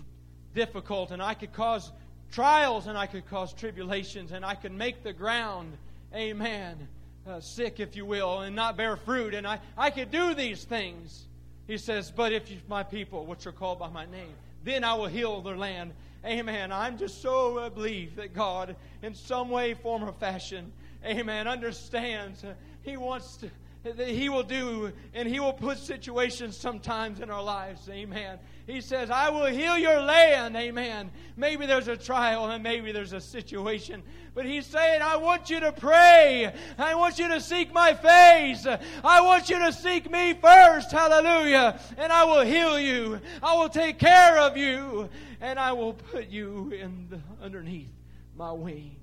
difficult 0.56 1.12
and 1.12 1.22
I 1.22 1.36
could 1.36 1.54
cause 1.54 1.92
trials 2.34 2.88
and 2.88 2.98
I 2.98 3.06
could 3.06 3.30
cause 3.30 3.54
tribulations 3.54 4.32
and 4.32 4.44
I 4.44 4.56
could 4.56 4.72
make 4.72 5.04
the 5.04 5.14
ground, 5.14 5.78
amen, 6.14 6.88
uh, 7.28 7.40
sick, 7.40 7.80
if 7.80 7.96
you 7.96 8.06
will, 8.06 8.42
and 8.42 8.56
not 8.56 8.76
bear 8.76 8.98
fruit. 8.98 9.34
And 9.34 9.48
I, 9.48 9.60
I 9.78 9.92
could 9.92 10.12
do 10.12 10.34
these 10.34 10.64
things. 10.64 11.28
He 11.68 11.78
says, 11.78 12.12
But 12.12 12.34
if 12.34 12.50
you, 12.50 12.58
my 12.68 12.84
people, 12.84 13.26
which 13.26 13.46
are 13.46 13.52
called 13.52 13.80
by 13.80 13.90
my 13.90 14.06
name, 14.06 14.34
then 14.64 14.84
I 14.84 14.96
will 14.96 15.08
heal 15.08 15.42
their 15.42 15.58
land. 15.58 15.94
Amen. 16.26 16.72
I'm 16.72 16.98
just 16.98 17.22
so 17.22 17.60
uh, 17.60 17.70
believe 17.70 18.16
that 18.16 18.34
God, 18.34 18.76
in 19.02 19.14
some 19.14 19.50
way, 19.50 19.74
form, 19.76 20.04
or 20.04 20.14
fashion, 20.14 20.72
amen, 21.06 21.48
understands. 21.48 22.44
He 22.82 22.98
wants 22.98 23.38
to 23.38 23.50
that 23.84 24.08
He 24.08 24.30
will 24.30 24.44
do, 24.44 24.94
and 25.14 25.28
He 25.28 25.40
will 25.40 25.54
put 25.54 25.78
situations 25.78 26.56
sometimes 26.56 27.20
in 27.20 27.30
our 27.30 27.44
lives. 27.44 27.88
Amen. 27.90 28.40
He 28.66 28.80
says, 28.80 29.10
I 29.10 29.30
will 29.30 29.48
heal 29.48 29.78
your 29.78 30.00
land. 30.00 30.56
Amen. 30.56 31.12
Maybe 31.36 31.66
there's 31.66 31.90
a 31.90 31.98
trial 31.98 32.50
and 32.50 32.64
maybe 32.64 32.94
there's 32.94 33.12
a 33.12 33.20
situation. 33.20 34.04
But 34.34 34.46
He's 34.46 34.66
saying, 34.66 35.02
I 35.02 35.18
want 35.18 35.50
you 35.50 35.60
to 35.60 35.74
pray. 35.74 36.54
I 36.78 36.96
want 36.96 37.20
you 37.20 37.28
to 37.28 37.42
seek 37.42 37.74
my 37.74 37.94
face. 37.94 38.66
I 39.04 39.22
want 39.22 39.50
you 39.50 39.60
to 39.60 39.74
seek 39.74 40.10
me 40.10 40.34
first. 40.34 40.92
Hallelujah. 40.92 41.78
And 41.98 42.12
I 42.12 42.24
will 42.24 42.46
heal 42.46 42.80
you. 42.80 43.20
I 43.42 43.56
will 43.56 43.70
take 43.70 44.00
care 44.00 44.40
of 44.40 44.56
you. 44.56 45.10
And 45.42 45.60
I 45.60 45.74
will 45.74 45.94
put 45.94 46.30
you 46.30 46.72
in 46.72 47.08
the, 47.10 47.20
underneath 47.44 47.92
my 48.38 48.54
wing. 48.54 48.96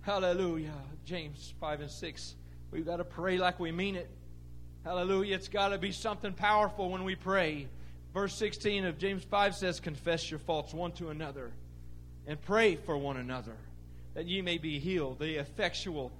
Hallelujah. 0.00 0.74
James 1.04 1.54
5 1.60 1.82
and 1.82 1.90
6 1.90 2.34
We've 2.72 2.86
got 2.86 2.96
to 2.96 3.04
pray 3.04 3.36
like 3.36 3.60
we 3.60 3.70
mean 3.70 3.96
it. 3.96 4.08
Hallelujah. 4.82 5.36
It's 5.36 5.48
got 5.48 5.68
to 5.68 5.78
be 5.78 5.92
something 5.92 6.32
powerful 6.32 6.90
when 6.90 7.04
we 7.04 7.14
pray. 7.14 7.68
Verse 8.14 8.34
16 8.34 8.86
of 8.86 8.98
James 8.98 9.22
5 9.24 9.54
says, 9.54 9.78
Confess 9.78 10.30
your 10.30 10.40
faults 10.40 10.72
one 10.72 10.92
to 10.92 11.10
another 11.10 11.52
and 12.26 12.40
pray 12.40 12.76
for 12.76 12.96
one 12.96 13.18
another 13.18 13.56
that 14.14 14.26
ye 14.26 14.40
may 14.40 14.56
be 14.56 14.78
healed. 14.78 15.18
The 15.18 15.38
effectual, 15.38 16.12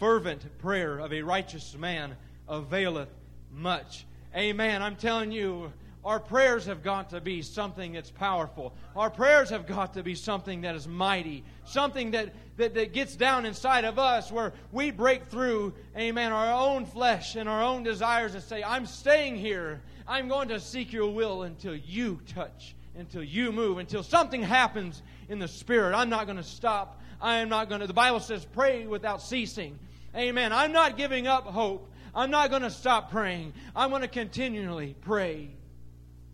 fervent 0.00 0.58
prayer 0.58 0.98
of 0.98 1.12
a 1.12 1.22
righteous 1.22 1.76
man 1.76 2.16
availeth 2.48 3.08
much. 3.52 4.04
Amen. 4.34 4.82
I'm 4.82 4.96
telling 4.96 5.30
you, 5.30 5.72
Our 6.02 6.18
prayers 6.18 6.64
have 6.64 6.82
got 6.82 7.10
to 7.10 7.20
be 7.20 7.42
something 7.42 7.92
that's 7.92 8.10
powerful. 8.10 8.74
Our 8.96 9.10
prayers 9.10 9.50
have 9.50 9.66
got 9.66 9.94
to 9.94 10.02
be 10.02 10.14
something 10.14 10.62
that 10.62 10.74
is 10.74 10.88
mighty, 10.88 11.44
something 11.66 12.12
that, 12.12 12.32
that, 12.56 12.72
that 12.74 12.94
gets 12.94 13.16
down 13.16 13.44
inside 13.44 13.84
of 13.84 13.98
us 13.98 14.32
where 14.32 14.54
we 14.72 14.92
break 14.92 15.26
through, 15.26 15.74
amen, 15.96 16.32
our 16.32 16.52
own 16.52 16.86
flesh 16.86 17.36
and 17.36 17.48
our 17.50 17.62
own 17.62 17.82
desires 17.82 18.34
and 18.34 18.42
say, 18.42 18.64
I'm 18.64 18.86
staying 18.86 19.36
here. 19.36 19.82
I'm 20.08 20.28
going 20.28 20.48
to 20.48 20.58
seek 20.58 20.90
your 20.90 21.12
will 21.12 21.42
until 21.42 21.76
you 21.76 22.20
touch, 22.34 22.74
until 22.96 23.22
you 23.22 23.52
move, 23.52 23.76
until 23.76 24.02
something 24.02 24.42
happens 24.42 25.02
in 25.28 25.38
the 25.38 25.48
Spirit. 25.48 25.94
I'm 25.94 26.08
not 26.08 26.24
going 26.24 26.38
to 26.38 26.42
stop. 26.42 26.98
I 27.20 27.36
am 27.36 27.50
not 27.50 27.68
going 27.68 27.82
to. 27.82 27.86
The 27.86 27.92
Bible 27.92 28.20
says, 28.20 28.46
pray 28.46 28.86
without 28.86 29.20
ceasing. 29.20 29.78
Amen. 30.16 30.52
I'm 30.54 30.72
not 30.72 30.96
giving 30.96 31.26
up 31.26 31.44
hope. 31.44 31.92
I'm 32.14 32.30
not 32.30 32.48
going 32.48 32.62
to 32.62 32.70
stop 32.70 33.10
praying. 33.10 33.52
I'm 33.76 33.90
going 33.90 34.02
to 34.02 34.08
continually 34.08 34.96
pray. 35.02 35.50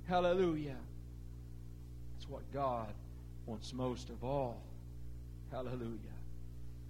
Hallelujah. 0.08 0.76
That's 2.14 2.28
what 2.28 2.42
God 2.52 2.92
wants 3.44 3.72
most 3.72 4.08
of 4.10 4.22
all. 4.22 4.60
Hallelujah. 5.50 5.98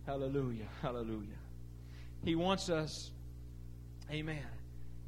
Hallelujah. 0.07 0.67
Hallelujah. 0.83 1.39
He 2.25 2.35
wants 2.35 2.69
us, 2.69 3.11
amen, 4.11 4.45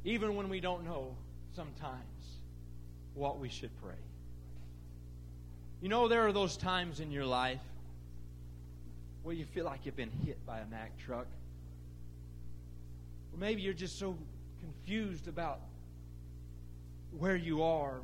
even 0.05 0.35
when 0.35 0.49
we 0.49 0.59
don't 0.59 0.85
know 0.85 1.15
sometimes 1.55 2.39
what 3.13 3.39
we 3.39 3.49
should 3.49 3.71
pray. 3.83 3.93
You 5.81 5.89
know, 5.89 6.07
there 6.07 6.25
are 6.27 6.33
those 6.33 6.57
times 6.57 6.99
in 6.99 7.11
your 7.11 7.25
life 7.25 7.61
where 9.23 9.35
you 9.35 9.45
feel 9.45 9.65
like 9.65 9.85
you've 9.85 9.95
been 9.95 10.11
hit 10.25 10.43
by 10.45 10.59
a 10.59 10.65
Mack 10.67 10.97
truck. 10.97 11.27
Or 13.33 13.39
maybe 13.39 13.61
you're 13.61 13.73
just 13.73 13.99
so 13.99 14.17
confused 14.61 15.27
about 15.27 15.59
where 17.17 17.35
you 17.35 17.63
are 17.63 17.99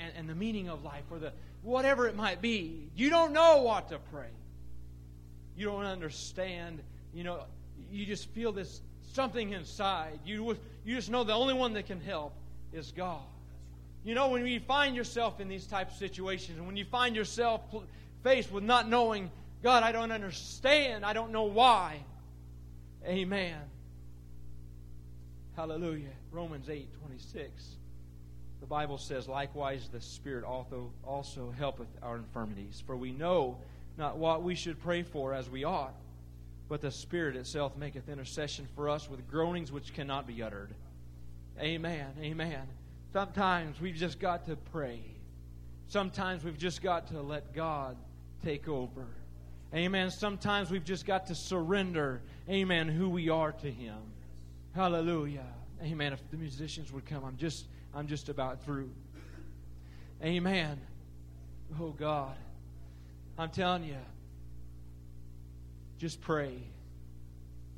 and, 0.00 0.12
and 0.16 0.28
the 0.28 0.34
meaning 0.34 0.68
of 0.68 0.82
life 0.84 1.04
or 1.10 1.18
the 1.18 1.32
whatever 1.62 2.08
it 2.08 2.16
might 2.16 2.40
be. 2.40 2.88
You 2.96 3.10
don't 3.10 3.32
know 3.32 3.62
what 3.62 3.88
to 3.90 3.98
pray. 4.12 4.28
You 5.56 5.66
don't 5.66 5.84
understand. 5.84 6.80
You 7.12 7.24
know, 7.24 7.44
you 7.90 8.06
just 8.06 8.28
feel 8.30 8.52
this 8.52 8.80
something 9.12 9.52
inside. 9.52 10.18
You, 10.24 10.56
you 10.84 10.94
just 10.94 11.10
know 11.10 11.24
the 11.24 11.34
only 11.34 11.54
one 11.54 11.74
that 11.74 11.86
can 11.86 12.00
help 12.00 12.32
is 12.72 12.92
God. 12.92 13.20
You 14.04 14.14
know, 14.14 14.30
when 14.30 14.46
you 14.46 14.60
find 14.60 14.96
yourself 14.96 15.40
in 15.40 15.48
these 15.48 15.66
types 15.66 15.92
of 15.92 15.98
situations, 15.98 16.56
and 16.56 16.66
when 16.66 16.76
you 16.76 16.86
find 16.86 17.14
yourself 17.14 17.60
faced 18.22 18.50
with 18.50 18.64
not 18.64 18.88
knowing, 18.88 19.30
God, 19.62 19.82
I 19.82 19.92
don't 19.92 20.10
understand, 20.10 21.04
I 21.04 21.12
don't 21.12 21.32
know 21.32 21.44
why. 21.44 21.98
Amen. 23.04 23.58
Hallelujah. 25.56 26.08
Romans 26.32 26.68
8 26.68 26.88
26. 27.00 27.76
The 28.60 28.66
Bible 28.66 28.98
says, 28.98 29.26
Likewise, 29.26 29.88
the 29.90 30.00
Spirit 30.00 30.44
also, 30.44 30.92
also 31.04 31.52
helpeth 31.56 31.88
our 32.02 32.16
infirmities. 32.16 32.82
For 32.86 32.96
we 32.96 33.10
know 33.10 33.58
not 33.96 34.18
what 34.18 34.42
we 34.42 34.54
should 34.54 34.80
pray 34.80 35.02
for 35.02 35.34
as 35.34 35.48
we 35.48 35.64
ought, 35.64 35.94
but 36.68 36.80
the 36.80 36.90
Spirit 36.90 37.36
itself 37.36 37.76
maketh 37.76 38.08
intercession 38.08 38.68
for 38.74 38.88
us 38.88 39.08
with 39.08 39.28
groanings 39.28 39.72
which 39.72 39.94
cannot 39.94 40.26
be 40.26 40.42
uttered. 40.42 40.70
Amen. 41.58 42.06
Amen. 42.20 42.62
Sometimes 43.12 43.80
we've 43.80 43.96
just 43.96 44.20
got 44.20 44.46
to 44.46 44.56
pray. 44.56 45.00
Sometimes 45.88 46.44
we've 46.44 46.58
just 46.58 46.82
got 46.82 47.08
to 47.08 47.20
let 47.20 47.52
God 47.52 47.96
take 48.44 48.68
over. 48.68 49.06
Amen. 49.74 50.10
Sometimes 50.10 50.70
we've 50.70 50.84
just 50.84 51.06
got 51.06 51.26
to 51.26 51.34
surrender, 51.34 52.20
amen, 52.48 52.88
who 52.88 53.08
we 53.08 53.28
are 53.28 53.52
to 53.52 53.70
Him. 53.70 53.98
Hallelujah. 54.74 55.46
Amen. 55.82 56.12
If 56.12 56.30
the 56.30 56.36
musicians 56.36 56.92
would 56.92 57.06
come, 57.06 57.24
I'm 57.24 57.36
just 57.36 57.66
I'm 57.94 58.06
just 58.06 58.28
about 58.28 58.62
through. 58.64 58.90
Amen. 60.22 60.78
Oh 61.80 61.90
God. 61.90 62.36
I'm 63.38 63.50
telling 63.50 63.84
you. 63.84 63.96
Just 65.98 66.20
pray. 66.20 66.58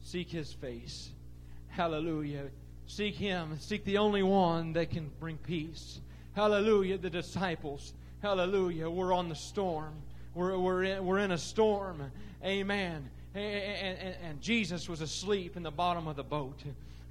Seek 0.03 0.31
his 0.31 0.53
face. 0.53 1.11
Hallelujah. 1.69 2.45
Seek 2.87 3.15
him. 3.15 3.57
Seek 3.61 3.85
the 3.85 3.99
only 3.99 4.23
one 4.23 4.73
that 4.73 4.91
can 4.91 5.11
bring 5.21 5.39
peace. 5.39 6.01
Hallelujah. 6.35 6.99
The 6.99 7.11
disciples. 7.11 7.95
Hallelujah. 8.21 8.91
We're 8.91 9.13
on 9.13 9.29
the 9.29 9.35
storm. 9.35 9.95
We're, 10.35 10.59
we're, 10.59 10.83
in, 10.83 11.05
we're 11.05 11.19
in 11.19 11.31
a 11.31 11.39
storm. 11.39 12.03
Amen. 12.45 13.09
And, 13.35 13.45
and, 13.45 14.17
and 14.23 14.41
Jesus 14.41 14.89
was 14.89 15.01
asleep 15.01 15.57
in 15.57 15.63
the 15.63 15.71
bottom 15.71 16.09
of 16.09 16.17
the 16.17 16.25
boat. 16.25 16.61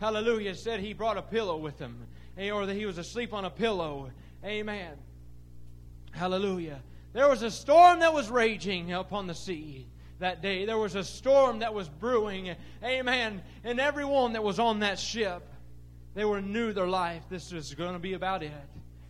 Hallelujah. 0.02 0.56
Said 0.56 0.80
he 0.80 0.93
brought 0.93 1.20
a 1.20 1.22
pillow 1.22 1.58
with 1.58 1.78
him, 1.78 2.08
eh, 2.36 2.49
or 2.49 2.66
that 2.66 2.74
he 2.74 2.88
was 2.88 2.97
asleep 2.97 3.34
on 3.34 3.45
a 3.45 3.52
pillow. 3.52 4.10
Amen. 4.43 4.97
Hallelujah. 6.10 6.82
There 7.14 7.30
was 7.30 7.43
a 7.43 7.52
storm 7.52 7.99
that 7.99 8.12
was 8.12 8.28
raging 8.28 8.93
upon 8.93 9.28
the 9.28 9.36
sea 9.36 9.86
that 10.18 10.41
day. 10.41 10.66
There 10.66 10.80
was 10.80 10.95
a 10.95 11.04
storm 11.04 11.60
that 11.60 11.76
was 11.76 11.88
brewing. 11.88 12.56
Amen. 12.84 13.43
And 13.64 13.80
everyone 13.80 14.34
that 14.34 14.43
was 14.43 14.58
on 14.58 14.80
that 14.80 14.97
ship, 14.97 15.47
they 16.16 16.26
were 16.26 16.41
knew 16.41 16.74
their 16.74 16.88
life. 16.88 17.22
This 17.30 17.54
was 17.54 17.76
going 17.76 17.93
to 17.93 17.99
be 17.99 18.14
about 18.14 18.41
it. 18.41 18.52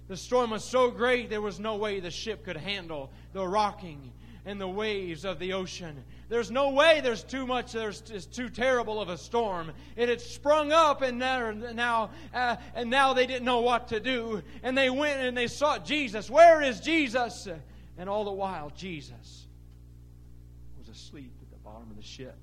The 0.10 0.18
storm 0.18 0.50
was 0.50 0.66
so 0.66 0.92
great 0.92 1.30
there 1.30 1.40
was 1.40 1.58
no 1.58 1.78
way 1.78 2.02
the 2.02 2.12
ship 2.12 2.44
could 2.44 2.58
handle 2.58 3.12
the 3.32 3.48
rocking 3.48 4.12
and 4.46 4.60
the 4.60 4.68
waves 4.68 5.24
of 5.26 5.40
the 5.40 5.54
ocean. 5.54 6.04
There's 6.30 6.50
no 6.50 6.70
way 6.70 7.02
there's 7.02 7.24
too 7.24 7.46
much, 7.46 7.74
there's 7.74 8.02
it's 8.10 8.26
too 8.26 8.50
terrible 8.50 9.02
of 9.02 9.10
a 9.10 9.18
storm. 9.18 9.72
It 9.96 10.10
had 10.10 10.22
sprung 10.22 10.72
up, 10.72 11.02
and 11.02 11.20
now, 11.20 11.52
now 11.52 12.10
uh, 12.34 12.56
and 12.74 12.90
now 12.90 13.14
they 13.14 13.28
didn't 13.28 13.46
know 13.46 13.62
what 13.62 13.90
to 13.90 14.00
do. 14.00 14.42
And 14.64 14.78
they 14.78 14.90
went 14.90 15.20
and 15.20 15.38
they 15.38 15.48
sought 15.48 15.86
Jesus. 15.86 16.30
Where 16.30 16.62
is 16.62 16.80
Jesus? 16.80 17.48
And 17.98 18.10
all 18.10 18.24
the 18.24 18.32
while, 18.32 18.72
Jesus 18.76 19.46
was 20.80 20.90
asleep 20.90 21.32
at 21.42 21.52
the 21.52 21.64
bottom 21.64 21.90
of 21.92 21.98
the 21.98 22.04
ship. 22.04 22.38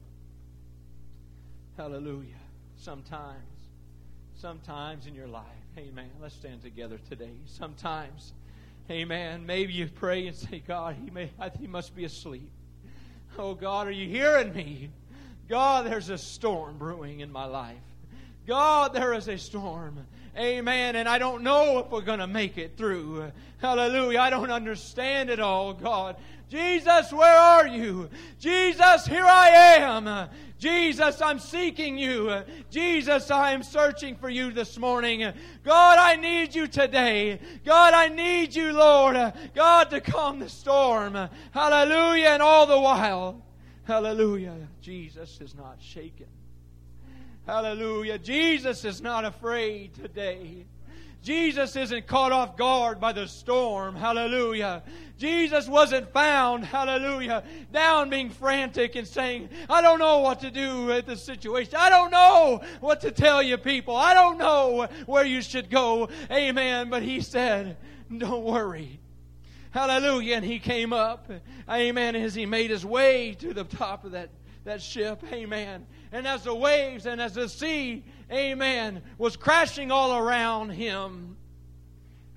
Hallelujah. 1.77 2.35
Sometimes, 2.77 3.39
sometimes 4.37 5.07
in 5.07 5.15
your 5.15 5.27
life, 5.27 5.45
amen. 5.77 6.11
Let's 6.21 6.35
stand 6.35 6.63
together 6.63 6.99
today. 7.09 7.35
Sometimes 7.47 8.33
Amen. 8.91 9.45
Maybe 9.45 9.75
you 9.75 9.87
pray 9.87 10.27
and 10.27 10.37
say, 10.37 10.63
God, 10.67 10.97
he, 11.03 11.11
may, 11.11 11.31
he 11.61 11.67
must 11.67 11.95
be 11.95 12.05
asleep. 12.05 12.51
Oh, 13.39 13.55
God, 13.55 13.87
are 13.87 13.93
you 13.93 14.09
hearing 14.09 14.55
me? 14.55 14.91
God, 15.49 15.87
there's 15.87 16.09
a 16.09 16.19
storm 16.19 16.79
brewing 16.79 17.21
in 17.21 17.31
my 17.31 17.45
life. 17.45 17.77
God, 18.49 18.95
there 18.95 19.13
is 19.13 19.29
a 19.29 19.37
storm. 19.37 20.07
Amen. 20.35 20.97
And 20.97 21.07
I 21.07 21.19
don't 21.19 21.43
know 21.43 21.81
if 21.81 21.91
we're 21.91 22.01
going 22.01 22.21
to 22.21 22.27
make 22.27 22.57
it 22.57 22.79
through. 22.79 23.31
Hallelujah. 23.59 24.21
I 24.21 24.31
don't 24.31 24.51
understand 24.51 25.29
it 25.29 25.39
all, 25.39 25.75
God. 25.75 26.17
Jesus, 26.49 27.13
where 27.13 27.39
are 27.39 27.69
you? 27.69 28.09
Jesus, 28.41 29.07
here 29.07 29.27
I 29.27 29.51
am. 29.51 30.31
Jesus, 30.59 31.21
I'm 31.21 31.39
seeking 31.39 31.99
you. 31.99 32.43
Jesus, 32.71 33.31
I 33.31 33.53
am 33.53 33.63
searching 33.63 34.17
for 34.17 34.31
you 34.31 34.51
this 34.51 34.79
morning. 34.79 35.31
God, 35.63 35.99
I 35.99 36.17
need 36.17 36.55
you 36.55 36.67
today. 36.67 37.41
God, 37.67 37.93
I 37.93 38.09
need 38.09 38.55
you, 38.55 38.73
Lord. 38.73 39.35
God, 39.55 39.91
to 39.91 40.01
calm 40.01 40.39
the 40.39 40.49
storm. 40.49 41.29
Hallelujah. 41.51 42.29
And 42.29 42.43
all 42.43 42.65
the 42.65 42.81
while, 42.81 43.45
hallelujah, 43.85 44.57
Jesus 44.81 45.39
is 45.43 45.55
not 45.55 45.77
shaken. 45.83 46.29
Hallelujah. 47.49 48.19
Jesus 48.19 48.85
is 48.85 49.01
not 49.01 49.25
afraid 49.25 49.95
today. 49.95 50.67
Jesus 51.23 51.77
isn't 51.77 52.07
caught 52.07 52.31
off 52.31 52.59
guard 52.59 53.01
by 53.01 53.13
the 53.13 53.27
storm. 53.27 53.97
Hallelujah. 53.97 54.83
Jesus 55.17 55.67
wasn't 55.67 56.13
found, 56.13 56.67
hallelujah, 56.67 57.43
down 57.73 58.11
being 58.11 58.29
frantic 58.29 58.97
and 58.97 59.09
saying, 59.09 59.49
I 59.71 59.81
don't 59.81 59.99
know 59.99 60.19
what 60.19 60.41
to 60.41 60.51
do 60.51 60.85
with 60.85 61.07
this 61.07 61.23
situation. 61.23 61.77
I 61.79 61.89
don't 61.89 62.11
know 62.11 62.61
what 62.81 63.01
to 63.01 63.11
tell 63.11 63.43
you 63.43 63.57
people. 63.57 63.97
I 63.97 64.13
don't 64.13 64.37
know 64.37 64.87
where 65.07 65.25
you 65.25 65.41
should 65.41 65.71
go. 65.71 66.11
Amen. 66.31 66.91
But 66.91 67.03
he 67.03 67.23
said, 67.23 67.79
don't 68.15 68.45
worry. 68.45 69.01
Hallelujah. 69.71 70.37
And 70.37 70.45
he 70.45 70.59
came 70.59 70.93
up. 70.93 71.31
Amen. 71.67 72.15
As 72.15 72.35
he 72.35 72.45
made 72.45 72.69
his 72.69 72.85
way 72.85 73.35
to 73.39 73.55
the 73.55 73.65
top 73.65 74.05
of 74.05 74.13
that, 74.13 74.29
that 74.65 74.83
ship. 74.83 75.25
Amen. 75.33 75.87
And 76.13 76.27
as 76.27 76.45
the 76.45 76.55
waves 76.55 77.07
and 77.07 77.21
as 77.21 77.35
the 77.35 77.49
sea, 77.49 78.05
amen, 78.33 79.03
was 79.19 79.37
crashing 79.37 79.91
all 79.91 80.17
around 80.17 80.71
him. 80.71 81.37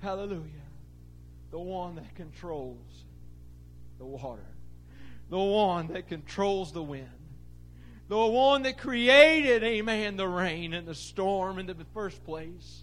Hallelujah 0.00 0.62
the 1.52 1.58
one 1.60 1.94
that 1.94 2.14
controls 2.16 3.04
the 3.98 4.06
water, 4.06 4.46
the 5.30 5.38
one 5.38 5.86
that 5.88 6.08
controls 6.08 6.72
the 6.72 6.82
wind, 6.82 7.06
the 8.08 8.16
one 8.16 8.62
that 8.62 8.78
created, 8.78 9.62
amen, 9.62 10.16
the 10.16 10.26
rain 10.26 10.72
and 10.72 10.88
the 10.88 10.94
storm 10.94 11.58
in 11.58 11.66
the 11.66 11.76
first 11.92 12.24
place. 12.24 12.82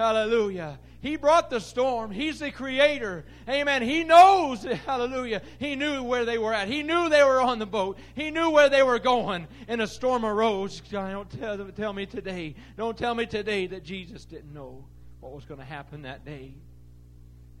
Hallelujah. 0.00 0.78
He 1.02 1.16
brought 1.16 1.50
the 1.50 1.60
storm. 1.60 2.10
He's 2.10 2.38
the 2.38 2.50
creator. 2.50 3.26
Amen. 3.46 3.82
He 3.82 4.02
knows, 4.02 4.62
hallelujah. 4.86 5.42
He 5.58 5.76
knew 5.76 6.02
where 6.02 6.24
they 6.24 6.38
were 6.38 6.54
at. 6.54 6.68
He 6.68 6.82
knew 6.82 7.10
they 7.10 7.22
were 7.22 7.42
on 7.42 7.58
the 7.58 7.66
boat. 7.66 7.98
He 8.14 8.30
knew 8.30 8.48
where 8.48 8.70
they 8.70 8.82
were 8.82 8.98
going. 8.98 9.46
And 9.68 9.82
a 9.82 9.86
storm 9.86 10.24
arose. 10.24 10.80
Don't 10.90 11.28
tell, 11.38 11.66
tell 11.72 11.92
me 11.92 12.06
today. 12.06 12.54
Don't 12.78 12.96
tell 12.96 13.14
me 13.14 13.26
today 13.26 13.66
that 13.66 13.84
Jesus 13.84 14.24
didn't 14.24 14.54
know 14.54 14.86
what 15.20 15.34
was 15.34 15.44
going 15.44 15.60
to 15.60 15.66
happen 15.66 16.00
that 16.02 16.24
day, 16.24 16.54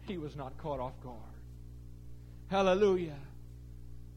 he 0.08 0.16
was 0.16 0.34
not 0.34 0.56
caught 0.56 0.80
off 0.80 0.98
guard. 1.02 1.18
Hallelujah. 2.48 3.18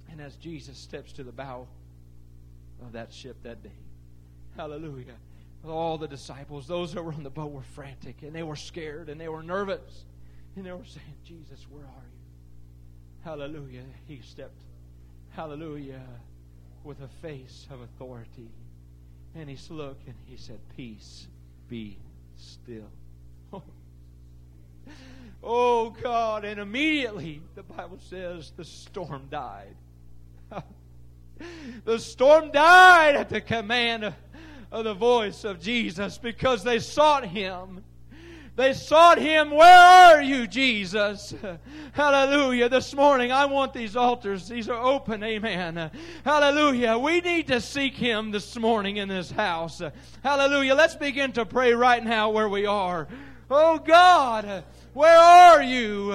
And 0.09 0.21
as 0.21 0.37
Jesus 0.37 0.77
steps 0.77 1.11
to 1.13 1.25
the 1.25 1.33
bow 1.33 1.67
of 2.81 2.93
that 2.93 3.11
ship 3.11 3.35
that 3.43 3.61
day, 3.61 3.79
hallelujah, 4.55 5.15
all 5.71 5.97
the 5.97 6.07
disciples, 6.07 6.67
those 6.67 6.93
that 6.93 7.03
were 7.03 7.13
on 7.13 7.23
the 7.23 7.29
boat, 7.29 7.51
were 7.51 7.61
frantic 7.61 8.21
and 8.21 8.33
they 8.33 8.43
were 8.43 8.55
scared 8.55 9.09
and 9.09 9.19
they 9.19 9.29
were 9.29 9.43
nervous. 9.43 10.05
And 10.55 10.65
they 10.65 10.71
were 10.71 10.85
saying, 10.85 11.15
Jesus, 11.23 11.65
where 11.69 11.83
are 11.83 11.87
you? 11.87 12.23
Hallelujah. 13.23 13.83
He 14.07 14.21
stepped, 14.23 14.61
hallelujah, 15.31 16.01
with 16.83 17.01
a 17.01 17.07
face 17.21 17.65
of 17.71 17.81
authority. 17.81 18.49
And 19.35 19.49
he 19.49 19.57
looked 19.73 20.05
and 20.07 20.15
he 20.25 20.37
said, 20.37 20.59
Peace, 20.75 21.27
be 21.69 21.97
still. 22.35 22.89
oh, 25.43 25.89
God. 25.89 26.45
And 26.45 26.59
immediately, 26.59 27.41
the 27.55 27.63
Bible 27.63 27.97
says, 28.09 28.51
the 28.55 28.65
storm 28.65 29.27
died. 29.31 29.75
the 31.85 31.97
storm 31.97 32.51
died 32.51 33.15
at 33.15 33.29
the 33.29 33.41
command 33.41 34.03
of 34.03 34.13
the 34.81 34.93
voice 34.95 35.43
of 35.43 35.61
Jesus 35.61 36.17
because 36.17 36.63
they 36.63 36.79
sought 36.79 37.25
him. 37.25 37.83
They 38.55 38.73
sought 38.73 39.17
him. 39.17 39.49
Where 39.49 39.77
are 39.77 40.21
you, 40.21 40.45
Jesus? 40.45 41.33
Hallelujah. 41.93 42.69
This 42.69 42.93
morning, 42.93 43.31
I 43.31 43.45
want 43.45 43.73
these 43.73 43.95
altars. 43.95 44.47
These 44.47 44.69
are 44.69 44.79
open. 44.79 45.23
Amen. 45.23 45.89
Hallelujah. 46.23 46.97
We 46.97 47.21
need 47.21 47.47
to 47.47 47.59
seek 47.59 47.95
him 47.95 48.29
this 48.29 48.55
morning 48.57 48.97
in 48.97 49.09
this 49.09 49.31
house. 49.31 49.81
Hallelujah. 50.23 50.75
Let's 50.75 50.95
begin 50.95 51.31
to 51.33 51.45
pray 51.45 51.73
right 51.73 52.03
now 52.03 52.29
where 52.29 52.47
we 52.49 52.67
are. 52.67 53.07
Oh 53.49 53.79
God, 53.79 54.63
where 54.93 55.17
are 55.17 55.63
you? 55.63 56.13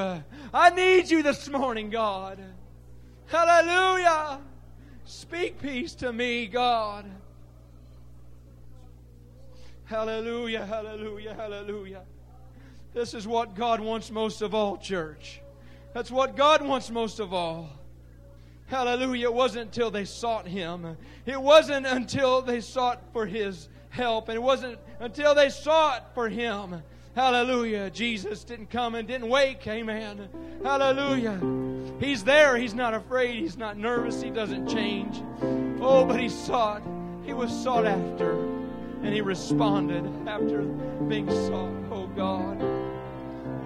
I 0.55 0.71
need 0.71 1.11
you 1.11 1.25
this 1.25 1.49
morning, 1.49 1.91
God. 1.91 2.39
Hallelujah. 3.27 4.41
Speak 5.05 5.61
peace 5.61 5.95
to 5.97 6.13
me, 6.13 6.47
God. 6.47 7.05
Hallelujah, 9.89 10.67
hallelujah, 10.67 11.33
hallelujah. 11.33 12.03
This 12.93 13.15
is 13.15 13.27
what 13.27 13.55
God 13.55 13.81
wants 13.81 14.11
most 14.11 14.43
of 14.43 14.55
all, 14.55 14.77
church. 14.77 15.41
That's 15.95 16.11
what 16.11 16.37
God 16.37 16.61
wants 16.61 16.91
most 16.91 17.21
of 17.21 17.33
all. 17.33 17.71
Hallelujah. 18.67 19.29
It 19.29 19.35
wasn't 19.35 19.65
until 19.65 19.91
they 19.91 20.05
sought 20.05 20.47
Him. 20.47 20.99
It 21.25 21.41
wasn't 21.41 21.87
until 21.87 22.43
they 22.43 22.61
sought 22.61 23.03
for 23.15 23.25
His 23.25 23.71
help. 23.89 24.29
And 24.29 24.37
it 24.37 24.43
wasn't 24.43 24.79
until 25.01 25.35
they 25.35 25.49
sought 25.49 26.15
for 26.15 26.29
Him. 26.29 26.83
Hallelujah. 27.15 27.89
Jesus 27.89 28.45
didn't 28.45 28.69
come 28.69 28.95
and 28.95 29.09
didn't 29.09 29.31
wake. 29.31 29.67
Amen. 29.67 30.29
Hallelujah. 30.63 31.41
He's 31.99 32.25
there. 32.25 32.59
He's 32.59 32.75
not 32.75 32.93
afraid. 32.93 33.41
He's 33.41 33.57
not 33.57 33.79
nervous. 33.79 34.21
He 34.21 34.29
doesn't 34.29 34.69
change. 34.69 35.23
Oh, 35.81 36.05
but 36.05 36.21
He 36.21 36.29
sought. 36.29 36.83
He 37.25 37.33
was 37.33 37.51
sought 37.51 37.87
after. 37.87 38.58
And 39.03 39.15
He 39.15 39.21
responded 39.21 40.05
after 40.27 40.63
being 40.63 41.31
sought. 41.31 41.73
Oh, 41.91 42.07
God. 42.17 42.61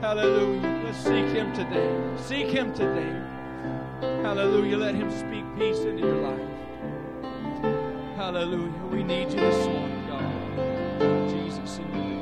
Hallelujah. 0.01 0.83
Let's 0.85 0.99
seek 0.99 1.27
Him 1.27 1.53
today. 1.53 2.17
Seek 2.17 2.49
Him 2.49 2.73
today. 2.75 3.13
Hallelujah. 4.23 4.77
Let 4.77 4.95
Him 4.95 5.11
speak 5.11 5.45
peace 5.57 5.79
into 5.79 6.07
your 6.07 6.17
life. 6.17 6.41
Hallelujah. 8.17 8.87
We 8.91 9.03
need 9.03 9.31
you 9.31 9.41
this 9.41 9.67
morning, 9.67 10.07
God. 10.09 11.29
Jesus 11.29 11.79
in 11.79 11.95
your 11.95 12.22